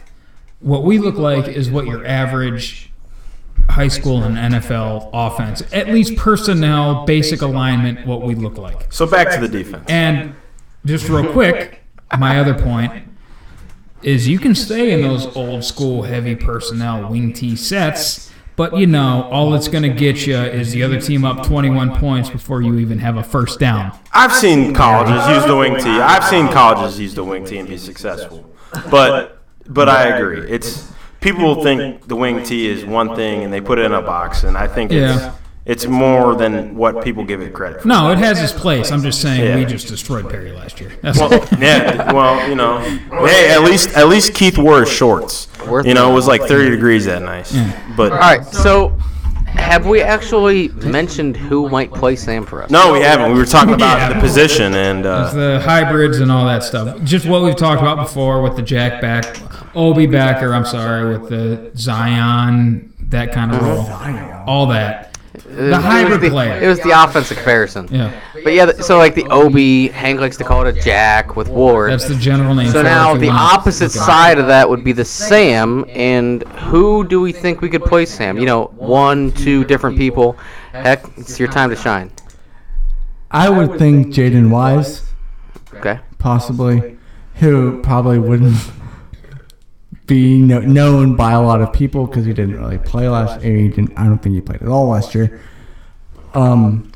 [0.60, 2.89] what we look like is what your average
[3.70, 8.92] high school and NFL offense, at least personnel, basic alignment, what we look like.
[8.92, 9.84] So back to the defense.
[9.88, 10.34] And
[10.84, 11.82] just real quick,
[12.18, 13.04] my other point
[14.02, 18.86] is you can stay in those old school heavy personnel wing T sets, but you
[18.86, 22.62] know, all it's going to get you is the other team up 21 points before
[22.62, 23.96] you even have a first down.
[24.12, 26.00] I've seen colleges use the wing tee.
[26.00, 28.50] I've seen colleges use the wing T and be successful.
[28.90, 30.50] But but I agree.
[30.50, 30.90] It's
[31.20, 34.42] people think the wing tee is one thing and they put it in a box,
[34.44, 35.32] and I think it's Yeah.
[35.66, 37.88] it's more than what people give it credit for.
[37.88, 38.90] No, it has its place.
[38.90, 40.92] I'm just saying we just destroyed Perry last year.
[41.02, 42.78] That's Well, yeah, well, you know,
[43.26, 45.48] hey, at least at least Keith wore his shorts.
[45.84, 46.12] You know, it.
[46.12, 47.52] it was like 30 degrees that night.
[47.96, 48.96] But All right, so
[49.46, 52.70] have we actually mentioned who might play Sam for us?
[52.70, 53.32] no, we haven't.
[53.32, 54.14] We were talking about Yeah.
[54.14, 57.02] the position and uh, the hybrids and all that stuff.
[57.02, 59.36] Just what we've talked about before with the Jack back,
[59.74, 60.52] Obi backer.
[60.52, 65.06] I'm sorry, with the Zion, that kind of oh, role, all that.
[65.34, 66.60] It was hybrid the, player.
[66.60, 67.88] It was the offensive comparison.
[67.90, 71.48] Yeah, But yeah, so like the Obi, Hank likes to call it a Jack with
[71.48, 71.92] Ward.
[71.92, 72.66] that's the general name.
[72.68, 74.04] so for now the opposite look at it.
[74.04, 78.06] side of that would be the Sam, and who do we think we could play
[78.06, 78.38] Sam?
[78.38, 80.32] You know, one, two different people.
[80.72, 82.10] Heck, it's your time to shine.
[83.30, 85.02] I would think Jaden Wise,
[85.74, 86.00] Okay.
[86.18, 86.98] possibly,
[87.36, 88.56] who probably wouldn't
[90.10, 93.56] be kno- known by a lot of people because he didn't really play last year.
[93.56, 93.92] He didn't.
[93.98, 95.40] I don't think he played at all last year.
[96.34, 96.90] Um,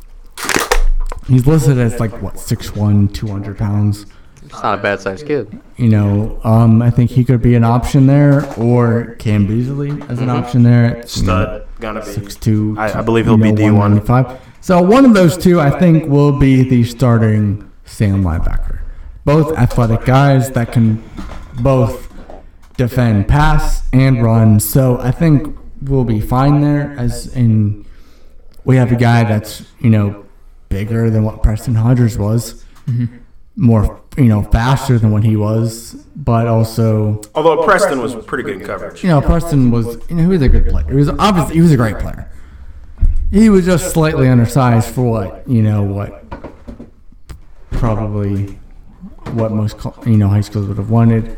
[1.27, 4.07] he's listed as like what 6'1", 200 pounds.
[4.43, 5.59] It's not a bad sized kid.
[5.77, 10.21] You know, um, I think he could be an option there, or Cam Beasley as
[10.21, 10.85] an option there.
[10.85, 12.07] at, you know, stud gonna be.
[12.13, 12.77] six two.
[12.79, 13.73] I- I believe he'll be D1.
[13.79, 14.39] 195.
[14.61, 18.79] So one of those two, I think, will be the starting Sam linebacker.
[19.25, 21.03] Both athletic guys that can
[21.61, 22.04] both
[22.77, 24.61] defend, pass, and run.
[24.61, 26.95] So I think we'll be fine there.
[26.99, 27.87] As in,
[28.65, 30.25] we have a guy that's you know
[30.69, 33.17] bigger than what Preston Hodges was, mm-hmm.
[33.57, 38.61] more you know faster than what he was, but also Although Preston was pretty good
[38.61, 39.03] in coverage.
[39.03, 40.87] you know, Preston was, you know, he was a good player.
[40.89, 42.31] He was obviously, he was a great player.
[43.31, 46.23] He was just slightly undersized for what, you know, what
[47.73, 48.59] probably
[49.33, 49.77] what most,
[50.07, 51.37] you know, high schools would have wanted.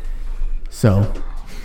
[0.69, 1.11] So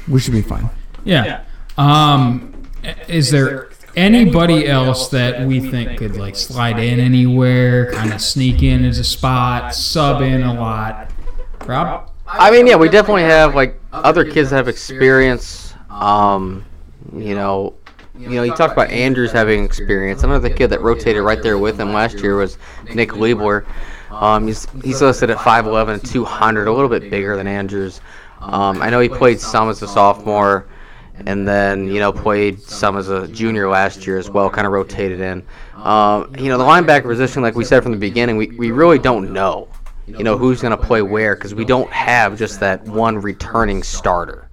[0.08, 0.68] we should be fine.
[1.04, 1.44] Yeah.
[1.76, 2.62] Um,
[3.08, 8.62] is there anybody else that we think could like slide in anywhere, kind of sneak
[8.62, 11.10] in as a spot, sub in a lot?
[11.66, 12.10] Rob?
[12.26, 15.74] I mean, yeah, we definitely have like other kids that have experience.
[15.90, 16.64] Um,
[17.14, 17.74] you know,
[18.18, 20.22] you know, you talked about Andrews having experience.
[20.22, 22.58] Another kid that rotated right there with him last year was
[22.94, 23.64] Nick Liebler.
[24.10, 28.00] Um, he's he's listed at 5'11", 200, a little bit bigger than Andrews.
[28.42, 30.66] Um, I know he played some as a sophomore,
[31.26, 34.50] and then you know played some as a junior last year as well.
[34.50, 35.44] Kind of rotated in.
[35.74, 38.98] Um, you know, the linebacker position, like we said from the beginning, we, we really
[38.98, 39.68] don't know
[40.06, 43.82] you know who's going to play where because we don't have just that one returning
[43.82, 44.48] starter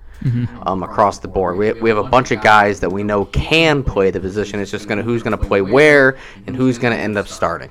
[0.64, 1.58] um, across the board.
[1.58, 4.60] We, we have a bunch of guys that we know can play the position.
[4.60, 7.28] It's just going to who's going to play where and who's going to end up
[7.28, 7.70] starting.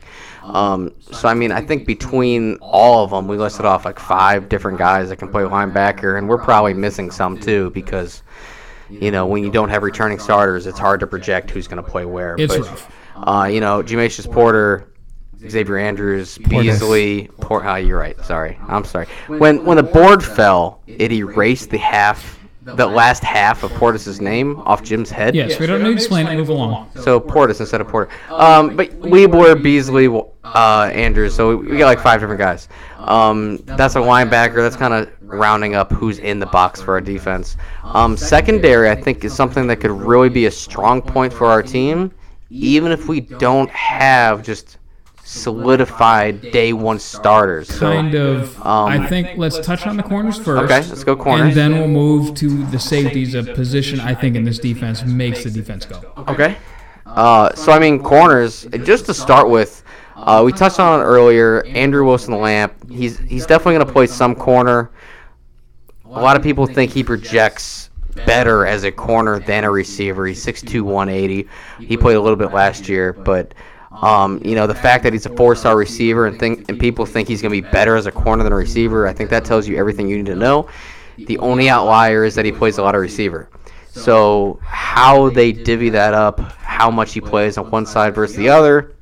[0.55, 4.49] Um, so I mean, I think between all of them, we listed off like five
[4.49, 8.23] different guys that can play linebacker, and we're probably missing some too because
[8.89, 11.89] you know when you don't have returning starters, it's hard to project who's going to
[11.89, 12.37] play where.
[12.39, 12.93] It's but, rough.
[13.17, 14.93] Uh, you know, Jamasius Porter,
[15.47, 17.65] Xavier Andrews, Beasley, Port.
[17.67, 18.19] Oh, you're right.
[18.25, 19.07] Sorry, I'm sorry.
[19.27, 22.38] When when the board fell, it erased the half,
[22.77, 25.35] the last half of Portis's name off Jim's head.
[25.35, 26.37] Yes, we don't need to explain it.
[26.37, 26.91] Move along.
[26.97, 28.11] So Portis instead of Porter.
[28.31, 30.09] Um, but Liebler, Beasley,
[30.45, 31.35] uh, Andrews.
[31.35, 32.69] So we got like five different guys.
[32.99, 34.57] Um, that's a linebacker.
[34.57, 37.57] That's kind of rounding up who's in the box for our defense.
[37.83, 41.63] Um, secondary, I think, is something that could really be a strong point for our
[41.63, 42.13] team,
[42.51, 44.79] even if we don't have just
[45.29, 47.69] solidified day one starters.
[47.69, 48.57] So, Kind of.
[48.61, 50.65] um, I think let's touch on the corners first.
[50.65, 51.49] Okay, let's go corners.
[51.49, 55.45] And then we'll move to the safeties, a position I think in this defense makes
[55.45, 56.01] the defense go.
[56.29, 56.57] Okay.
[57.05, 58.67] Uh, so I mean, corners.
[58.85, 59.83] Just to start with,
[60.17, 61.63] uh, we touched on it earlier.
[61.67, 62.91] Andrew Wilson Lamp.
[62.91, 64.91] He's he's definitely going to play some corner.
[66.07, 67.91] A lot of people think he projects
[68.25, 70.27] better as a corner than a receiver.
[70.27, 71.47] He's 6'2", 180.
[71.81, 73.53] He played a little bit last year, but
[74.03, 77.29] um, you know the fact that he's a four-star receiver and think and people think
[77.29, 79.07] he's going to be better as a corner than a receiver.
[79.07, 80.69] I think that tells you everything you need to know.
[81.17, 83.49] The only outlier is that he plays a lot of receiver.
[83.89, 88.49] So how they divvy that up, how much he plays on one side versus the
[88.49, 88.95] other,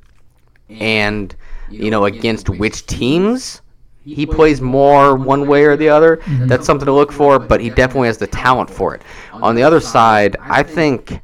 [0.71, 1.35] and
[1.69, 3.61] you know against which teams,
[4.05, 6.23] he plays more one way or the other.
[6.47, 9.03] That's something to look for, but he definitely has the talent for it.
[9.33, 11.21] On the other side, I think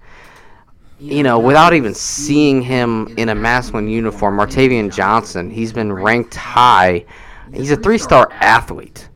[1.03, 6.35] you know, without even seeing him in a Massillon uniform, Martavian Johnson, he's been ranked
[6.35, 7.05] high.
[7.53, 9.09] He's a three-star athlete.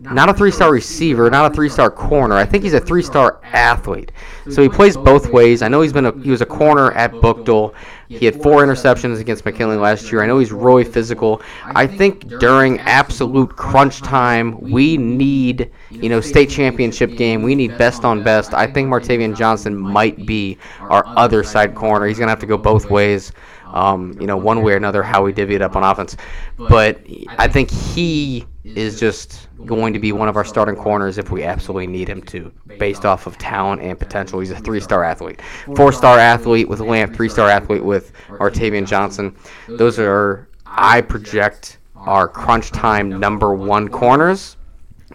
[0.00, 2.34] Not a three-star receiver, not a three-star corner.
[2.34, 4.12] I think he's a three-star athlete.
[4.50, 5.62] So he plays both ways.
[5.62, 7.72] I know he's been a, he was a corner at Buchtel.
[8.18, 10.22] He had four interceptions against McKinley last year.
[10.22, 11.42] I know he's really physical.
[11.64, 17.42] I think during absolute crunch time, we need, you know, state championship game.
[17.42, 18.54] We need best on best.
[18.54, 22.06] I think Martavian Johnson might be our other side corner.
[22.06, 23.32] He's gonna have to go both ways.
[23.66, 26.16] Um, you know, one way or another, how we divvy it up on offense.
[26.58, 27.00] But
[27.38, 31.42] I think he is just going to be one of our starting corners if we
[31.42, 34.38] absolutely need him to, based off of talent and potential.
[34.40, 35.40] He's a three-star athlete,
[35.74, 39.36] four-star athlete with Lamp, three-star athlete with Martavian Johnson.
[39.68, 44.56] Those are, I project, our crunch time number one corners.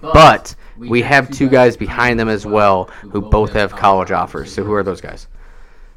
[0.01, 4.53] But we have two guys behind them as well who both have college offers.
[4.53, 5.27] So who are those guys?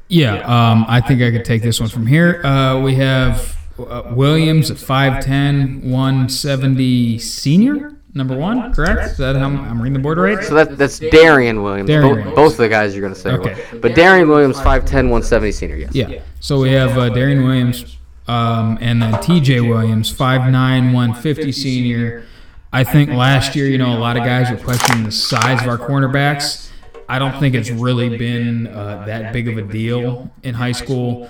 [0.07, 2.45] Yeah, um, I think I could take this one from here.
[2.45, 9.11] Uh, we have uh, Williams at 5'10", 170 senior, number one, correct?
[9.11, 10.43] Is that how I'm, I'm reading the board right?
[10.43, 11.87] So that, that's Darian Williams.
[11.87, 12.35] Darian Bo- Williams.
[12.35, 13.31] Both of the guys you're going to say.
[13.31, 13.79] Okay.
[13.79, 15.95] But Darian Williams, 5'10", 170 senior, yes.
[15.95, 16.21] Yeah.
[16.39, 22.25] So we have uh, Darian Williams um, and then TJ Williams, 5'9", 150 senior.
[22.73, 25.67] I think last year, you know, a lot of guys were questioning the size of
[25.67, 26.69] our cornerbacks.
[27.09, 31.29] I don't think it's really been uh, that big of a deal in high school.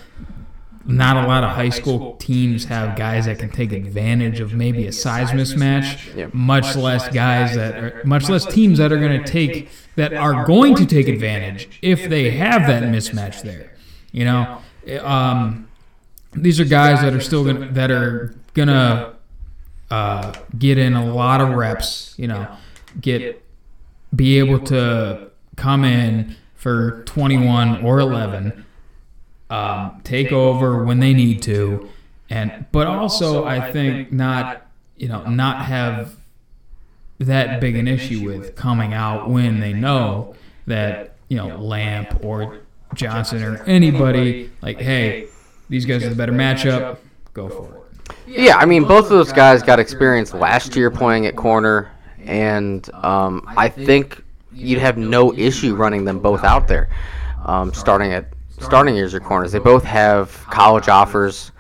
[0.86, 4.88] Not a lot of high school teams have guys that can take advantage of maybe
[4.88, 6.34] a size mismatch.
[6.34, 10.46] Much less guys that are, much less teams that are going to take that are
[10.46, 13.74] going to take advantage if they have that mismatch there.
[14.12, 14.62] You know,
[15.02, 15.68] um,
[16.34, 19.16] these are guys that are still gonna that are gonna
[19.90, 22.16] uh, get in a lot of reps.
[22.18, 22.48] You know,
[23.00, 23.44] get
[24.16, 28.66] be able to come in for 21 or 11,
[29.52, 31.90] um, take over when they need to,
[32.30, 34.66] and but also I think not
[34.96, 36.16] you know not have
[37.20, 40.36] that big an issue with coming out when they know
[40.68, 42.60] that you know Lamp or
[42.96, 45.28] Johnson or anybody like hey
[45.70, 46.98] these guys are the better matchup
[47.34, 47.82] go for it.
[48.28, 52.90] Yeah, I mean, both of those guys got experience last year playing at corner, and
[52.94, 54.22] um, I think
[54.54, 56.90] you'd have no issue running them both out there,
[57.46, 58.26] um, starting at
[58.62, 59.52] starting as your corners.
[59.52, 61.52] They both have college offers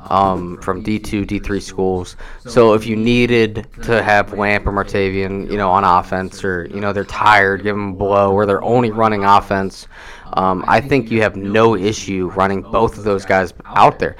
[0.00, 2.16] um, from D2, D3 schools.
[2.46, 6.80] So if you needed to have Lamp or Martavian, you know, on offense, or you
[6.80, 9.86] know they're tired, give them a blow, or they're only running offense,
[10.34, 14.16] um, I think you have no issue running both of those guys out there.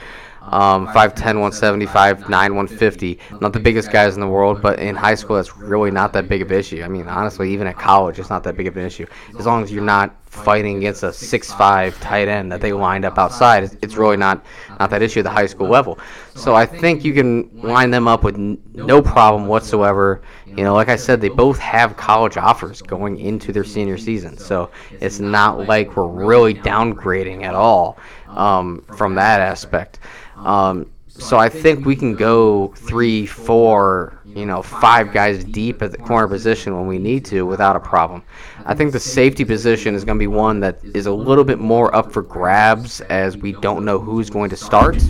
[0.50, 3.18] Um, 5'10", 175, 9, 150.
[3.42, 6.26] Not the biggest guys in the world, but in high school, that's really not that
[6.26, 6.82] big of an issue.
[6.82, 9.06] I mean, honestly, even at college, it's not that big of an issue.
[9.38, 13.18] As long as you're not fighting against a six-five tight end that they lined up
[13.18, 14.44] outside, it's- really not,
[14.78, 15.98] not that issue at the high school level.
[16.34, 20.22] So I think you can line them up with no problem whatsoever.
[20.46, 24.36] You know, like I said, they both have college offers going into their senior season.
[24.38, 24.70] So
[25.00, 27.98] it's not like we're really downgrading at all
[28.28, 29.98] um, from that aspect.
[30.36, 30.86] Um,
[31.18, 35.98] so I think we can go three, four, you know, five guys deep at the
[35.98, 38.22] corner position when we need to without a problem.
[38.64, 41.58] I think the safety position is going to be one that is a little bit
[41.58, 45.02] more up for grabs as we don't know who's going to start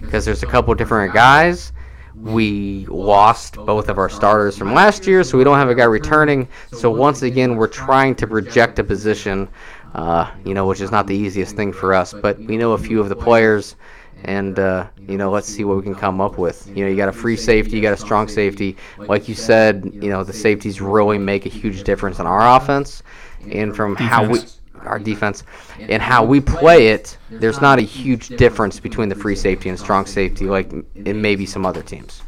[0.00, 1.72] because there's a couple different guys.
[2.16, 5.84] We lost both of our starters from last year, so we don't have a guy
[5.84, 6.48] returning.
[6.72, 9.48] So once again, we're trying to project a position,
[9.94, 12.12] uh, you know, which is not the easiest thing for us.
[12.12, 13.76] But we know a few of the players
[14.24, 16.66] and uh, you know let's see what we can come up with.
[16.74, 18.76] You know you got a free safety you got a strong safety.
[18.98, 23.02] Like you said you know the safeties really make a huge difference in our offense
[23.50, 24.40] and from how we
[24.82, 25.44] our defense
[25.78, 27.16] and how we play it.
[27.30, 31.36] There's not a huge difference between the free safety and strong safety like it may
[31.36, 32.22] be some other teams.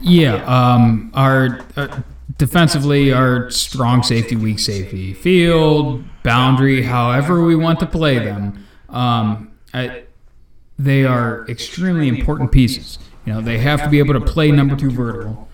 [0.00, 2.00] Yeah, um, our uh,
[2.38, 9.52] defensively, our strong safety, weak safety, field, boundary, however we want to play them, um,
[9.72, 10.04] I,
[10.84, 12.98] they are extremely important pieces.
[13.24, 15.48] You know, they have to be able to play number two vertical,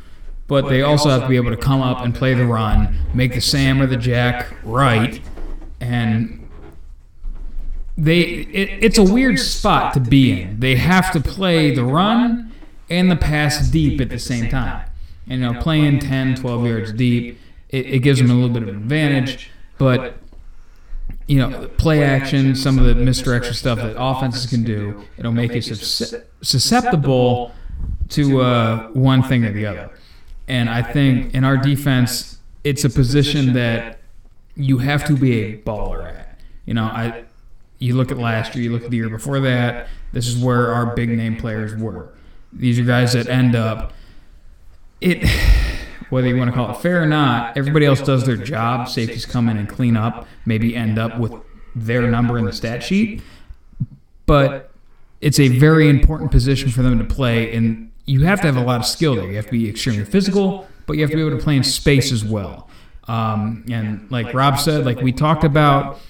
[0.47, 3.35] but they also have to be able to come up and play the run, make
[3.35, 5.21] the Sam or the Jack right,
[5.81, 6.49] and
[7.97, 10.61] they it, it's a weird spot to be in.
[10.61, 12.53] They have to play the run
[12.89, 14.89] and the pass deep at the same time.
[15.29, 17.39] And, you know, playing 10, 12 yards deep,
[17.69, 19.51] it, it gives them a little bit of an advantage.
[19.77, 20.18] But,
[21.29, 25.53] you know, play action, some of the misdirection stuff that offenses can do, it'll make
[25.53, 27.53] you sus- susceptible
[28.09, 29.91] to uh, one thing or the other.
[30.49, 34.01] And I think in our defense, it's a position that
[34.57, 36.39] you have to be a baller at.
[36.65, 37.25] You know, I
[37.79, 39.89] you look at last year, you look at the year before that.
[40.13, 42.09] This is where our big name players were.
[42.53, 43.93] These are guys that end up
[45.01, 45.19] it.
[46.11, 48.89] Whether you want to call it fair or not, everybody else does their job.
[48.89, 51.33] Safeties come in and clean up, maybe end up with
[51.75, 53.23] their number in the stat sheet.
[54.27, 54.71] But
[55.21, 58.63] it's a very important position for them to play, and you have to have a
[58.63, 59.29] lot of skill there.
[59.29, 61.65] You have to be extremely physical, but you have to be able to play in
[61.65, 62.69] space as well.
[63.07, 66.01] Um, and like Rob said, like we talked about,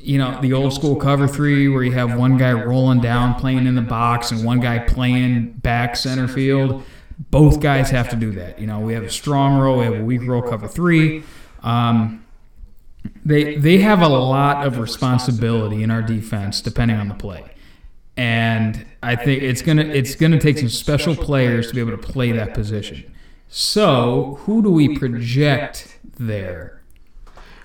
[0.00, 3.66] you know, the old school cover three where you have one guy rolling down playing
[3.66, 6.84] in the box and one guy playing back center field.
[7.18, 8.58] Both guys have to do that.
[8.58, 11.24] You know, we have a strong row, we have a weak row cover three.
[11.62, 12.24] Um,
[13.24, 17.44] they they have a lot of responsibility in our defense depending on the play.
[18.16, 21.98] And I think it's gonna it's gonna take some special players to be able to
[21.98, 23.12] play that position.
[23.48, 26.82] So who do we project there?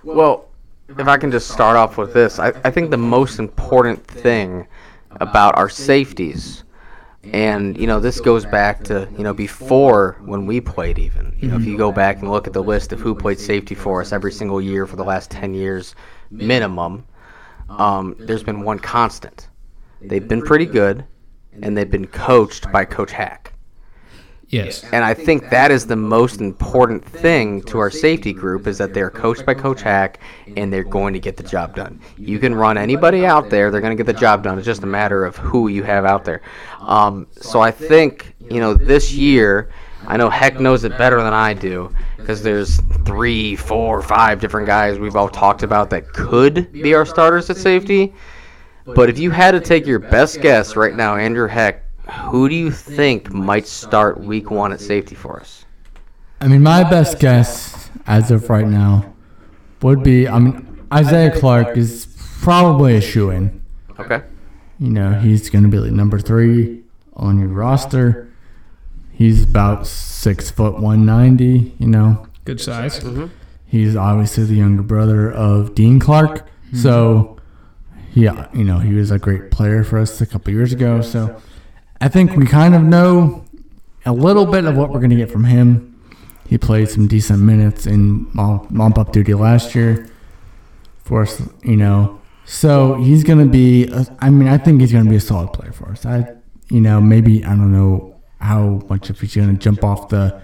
[0.03, 0.45] Well,
[0.89, 4.67] if I can just start off with this, I, I think the most important thing
[5.21, 6.62] about our safeties,
[7.31, 11.35] and you know this goes back to you know before when we played even.
[11.39, 13.75] You know if you go back and look at the list of who played safety
[13.75, 15.95] for us every single year for the last ten years
[16.31, 17.05] minimum,
[17.69, 19.49] um, there's been one constant.
[20.01, 21.05] They've been pretty good,
[21.61, 23.42] and they've been coached by Coach Hack.
[24.53, 24.84] Yes.
[24.91, 28.93] And I think that is the most important thing to our safety group is that
[28.93, 30.19] they're coached by Coach Hack
[30.55, 31.99] and they're going to get the job done.
[32.17, 34.57] You can run anybody out there, they're going to get the job done.
[34.57, 36.41] It's just a matter of who you have out there.
[36.80, 39.71] Um, so I think, you know, this year,
[40.05, 44.67] I know Heck knows it better than I do because there's three, four, five different
[44.67, 48.13] guys we've all talked about that could be our starters at safety.
[48.85, 52.55] But if you had to take your best guess right now, Andrew Heck, who do
[52.55, 55.65] you think might start week one at safety for us?
[56.41, 59.13] I mean, my best guess as of right now
[59.81, 62.07] would be I mean, Isaiah Clark is
[62.41, 63.61] probably a shoe in.
[63.99, 64.21] Okay.
[64.80, 66.84] You know, he's going to be like number three
[67.15, 68.30] on your roster.
[69.11, 71.73] He's about six foot one ninety.
[71.80, 72.99] You know, Good size.
[72.99, 73.27] Mm-hmm.
[73.65, 76.45] he's obviously the younger brother of Dean Clark.
[76.45, 76.77] Mm-hmm.
[76.77, 77.38] So,
[78.13, 81.01] yeah, you know, he was a great player for us a couple years ago.
[81.01, 81.41] So,
[82.01, 83.45] I think we kind of know
[84.05, 85.89] a little bit of what we're going to get from him.
[86.47, 90.09] He played some decent minutes in mop up duty last year
[91.03, 92.21] for us, you know.
[92.45, 93.91] So he's going to be.
[94.19, 96.05] I mean, I think he's going to be a solid player for us.
[96.05, 96.27] I,
[96.69, 100.41] you know, maybe I don't know how much if he's going to jump off the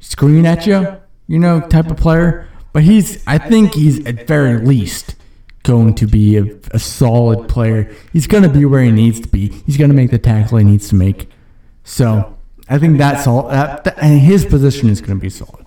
[0.00, 2.48] screen at you, you know, type of player.
[2.72, 3.22] But he's.
[3.26, 5.14] I think he's at very least
[5.64, 7.92] going to be a, a solid player.
[8.12, 9.48] He's going to be where he needs to be.
[9.66, 11.28] He's going to make the tackle he needs to make.
[11.82, 12.36] So
[12.68, 13.48] I think that's all.
[13.48, 15.66] That, that- and his position is going to be solid.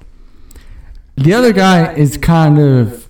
[1.15, 3.07] The other guy is kind of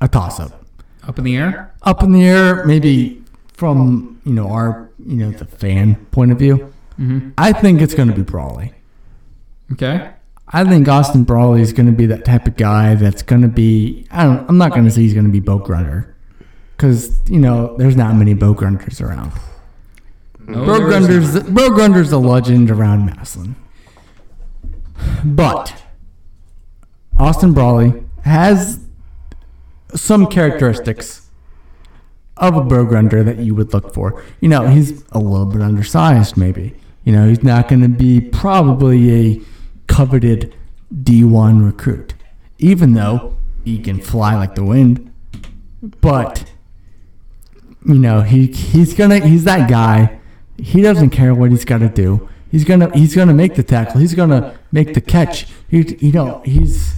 [0.00, 0.64] a toss up.
[1.06, 1.74] Up in the air?
[1.82, 3.22] Up in the air, maybe
[3.54, 6.72] from you know our you know the fan point of view.
[7.00, 7.30] Mm-hmm.
[7.38, 8.74] I think it's going to be Brawley.
[9.72, 10.10] Okay.
[10.50, 13.48] I think Austin Brawley is going to be that type of guy that's going to
[13.48, 14.06] be.
[14.10, 14.48] I don't.
[14.48, 16.14] I'm not going to say he's going to be Bo Grunter,
[16.76, 19.32] because you know there's not many Bo Grunters around.
[20.46, 21.54] No, Bo there is Grunter's not.
[21.54, 23.56] Bo Grunter's a legend around Massillon,
[25.24, 25.74] but
[27.18, 28.80] Austin Brawley has
[29.94, 31.28] some characteristics
[32.38, 34.22] of a Bo Grunter that you would look for.
[34.40, 36.74] You know, he's a little bit undersized, maybe.
[37.04, 39.40] You know, he's not going to be probably a
[39.88, 40.54] coveted
[40.94, 42.14] D1 recruit,
[42.58, 45.12] even though he can fly like the wind.
[46.00, 46.50] But
[47.84, 50.20] you know, he he's gonna he's that guy.
[50.56, 52.28] He doesn't care what he's got to do.
[52.50, 54.00] He's gonna he's gonna make the tackle.
[54.00, 55.46] He's gonna make the catch.
[55.68, 56.94] He you know he's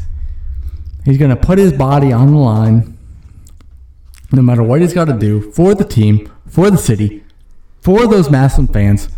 [1.04, 2.96] he's gonna put his body on the line,
[4.32, 7.24] no matter what he's got to do for the team, for the city,
[7.80, 9.08] for those Massillon fans,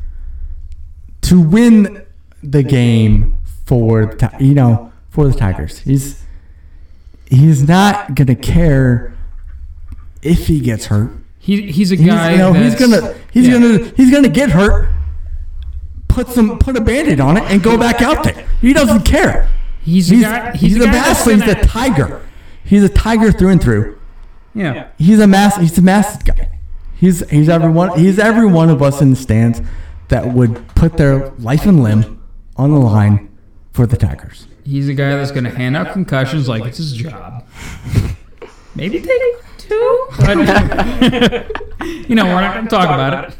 [1.22, 2.04] to win
[2.42, 5.78] the game for the you know for the Tigers.
[5.78, 6.24] He's
[7.26, 9.14] he's not gonna care
[10.22, 11.10] if he gets hurt.
[11.38, 12.32] He, he's a He's, guy.
[12.32, 13.54] you know, he's gonna he's yeah.
[13.54, 14.90] gonna he's gonna get hurt.
[16.08, 18.46] Put some put a band-aid on it and go back out there.
[18.60, 19.50] He doesn't care.
[19.82, 20.52] He's a He's guy.
[20.52, 21.34] he's, He's, a master.
[21.34, 22.22] He's a tiger.
[22.64, 23.98] He's a tiger through and through.
[24.54, 24.88] Yeah.
[24.98, 25.56] He's a mass.
[25.56, 26.60] He's a massive guy.
[26.94, 27.98] He's he's every one.
[27.98, 29.60] He's every one of us in the stands
[30.08, 32.22] that would put their life and limb
[32.56, 33.31] on the line
[33.72, 34.46] for the Tigers.
[34.64, 37.44] He's a guy that's going to hand out concussions like it's his job.
[38.74, 39.22] Maybe take
[39.58, 40.08] two.
[42.08, 43.36] You know, we're not going to talk about it.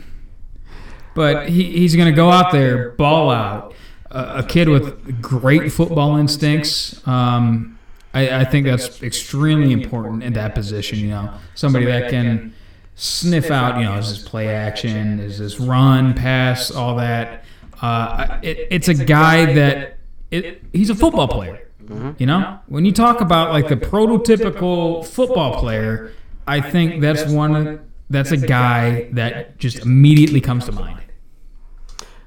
[1.15, 3.75] but he, he's going to go out there, ball out.
[4.11, 7.07] A, a kid with great football instincts.
[7.07, 7.79] Um,
[8.15, 10.99] I, I think that's extremely important in that position.
[10.99, 12.53] You know, somebody that can
[12.97, 13.79] sniff out.
[13.79, 15.21] You know, is this play action?
[15.21, 17.45] Is this run, pass, all that?
[17.81, 19.99] Uh, it, it's a guy that
[20.33, 21.69] it, he's a football player.
[21.85, 22.13] Mm-hmm.
[22.19, 26.13] You know, when you talk about like the prototypical football player,
[26.47, 27.89] I think that's one.
[28.11, 31.01] That's a guy that just immediately comes to mind.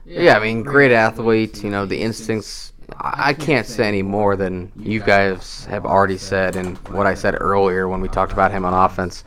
[0.06, 1.64] Yeah, I mean, great athlete.
[1.64, 2.74] You know, the instincts.
[2.98, 7.16] I I can't say any more than you guys have already said and what I
[7.16, 9.24] said earlier when we talked about him on offense.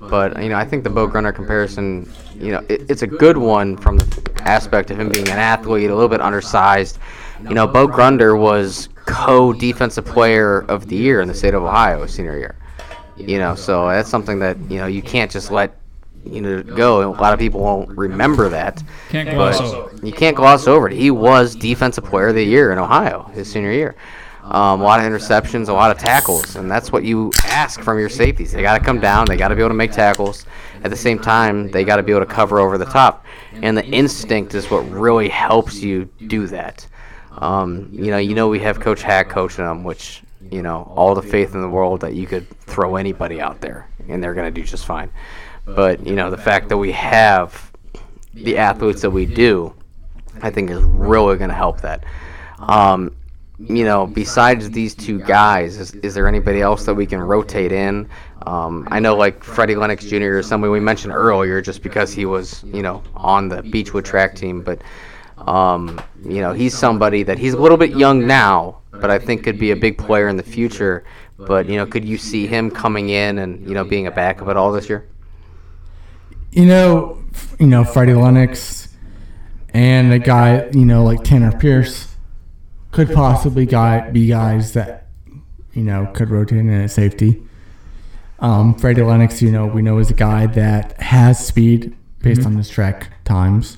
[0.00, 3.36] But you know, I think the Bo Grunder comparison, you know, it, it's a good
[3.36, 6.98] one from the aspect of him being an athlete, a little bit undersized.
[7.42, 12.06] You know, Bo Grunder was co-defensive player of the year in the state of Ohio
[12.06, 12.56] senior year.
[13.16, 15.78] You know, so that's something that you know you can't just let
[16.24, 17.08] you know go.
[17.08, 18.82] A lot of people won't remember that.
[19.08, 20.06] Can't gloss over.
[20.06, 20.94] You can't gloss over it.
[20.94, 23.96] He was defensive player of the year in Ohio his senior year.
[24.42, 27.98] Um, a lot of interceptions, a lot of tackles, and that's what you ask from
[27.98, 28.52] your safeties.
[28.52, 29.26] They got to come down.
[29.26, 30.46] They got to be able to make tackles.
[30.84, 33.24] At the same time, they got to be able to cover over the top.
[33.62, 36.86] And the instinct is what really helps you do that.
[37.36, 41.14] Um, you know, you know we have Coach Hack coaching them, which you know all
[41.14, 44.52] the faith in the world that you could throw anybody out there and they're going
[44.52, 45.10] to do just fine.
[45.64, 47.72] But you know the fact that we have
[48.34, 49.74] the athletes that we do,
[50.42, 52.04] I think is really going to help that.
[52.58, 53.16] Um,
[53.58, 57.72] you know, besides these two guys, is, is there anybody else that we can rotate
[57.72, 58.08] in?
[58.46, 60.38] Um, I know like Freddie Lennox Jr.
[60.38, 64.36] is somebody we mentioned earlier just because he was, you know, on the Beechwood track
[64.36, 64.82] team, but
[65.38, 69.44] um, you know, he's somebody that he's a little bit young now, but I think
[69.44, 71.04] could be a big player in the future.
[71.38, 74.48] But you know, could you see him coming in and you know being a backup
[74.48, 75.06] at all this year?
[76.56, 77.22] you know,
[77.60, 78.88] you know Freddie Lennox
[79.74, 82.16] and a guy, you know, like Tanner Pierce
[82.92, 85.08] could possibly guy, be guys that
[85.74, 87.42] you know could rotate in at safety.
[88.38, 92.56] Um, Freddie Lennox, you know, we know is a guy that has speed based on
[92.56, 93.76] his track times,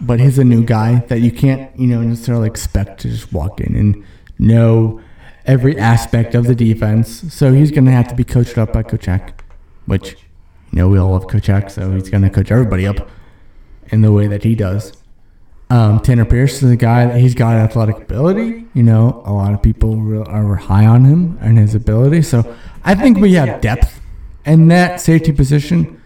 [0.00, 3.60] but he's a new guy that you can't, you know, necessarily expect to just walk
[3.60, 4.04] in and
[4.38, 5.00] know
[5.46, 7.32] every aspect of the defense.
[7.32, 9.44] So he's going to have to be coached up by Coach Hack,
[9.86, 10.12] which
[10.72, 13.08] you know we all love Coach Hack, so he's going to coach everybody up
[13.88, 14.92] in the way that he does.
[15.70, 18.66] Um, Tanner Pierce is a guy that he's got athletic ability.
[18.74, 22.22] You know, a lot of people re- are high on him and his ability.
[22.22, 22.54] So
[22.84, 24.00] I think we have depth
[24.44, 26.00] in that safety position.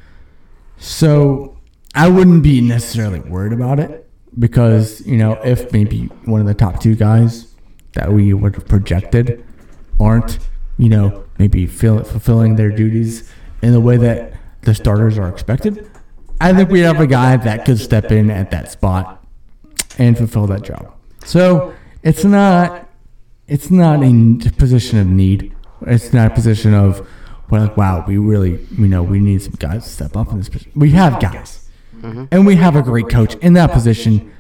[0.78, 1.57] So
[1.94, 4.09] I wouldn't be necessarily worried about it
[4.39, 7.55] because you know if maybe one of the top two guys
[7.94, 9.44] that we would have projected
[9.98, 10.39] aren't
[10.77, 13.32] you know maybe fill, fulfilling their duties
[13.62, 14.32] in the way that
[14.62, 15.89] the starters are expected,
[16.40, 19.24] I think we have a guy that could step in at that spot
[19.98, 20.94] and fulfill that job.
[21.24, 22.89] So it's not
[23.47, 25.55] it's not a position of need.
[25.82, 27.06] It's not a position of
[27.51, 30.39] well, like wow, we really you know we need some guys to step up in
[30.39, 30.73] this position.
[30.74, 31.67] We have guys,
[31.98, 32.24] Mm-hmm.
[32.30, 34.32] and we have a great coach in that position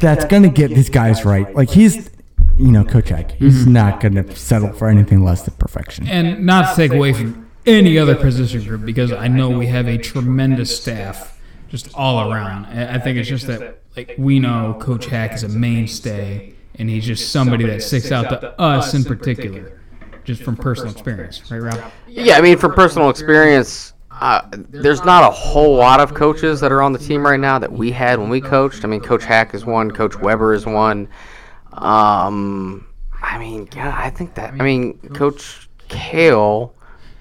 [0.00, 1.54] that's gonna get these guys right.
[1.54, 2.10] Like he's
[2.56, 3.72] you know Coach Hack, he's mm-hmm.
[3.72, 6.08] not gonna settle for anything less than perfection.
[6.08, 9.88] And not to take away from any other position group, because I know we have
[9.88, 12.66] a tremendous staff just all around.
[12.66, 16.90] I I think it's just that like we know Coach Hack is a mainstay, and
[16.90, 19.80] he's just somebody that sticks out to us in particular,
[20.24, 21.92] just from personal experience, right, Rob?
[22.06, 26.70] Yeah, I mean, from personal experience, uh, there's not a whole lot of coaches that
[26.72, 28.84] are on the team right now that we had when we coached.
[28.84, 31.08] I mean, Coach Hack is one, Coach Weber is one.
[31.72, 32.86] Um,
[33.22, 34.54] I mean, yeah, I think that.
[34.54, 36.74] I mean, Coach Kale,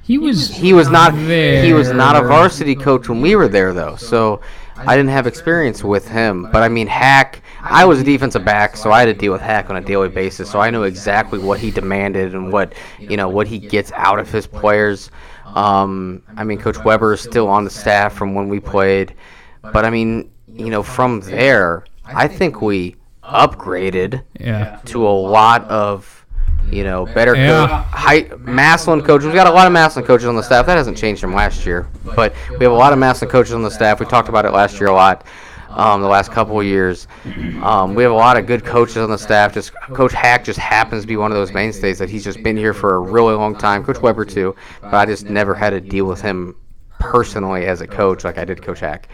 [0.03, 3.73] He was he was not he was not a varsity coach when we were there
[3.73, 4.41] though, so
[4.75, 6.49] I didn't have experience with him.
[6.51, 9.41] But I mean, Hack, I was a defensive back, so I had to deal with
[9.41, 13.17] Hack on a daily basis, so I knew exactly what he demanded and what you
[13.17, 15.09] know what he gets out of his players.
[15.55, 19.13] Um, I mean, Coach Weber is still on the staff from when we played,
[19.61, 24.79] but I mean, you know, from there, I think we upgraded Yeah.
[24.85, 26.19] to a lot of
[26.71, 27.67] you know better Yeah.
[27.67, 29.25] coach, high Massillon coaches.
[29.25, 30.65] We've got a lot of Massillon coaches on the staff.
[30.65, 33.63] That hasn't changed from last year, but we have a lot of Massillon coaches on
[33.63, 33.99] the staff.
[33.99, 35.25] We talked about it last year a lot.
[35.75, 37.07] Um, the last couple of years,
[37.63, 39.53] um, we have a lot of good coaches on the staff.
[39.53, 42.55] Just Coach Hack just happens to be one of those mainstays that he's just been
[42.55, 43.83] here for a really long time.
[43.83, 46.55] Coach Weber too, but I just never had to deal with him
[46.99, 49.09] personally as a coach like I did Coach Hack.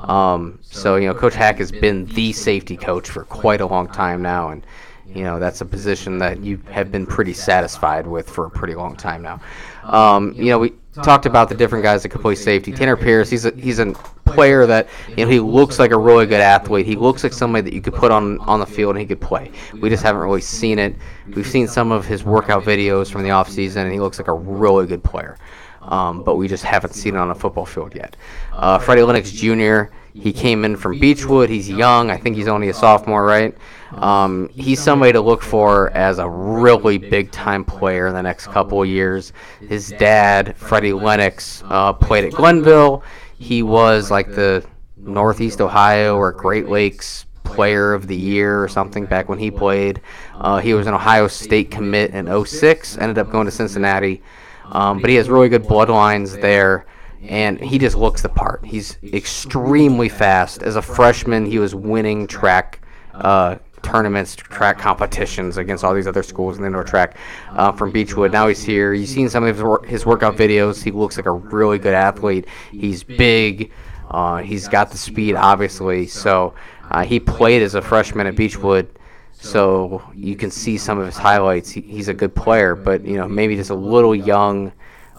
[0.00, 3.88] Um, so you know, Coach Hack has been the safety coach for quite a long
[3.88, 4.64] time now, and
[5.06, 8.74] you know that's a position that you have been pretty satisfied with for a pretty
[8.74, 9.40] long time now.
[9.84, 12.72] Um, you know, we talked about the different guys that could play safety.
[12.72, 13.92] Tanner Pierce, he's a he's a
[14.24, 16.86] player that you know he looks like a really good athlete.
[16.86, 19.20] He looks like somebody that you could put on on the field and he could
[19.20, 19.50] play.
[19.80, 20.96] We just haven't really seen it.
[21.34, 24.34] We've seen some of his workout videos from the offseason, and he looks like a
[24.34, 25.36] really good player.
[25.82, 28.16] Um, but we just haven't seen it on a football field yet.
[28.52, 29.84] Uh, Freddie Lennox Jr.
[30.14, 31.50] He came in from Beechwood.
[31.50, 32.08] He's young.
[32.08, 33.52] I think he's only a sophomore, right?
[33.92, 38.46] Um, he's somebody to look for as a really big time player in the next
[38.46, 39.32] couple of years.
[39.68, 43.02] His dad, Freddie Lennox, uh, played at Glenville.
[43.38, 44.64] He was like the
[44.96, 50.00] Northeast Ohio or Great Lakes player of the year or something back when he played.
[50.36, 54.22] Uh, he was an Ohio State commit in 06, ended up going to Cincinnati.
[54.66, 56.86] Um, but he has really good bloodlines there
[57.28, 58.64] and he just looks the part.
[58.64, 60.62] He's extremely fast.
[60.62, 62.80] As a freshman, he was winning track
[63.12, 67.16] uh, tournaments, track competitions against all these other schools in the indoor track
[67.50, 68.32] uh, from Beechwood.
[68.32, 68.92] Now he's here.
[68.92, 70.82] You've seen some of his, his workout videos.
[70.82, 72.46] He looks like a really good athlete.
[72.72, 73.72] He's big.
[74.10, 76.06] Uh, he's got the speed, obviously.
[76.06, 76.54] So
[76.90, 78.88] uh, he played as a freshman at Beechwood.
[79.32, 81.70] So you can see some of his highlights.
[81.70, 84.72] He, he's a good player, but you know maybe just a little young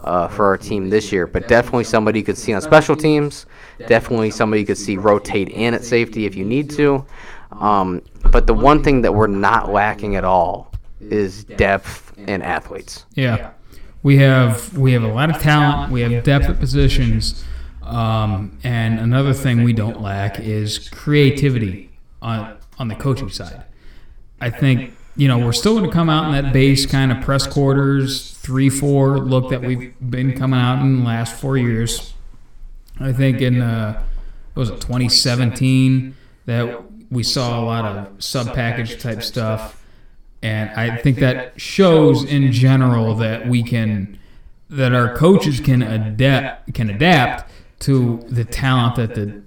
[0.06, 1.28] uh, for our team this year.
[1.28, 3.46] But definitely somebody you could see on special teams.
[3.88, 7.06] Definitely somebody you could see rotate in at safety if you need to.
[7.52, 8.02] Um,
[8.32, 10.72] but the one thing that we're not lacking at all
[11.02, 13.06] is depth and athletes.
[13.16, 13.52] Yeah,
[14.04, 15.92] we have we have a lot of talent.
[15.92, 17.44] We have depth at positions,
[17.84, 21.92] um, and another thing we don't lack is creativity
[22.22, 23.64] on on the coaching side.
[24.42, 27.22] I think you know we're still going to come out in that base kind of
[27.22, 32.14] press quarters three four look that we've been coming out in the last four years.
[33.00, 34.04] I think in uh,
[34.54, 36.16] was it 2017
[36.46, 39.84] that we saw a lot of sub package type stuff,
[40.44, 44.20] and I think that shows in general that we can
[44.70, 49.42] that our coaches can adapt can adapt to the talent that the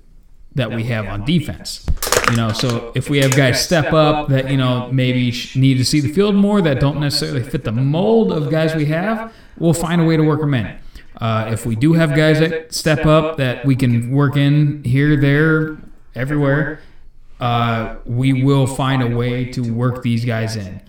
[0.56, 1.86] that we have on defense.
[2.30, 5.84] You know, so if we have guys step up that you know maybe need to
[5.84, 9.74] see the field more that don't necessarily fit the mold of guys we have, we'll
[9.74, 10.78] find a way to work them in.
[11.20, 15.16] Uh, if we do have guys that step up that we can work in here,
[15.16, 15.78] there,
[16.14, 16.80] everywhere,
[17.40, 20.80] uh, we will find a way to work these guys in.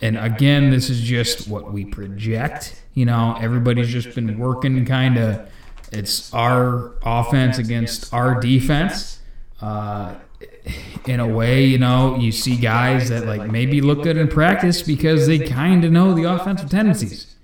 [0.00, 2.82] And again, this is just what we project.
[2.94, 5.48] You know, everybody's just been working kind of.
[5.92, 9.20] It's our offense against our defense.
[9.60, 10.14] Uh,
[11.06, 14.82] in a way, you know, you see guys that like maybe look good in practice
[14.82, 17.34] because they kind of know the offensive tendencies.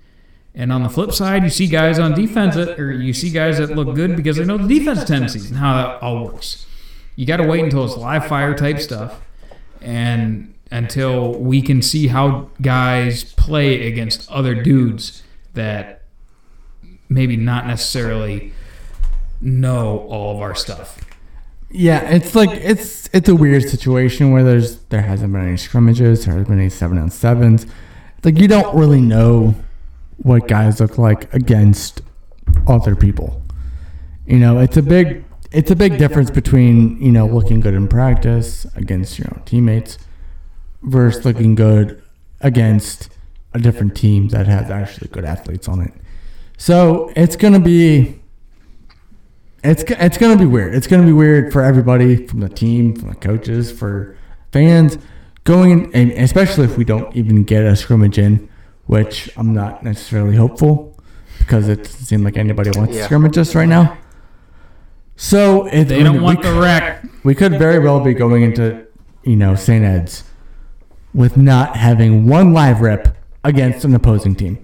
[0.53, 3.57] And on the flip side, you see guys on defense that, or you see guys
[3.59, 6.65] that look good because they know the defense tendencies and how that all works
[7.15, 9.21] you got to wait until it's live fire type stuff
[9.81, 15.23] and until we can see how guys play against other dudes
[15.53, 16.03] that
[17.09, 18.53] maybe not necessarily
[19.41, 21.00] know all of our stuff.
[21.73, 26.25] Yeah, it's like it's it's a weird situation where there's there hasn't been any scrimmages,
[26.25, 27.65] there hasn't been any seven on sevens.
[28.23, 29.55] Like you don't really know
[30.17, 32.01] what guys look like against
[32.67, 33.41] other people.
[34.25, 37.87] You know, it's a big it's a big difference between you know looking good in
[37.87, 39.97] practice against your own teammates
[40.83, 42.01] versus looking good
[42.41, 43.09] against
[43.53, 45.93] a different team that has actually good athletes on it.
[46.57, 48.20] So it's gonna be
[49.63, 50.73] it's it's gonna be weird.
[50.75, 54.15] It's gonna be weird for everybody from the team, from the coaches, for
[54.51, 54.97] fans
[55.43, 58.49] going, and especially if we don't even get a scrimmage in,
[58.87, 60.97] which I'm not necessarily hopeful
[61.39, 62.99] because it doesn't seem like anybody wants Yeah.
[63.01, 63.97] to scrimmage us right now.
[65.15, 67.03] So if They don't want the wreck.
[67.23, 68.83] we could very well be going into,
[69.23, 69.83] you know, St.
[69.83, 70.23] Ed's
[71.13, 74.57] with not having one live rip against an opposing team,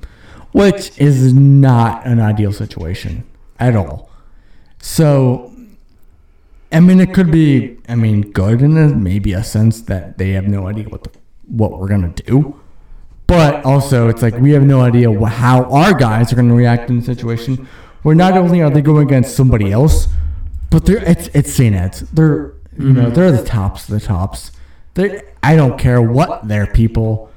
[0.52, 3.24] which is not an ideal situation
[3.60, 4.07] at all.
[4.88, 5.54] So,
[6.72, 10.32] I mean, it could be, I mean, good in a, maybe a sense that they
[10.32, 11.12] have no idea what the,
[11.46, 12.58] what we're gonna do,
[13.28, 17.00] but also it's like we have no idea how our guys are gonna react in
[17.00, 17.68] the situation.
[18.04, 20.08] Where not only are they going against somebody else,
[20.72, 21.76] but they're it's it's St.
[21.76, 22.00] Ed's.
[22.12, 23.14] They're you know mm-hmm.
[23.14, 24.54] they're the tops of the tops.
[24.94, 27.30] They I don't care what their people,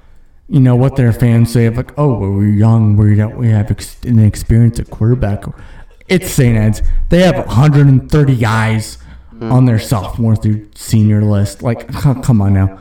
[0.49, 3.49] you know what their fans say of like oh well, we're young we don't we
[3.49, 5.45] have ex- an experience at quarterback.
[6.11, 6.57] It's St.
[6.57, 6.82] Ed's.
[7.09, 8.99] They have 130 guys
[9.41, 11.62] on their sophomore through senior list.
[11.62, 11.89] Like
[12.23, 12.78] come on now,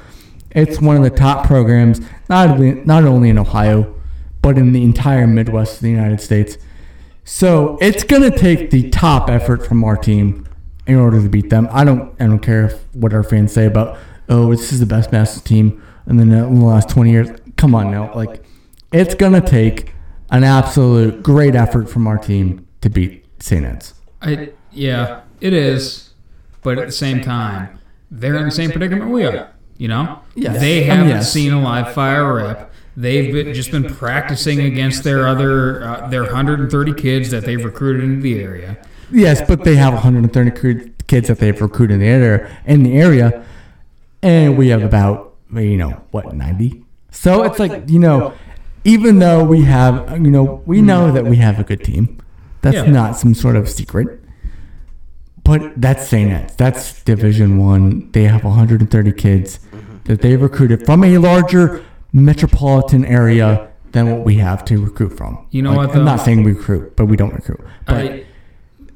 [0.51, 3.95] it's one of the top programs not only not only in Ohio,
[4.41, 6.57] but in the entire Midwest of the United States.
[7.23, 10.45] So it's gonna take the top effort from our team
[10.87, 11.69] in order to beat them.
[11.71, 13.97] I don't I don't care what our fans say about
[14.29, 17.29] oh, this is the best Massillon team in the, in the last 20 years.
[17.57, 18.13] Come on now.
[18.13, 18.43] Like,
[18.91, 19.93] it's going to take
[20.29, 23.65] an absolute great effort from our team to beat St.
[23.65, 23.93] Ed's.
[24.21, 26.09] I, yeah, it is.
[26.61, 27.79] But at the same time,
[28.11, 29.49] they're in the same predicament we are.
[29.77, 30.59] You know, Yes.
[30.59, 31.31] they Um, haven't yes.
[31.31, 32.71] seen a live fire rep.
[32.97, 38.03] They've been, just been practicing against their other uh, their 130 kids that they've recruited
[38.03, 38.77] into the area.
[39.09, 43.45] Yes, but they have 130 kids that they've recruited in the area, in the area,
[44.21, 46.83] and we have about you know what 90.
[47.11, 48.33] So it's like you know,
[48.83, 52.19] even though we have you know we know that we have a good team,
[52.61, 52.89] that's Yeah.
[52.89, 54.21] not some sort of secret.
[55.43, 56.31] But that's St.
[56.31, 56.55] Ed's.
[56.55, 58.09] That's Division One.
[58.11, 59.59] They have 130 kids
[60.05, 61.81] that they recruited from a larger
[62.13, 65.47] metropolitan area than what we have to recruit from.
[65.49, 67.61] You know Like, what, I'm not saying we recruit, but we don't recruit.
[67.87, 68.23] But I,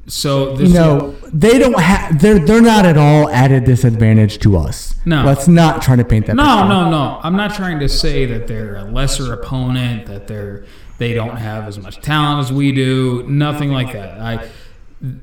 [0.06, 2.22] so this know, they don't have.
[2.22, 4.95] They're they're not at all at a disadvantage to us.
[5.06, 5.23] No.
[5.23, 6.35] let's not try to paint that.
[6.35, 6.68] No, picture.
[6.68, 7.19] no, no.
[7.23, 10.65] I'm not trying to say that they're a lesser opponent, that they're
[10.98, 13.24] they don't have as much talent as we do.
[13.28, 14.20] Nothing like that.
[14.20, 14.49] I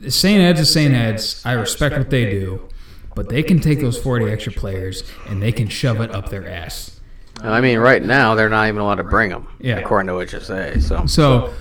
[0.08, 0.40] St.
[0.42, 0.92] Ed's is St.
[0.94, 1.42] Ed's.
[1.46, 2.68] I respect what they do,
[3.14, 6.46] but they can take those 40 extra players and they can shove it up their
[6.48, 7.00] ass.
[7.42, 9.78] I mean, right now they're not even allowed to bring them, Yeah.
[9.78, 10.82] according to HSA.
[10.82, 11.54] So So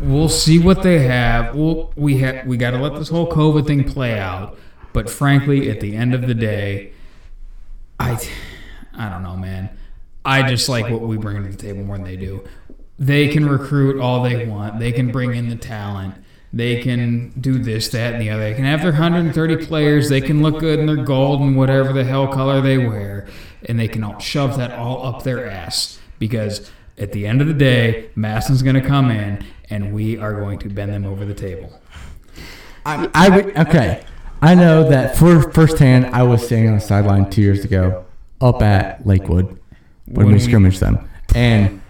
[0.00, 1.56] we'll see what they have.
[1.56, 4.56] We'll, we ha- we got to let this whole COVID thing play out.
[4.92, 6.92] But frankly, at the end of the day,
[7.98, 8.16] I
[8.96, 9.70] I don't know, man.
[10.24, 12.44] I just like what we bring to the table more than they do.
[12.98, 14.78] They can recruit all they want.
[14.78, 16.14] They can bring in the talent.
[16.52, 18.42] They can do this, that, and the other.
[18.50, 20.08] They can have their 130 players.
[20.08, 23.26] They can look good in their gold and whatever the hell color they wear,
[23.68, 27.48] and they can all shove that all up their ass because at the end of
[27.48, 31.24] the day, Massillon's going to come in and we are going to bend them over
[31.24, 31.72] the table.
[32.86, 34.04] I, I would- okay.
[34.40, 38.04] I know that for firsthand, I was standing on the sideline two years ago,
[38.40, 39.58] up at Lakewood when,
[40.06, 41.80] When we we- scrimmaged them, and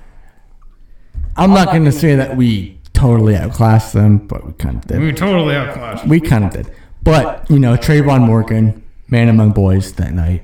[1.36, 5.00] I'm not going to say that we totally outclassed them, but we kind of did.
[5.00, 6.02] We totally outclassed.
[6.02, 6.10] Them.
[6.10, 6.72] We kind of did.
[7.02, 10.42] But, you know, Trayvon Morgan, man among boys that night,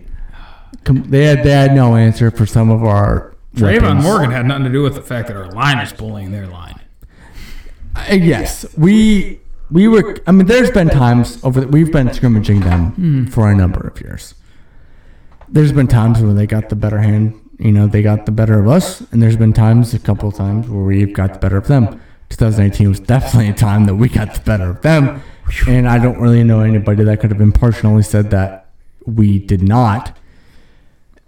[0.85, 3.35] they had, they had no answer for some of our.
[3.55, 4.05] Trayvon weapons.
[4.05, 6.81] Morgan had nothing to do with the fact that our line is bullying their line.
[7.97, 9.41] Uh, yes, we
[9.71, 10.19] we were.
[10.27, 11.61] I mean, there's been times over.
[11.61, 14.35] that we've been scrimmaging them for a number of years.
[15.49, 17.35] There's been times when they got the better hand.
[17.61, 20.35] You know, they got the better of us, and there's been times, a couple of
[20.35, 22.01] times, where we've got the better of them.
[22.31, 25.23] 2018 was definitely a time that we got the better of them,
[25.69, 28.71] and I don't really know anybody that could have impartially said that
[29.05, 30.17] we did not.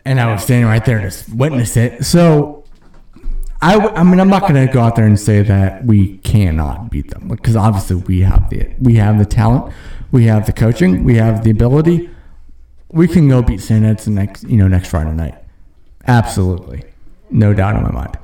[0.05, 2.05] And I was standing right there to witness it.
[2.05, 2.65] So
[3.61, 6.19] I, w- I mean, I'm not going to go out there and say that we
[6.19, 9.73] cannot beat them because obviously we have the we have the talent,
[10.11, 12.11] we have the coaching, we have the ability.
[12.91, 13.85] We can go beat St.
[13.85, 15.37] Ed's next you know next Friday night,
[16.07, 16.85] absolutely,
[17.31, 18.19] no doubt in my mind.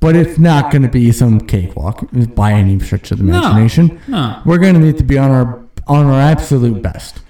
[0.00, 4.00] But it's not going to be some cakewalk by any stretch of the imagination.
[4.06, 4.42] no.
[4.44, 7.20] We're going to need to be on our on our absolute best.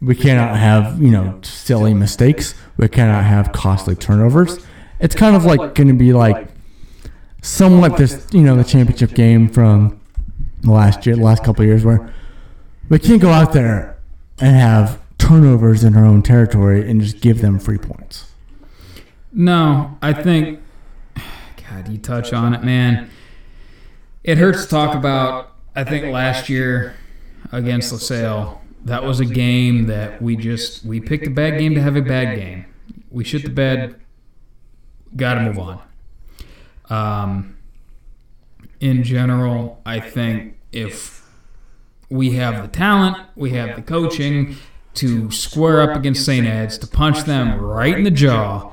[0.00, 2.54] We cannot have you know silly mistakes.
[2.76, 4.58] We cannot have costly turnovers.
[5.00, 6.48] It's kind of like going to be like
[7.42, 10.00] somewhat this you know the championship game from
[10.62, 12.12] the last year, the last couple of years, where
[12.88, 13.96] we can't go out there
[14.40, 18.27] and have turnovers in our own territory and just give them free points.
[19.38, 20.60] No, I think.
[21.70, 23.08] God, you touch on it, man.
[24.24, 25.52] It hurts to talk about.
[25.76, 26.96] I think last year
[27.52, 31.80] against LaSalle, that was a game that we just we picked a bad game to
[31.80, 32.66] have a bad game.
[33.12, 34.00] We shit the bed.
[35.14, 35.80] Got to move on.
[36.90, 37.56] Um,
[38.80, 41.24] in general, I think if
[42.10, 44.56] we have the talent, we have the coaching
[44.94, 46.44] to square up against St.
[46.44, 48.72] Ed's, to punch them right in the jaw,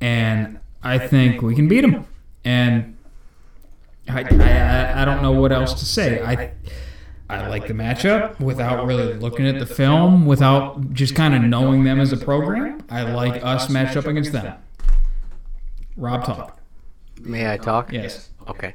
[0.00, 2.06] and I think we can beat them.
[2.44, 2.96] And
[4.08, 6.22] I, I, I don't know what else to say.
[6.22, 6.52] I
[7.28, 11.84] I like the matchup without really looking at the film, without just kind of knowing
[11.84, 12.82] them as a program.
[12.90, 14.54] I like us matched up against them.
[15.96, 16.58] Rob talk.
[17.20, 17.92] may I talk?
[17.92, 18.30] Yes.
[18.48, 18.74] Okay.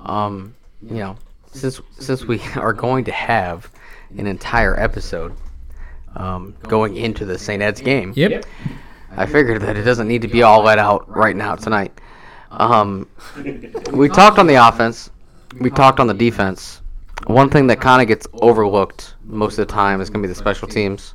[0.00, 1.16] Um, you know,
[1.52, 3.70] since since we are going to have
[4.18, 5.34] an entire episode
[6.16, 7.62] um, going into the St.
[7.62, 8.44] Ed's game, Yep.
[9.16, 11.92] I figured that it doesn't need to be all let out right now tonight.
[12.50, 13.08] Um,
[13.92, 15.10] we talked on the offense.
[15.60, 16.80] We talked on the defense.
[17.26, 20.32] One thing that kind of gets overlooked most of the time is going to be
[20.32, 21.14] the special teams.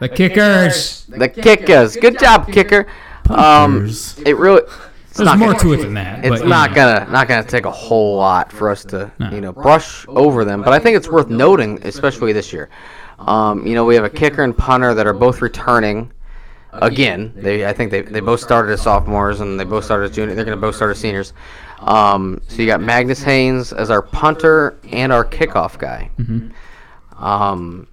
[0.00, 1.06] The kickers.
[1.06, 1.96] The kickers.
[1.96, 2.86] Good job, kicker.
[3.28, 3.90] Um,
[4.24, 4.62] it really.
[5.08, 6.24] It's There's not more gonna- to it than that.
[6.24, 6.76] It's but, not know.
[6.76, 9.30] gonna not gonna take a whole lot for us to No.
[9.30, 12.68] you know brush over them, but I think it's worth noting, especially this year.
[13.18, 16.12] Um, you know, we have a kicker and punter that are both returning.
[16.72, 17.32] Again.
[17.36, 20.36] They I think they, they both started as sophomores and they both started as juniors.
[20.36, 21.32] They're going to both start as seniors.
[21.80, 26.10] Um, so you got Magnus Haynes as our punter and our kickoff guy.
[27.18, 27.86] Um,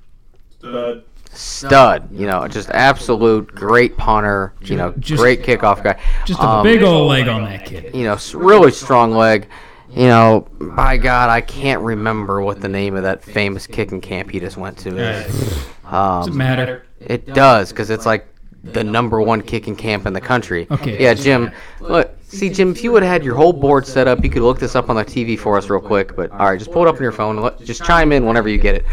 [1.31, 5.99] stud, you know, just absolute great punter, you know, Just- great kickoff guy.
[6.25, 7.91] Just a Um, big old leg on that kid.
[7.93, 9.47] you know, really strong leg.
[9.91, 14.29] You know, by God, I can't remember what the name of that famous kicking camp
[14.31, 15.65] he just went to is.
[15.89, 16.83] Doesn't Um, matter.
[16.99, 18.25] it does, because it's like
[18.73, 20.67] the number one kicking camp in the country.
[20.71, 21.01] Okay.
[21.01, 21.51] Yeah, Jim.
[21.79, 24.41] Look, see, Jim, if you would have had your whole board set up, you could
[24.41, 26.15] look this up on the TV for us real quick.
[26.15, 27.37] But all right, just pull it up on your phone.
[27.37, 28.85] Let, just chime in whenever you get it.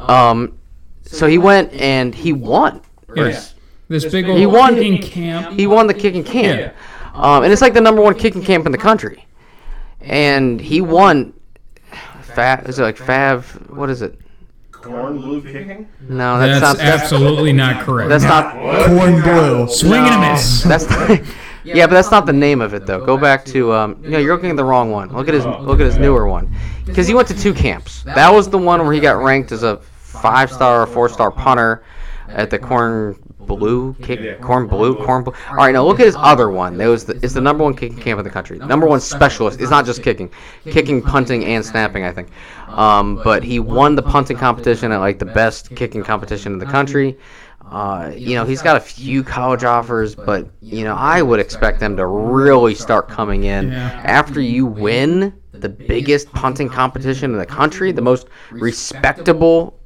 [0.00, 0.58] Um,
[1.02, 2.80] so he went and he won.
[3.08, 3.40] Or Yeah.
[3.88, 5.58] This big old He won- kicking camp.
[5.58, 6.74] He won the kicking camp.
[7.12, 9.26] Um, and it's like the number one kicking camp in the country.
[10.00, 11.34] And he won.
[12.22, 13.44] Fab, is it like Fav?
[13.76, 14.18] What is it?
[14.82, 15.88] Kornblue kicking?
[16.08, 16.84] No, that's, That's not.
[16.84, 18.08] That's, absolutely not correct.
[18.08, 18.54] that's not.
[18.54, 19.70] Kornblue.
[19.70, 20.62] Swing and a miss.
[20.64, 20.84] That's.
[21.64, 23.04] yeah, but that's not the name of it though.
[23.04, 23.72] Go back to.
[23.72, 25.12] Um, you know, you're looking at the wrong one.
[25.12, 25.46] Look at his.
[25.46, 26.54] Look at his newer one.
[26.84, 28.02] Because he went to two camps.
[28.02, 31.30] That was the one where he got ranked as a five star or four star
[31.30, 31.84] punter
[32.28, 35.34] at the corn blue kick Kornblue corn blue.
[35.50, 36.76] All right, now look at his other one.
[36.78, 38.58] That was the, it's the number one kicking camp in the country.
[38.58, 39.60] Number one specialist.
[39.60, 40.30] It's not just kicking,
[40.64, 42.04] kicking, punting, and snapping.
[42.04, 42.30] I think.
[42.68, 46.66] Um, but he won the punting competition at like the best kicking competition in the
[46.66, 47.18] country.
[47.70, 51.80] Uh, you know, he's got a few college offers, but you know, I would expect
[51.80, 57.46] them to really start coming in after you win the biggest punting competition in the
[57.46, 59.78] country, the most respectable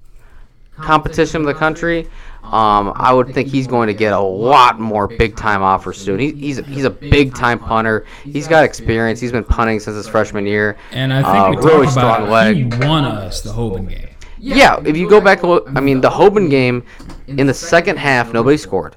[0.77, 2.09] competition in the country.
[2.53, 6.21] Um, I would think he's going to get a lot more big time offers soon.
[6.21, 8.07] He, he's he's a big time punter.
[8.25, 9.21] He's got experience.
[9.21, 10.77] He's been punting since his freshman year.
[10.93, 12.31] And I think Uh, we really about strong it.
[12.31, 12.57] leg.
[12.57, 14.09] He won us the Hoban game.
[14.39, 16.85] Yeah, if you go back I mean, the Hoban game
[17.27, 18.95] in the second half, nobody scored.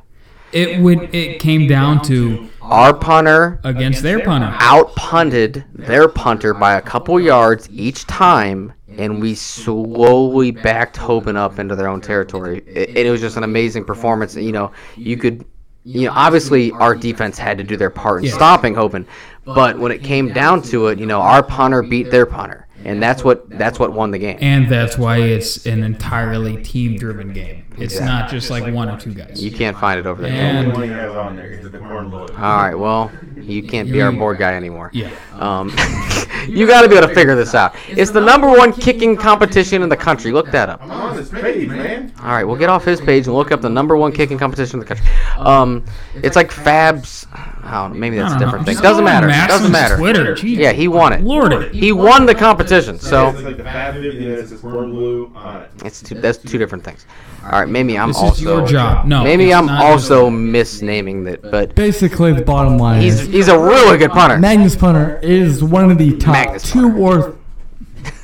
[0.52, 1.14] It would.
[1.16, 4.56] It came down to Our punter against their punter.
[4.60, 11.36] out punted their punter by a couple yards each time, and we slowly backed Hoban
[11.36, 12.64] up into their own territory.
[12.68, 14.36] It, it was just an amazing performance.
[14.36, 15.46] You know, you could,
[15.86, 18.36] you know, obviously our defense had to do their part in Yeah.
[18.36, 19.06] stopping Hoban,
[19.46, 23.02] but when it came down to it, you know, our punter beat their punter, and
[23.02, 24.38] that's what that's what won the game.
[24.42, 27.64] And that's why it's an entirely team-driven game.
[27.82, 29.42] It's not just like one or two guys.
[29.44, 30.32] You can't find it over there.
[30.32, 32.30] And One he has on there is the Kornblue.
[32.32, 34.92] All right, well, you can't be our board guy anymore.
[34.94, 35.70] yeah, Um,
[36.48, 37.76] you got to be able to figure this out.
[37.88, 40.32] It's the number one kicking competition in the country.
[40.32, 40.82] Look that up.
[40.84, 42.14] I'm on this page, man.
[42.22, 44.76] All right, we'll get off his page and look up the number one kicking competition
[44.76, 45.06] in the country.
[45.38, 45.86] Um,
[46.16, 47.26] it's like Fab's.
[47.72, 48.66] Oh, maybe that's I a don't different know.
[48.66, 48.74] thing.
[48.76, 49.28] Just Doesn't matter.
[49.28, 49.98] Maxim's Doesn't matter.
[49.98, 50.34] Twitter.
[50.36, 50.58] Jeez.
[50.58, 51.22] Yeah, he won it.
[51.22, 51.74] Lord it.
[51.74, 52.98] He won the competition.
[53.00, 55.72] So It's like the Fab 50 Kornblue on it.
[55.86, 57.06] it's two, that's two different things.
[57.44, 59.06] All right, maybe I'm This also is your job.
[59.06, 63.58] No, maybe I'm also misnaming it, but Basically, the bottom line he's is he's a
[63.58, 64.38] really good punter.
[64.38, 67.38] Magnus Punter is one of the top Magnus two or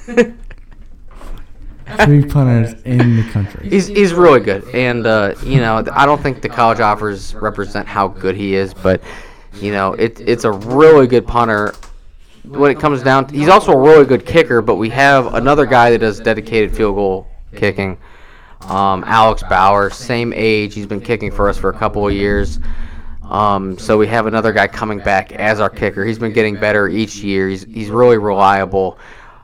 [2.03, 3.69] three punters in the country.
[3.69, 7.87] He's he's really good, and uh, you know I don't think the college offers represent
[7.87, 9.01] how good he is, but
[9.61, 11.73] you know it it's a really good punter.
[12.43, 14.61] When it comes down, to, he's also a really good kicker.
[14.61, 17.97] But we have another guy that does dedicated field goal kicking,
[18.69, 20.73] um, Alex Bauer, same age.
[20.73, 22.59] He's been kicking for us for a couple of years.
[23.23, 26.05] Um, so we have another guy coming back as our kicker.
[26.05, 27.49] He's been getting better each year.
[27.49, 28.99] He's he's really reliable.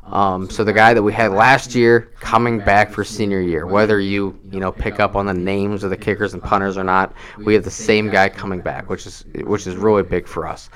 [0.05, 3.99] Um, so the guy that we had last year coming back for senior year, whether
[3.99, 7.13] you you know pick up on the names of the kickers and punters or not,
[7.37, 10.69] we have the same guy coming back, which is which is really big for us.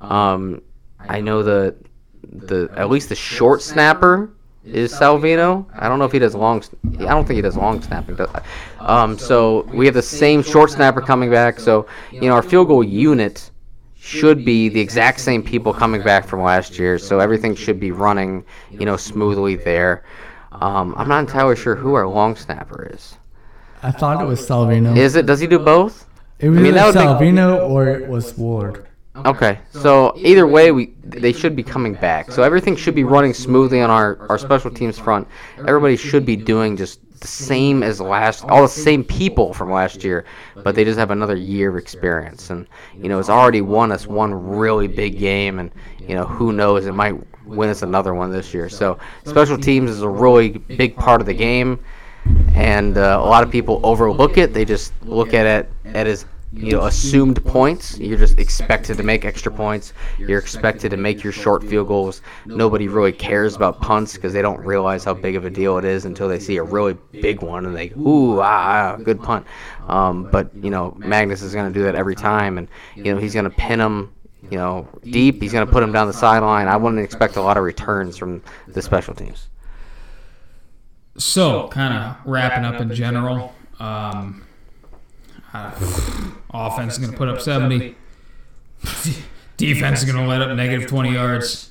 [0.00, 0.62] Um,
[1.00, 1.74] I know the
[2.22, 4.30] the at least the short snapper
[4.66, 5.66] is Salvino.
[5.78, 6.62] I don't know if he does long.
[7.00, 8.16] I don't think he does long snapping.
[8.16, 8.28] does-
[8.80, 11.58] Um, so we have the same short snapper coming back.
[11.60, 13.50] So you know our field goal unit
[13.98, 16.98] should be the exact same people coming back from last year.
[16.98, 20.04] So everything should be running, you know, smoothly there.
[20.52, 23.16] Um, I'm not entirely sure who our long snapper is.
[23.82, 24.96] I thought it was Salvino.
[24.96, 25.26] Is it?
[25.26, 26.06] Does he do both?
[26.38, 28.85] it was I mean, Salvino or it was Ward.
[29.24, 32.30] Okay, so either way, we they should be coming back.
[32.30, 35.26] So everything should be running smoothly on our, our special teams front.
[35.58, 40.04] Everybody should be doing just the same as last, all the same people from last
[40.04, 40.26] year,
[40.62, 42.50] but they just have another year of experience.
[42.50, 46.52] And you know, it's already won us one really big game, and you know, who
[46.52, 47.14] knows, it might
[47.46, 48.68] win us another one this year.
[48.68, 51.80] So special teams is a really big part of the game,
[52.54, 54.52] and uh, a lot of people overlook it.
[54.52, 56.26] They just look at it at as
[56.56, 57.98] you know assumed points.
[57.98, 59.92] You're just expected to make extra points.
[60.18, 62.22] You're expected to make your short field goals.
[62.46, 65.84] Nobody really cares about punts because they don't realize how big of a deal it
[65.84, 69.46] is until they see a really big one and they ooh ah, ah good punt.
[69.88, 73.18] Um, but you know Magnus is going to do that every time, and you know
[73.18, 74.12] he's going to pin them
[74.50, 75.42] you know, deep.
[75.42, 76.68] He's going to put him down the sideline.
[76.68, 79.48] I wouldn't expect a lot of returns from the special teams.
[81.16, 84.45] So, kind of wrapping up in general, um,
[85.56, 87.94] uh, offense is going to put up 70.
[89.56, 91.70] Defense is going to let up negative 20 yards.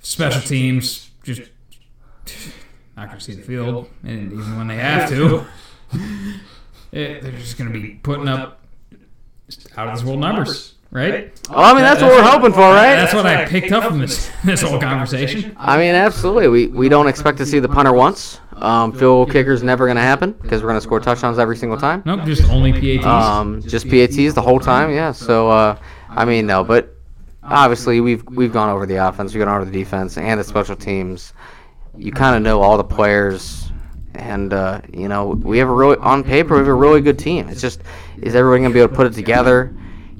[0.00, 1.42] Special teams just
[2.96, 5.44] not going to see the field, and even when they have to,
[6.92, 8.60] it, they're just going to be putting up
[9.76, 11.38] out of this world numbers right?
[11.50, 12.94] Well, I mean, that's, what we're hoping for, right?
[12.94, 15.54] That's what I picked up from this this whole conversation.
[15.58, 16.48] I mean, absolutely.
[16.48, 18.40] We we don't expect to see the punter once.
[18.56, 21.76] Um, field kicker's never going to happen because we're going to score touchdowns every single
[21.76, 22.02] time.
[22.06, 23.04] Nope, just only PATs.
[23.04, 25.10] Um, just PATs the whole time, yeah.
[25.10, 25.76] So, uh,
[26.08, 26.96] I mean, no, but
[27.42, 30.76] obviously we've we've gone over the offense, we've gone over the defense, and the special
[30.76, 31.34] teams.
[31.96, 33.70] You kind of know all the players,
[34.14, 37.18] and uh, you know we have a really on paper we have a really good
[37.18, 37.48] team.
[37.48, 37.82] It's just
[38.22, 39.74] is everybody going to be able to put it together?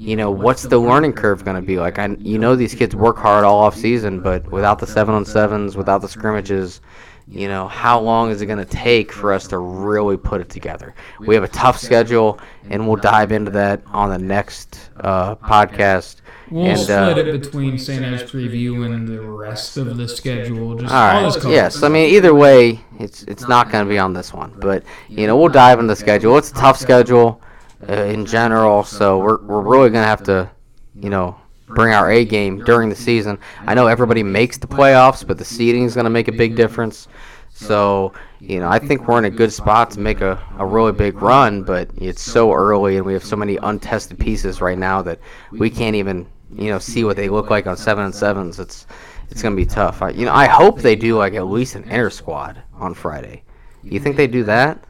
[0.05, 1.97] You know, what's the learning curve going to be like?
[1.97, 5.25] I, you know, these kids work hard all off season, but without the seven on
[5.25, 6.79] sevens, without the scrimmages,
[7.27, 10.49] you know, how long is it going to take for us to really put it
[10.49, 10.93] together?
[11.19, 16.17] We have a tough schedule, and we'll dive into that on the next uh, podcast.
[16.51, 18.03] We'll and, split uh, it between St.
[18.03, 20.75] Ed's preview and the rest of the schedule.
[20.75, 21.33] Just all all right.
[21.33, 21.49] covered.
[21.49, 21.81] Yes.
[21.81, 25.25] I mean, either way, it's it's not going to be on this one, but you
[25.25, 26.37] know, we'll dive into the schedule.
[26.37, 27.41] It's a tough schedule
[27.87, 30.49] uh, in general, so we're we're really going to have to,
[30.95, 31.35] you know,
[31.67, 33.37] bring our A game during the season.
[33.65, 36.55] I know everybody makes the playoffs, but the seeding is going to make a big
[36.55, 37.07] difference.
[37.53, 38.11] So,
[38.41, 41.21] you know, I think we're in a good spot to make a, a really big
[41.21, 45.19] run, but it's so early and we have so many untested pieces right now that
[45.51, 48.59] we can't even, you know, see what they look like on seven and sevens.
[48.59, 48.87] It's
[49.31, 50.01] it's going to be tough.
[50.01, 53.43] I, you know, I hope they do like at least an inter squad on Friday.
[53.83, 54.83] You think they do that?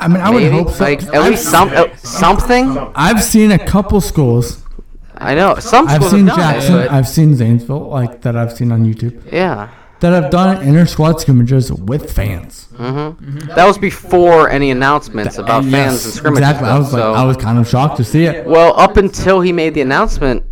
[0.00, 0.84] I mean, I would hope so.
[0.84, 2.78] like at least some uh, something.
[2.94, 4.64] I've seen a couple schools.
[5.16, 6.74] I know some I've schools seen have done Jackson.
[6.74, 8.36] it, but I've seen Zanesville, like that.
[8.36, 9.68] I've seen on YouTube yeah.
[10.00, 12.68] that have done inter squad scrimmages with fans.
[12.72, 13.48] Mm-hmm.
[13.54, 16.48] That was before any announcements about And fans and scrimmages.
[16.48, 16.68] Exactly.
[16.68, 18.46] I was like, so- I was kind of shocked to see it.
[18.46, 20.42] Well, up until he made the announcement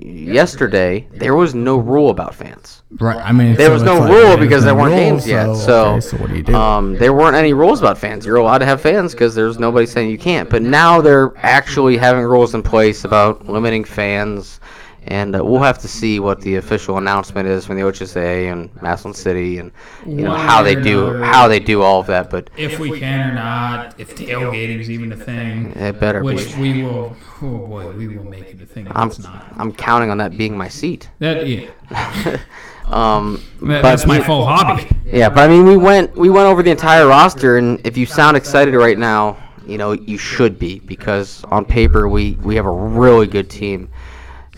[0.00, 2.82] yesterday, there was no rule about fans.
[2.90, 3.18] Right.
[3.18, 5.54] I mean, There so was no like, rule because no there weren't rule, games yet.
[5.54, 6.54] So, okay, so what do you do?
[6.54, 8.24] Um, there weren't any rules about fans.
[8.24, 10.48] You're allowed to have fans because there's nobody saying you can't.
[10.48, 14.60] But now they're actually having rules in place about limiting fans.
[15.08, 18.70] And uh, we'll have to see what the official announcement is from the OHSA and
[18.82, 19.72] Massillon City, and
[20.06, 22.28] you know how they do how they do all of that.
[22.28, 26.54] But If we can or not, if tailgating is even a thing, it better which
[26.54, 26.60] be.
[26.60, 27.16] we will.
[27.40, 28.86] Oh boy, we will make it a thing.
[28.90, 29.46] I'm not.
[29.56, 31.08] I'm counting on that being my seat.
[31.20, 31.70] That yeah,
[32.84, 34.88] Um, that, but that's my full hobby.
[35.04, 38.06] Yeah, but I mean, we went we went over the entire roster, and if you
[38.06, 42.66] sound excited right now, you know you should be because on paper we we have
[42.66, 43.88] a really good team.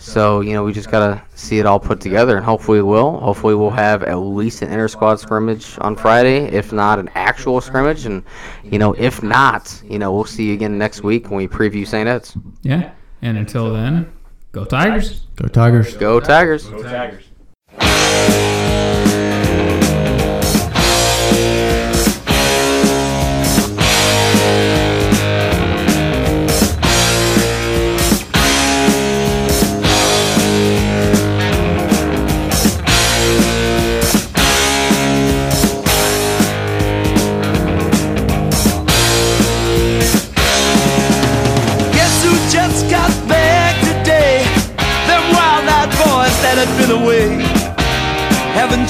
[0.01, 3.19] So you know we just gotta see it all put together, and hopefully we will.
[3.19, 7.61] Hopefully we'll have at least an inter squad scrimmage on Friday, if not an actual
[7.61, 8.23] scrimmage, and
[8.63, 11.87] you know if not, you know we'll see you again next week when we preview
[11.87, 12.09] St.
[12.09, 12.35] Ed's.
[12.63, 14.11] Yeah, and until then,
[14.53, 15.27] go Tigers.
[15.35, 15.95] Go Tigers.
[15.95, 16.67] Go Tigers!
[16.67, 17.17] Go Tigers.
[17.19, 17.30] Guess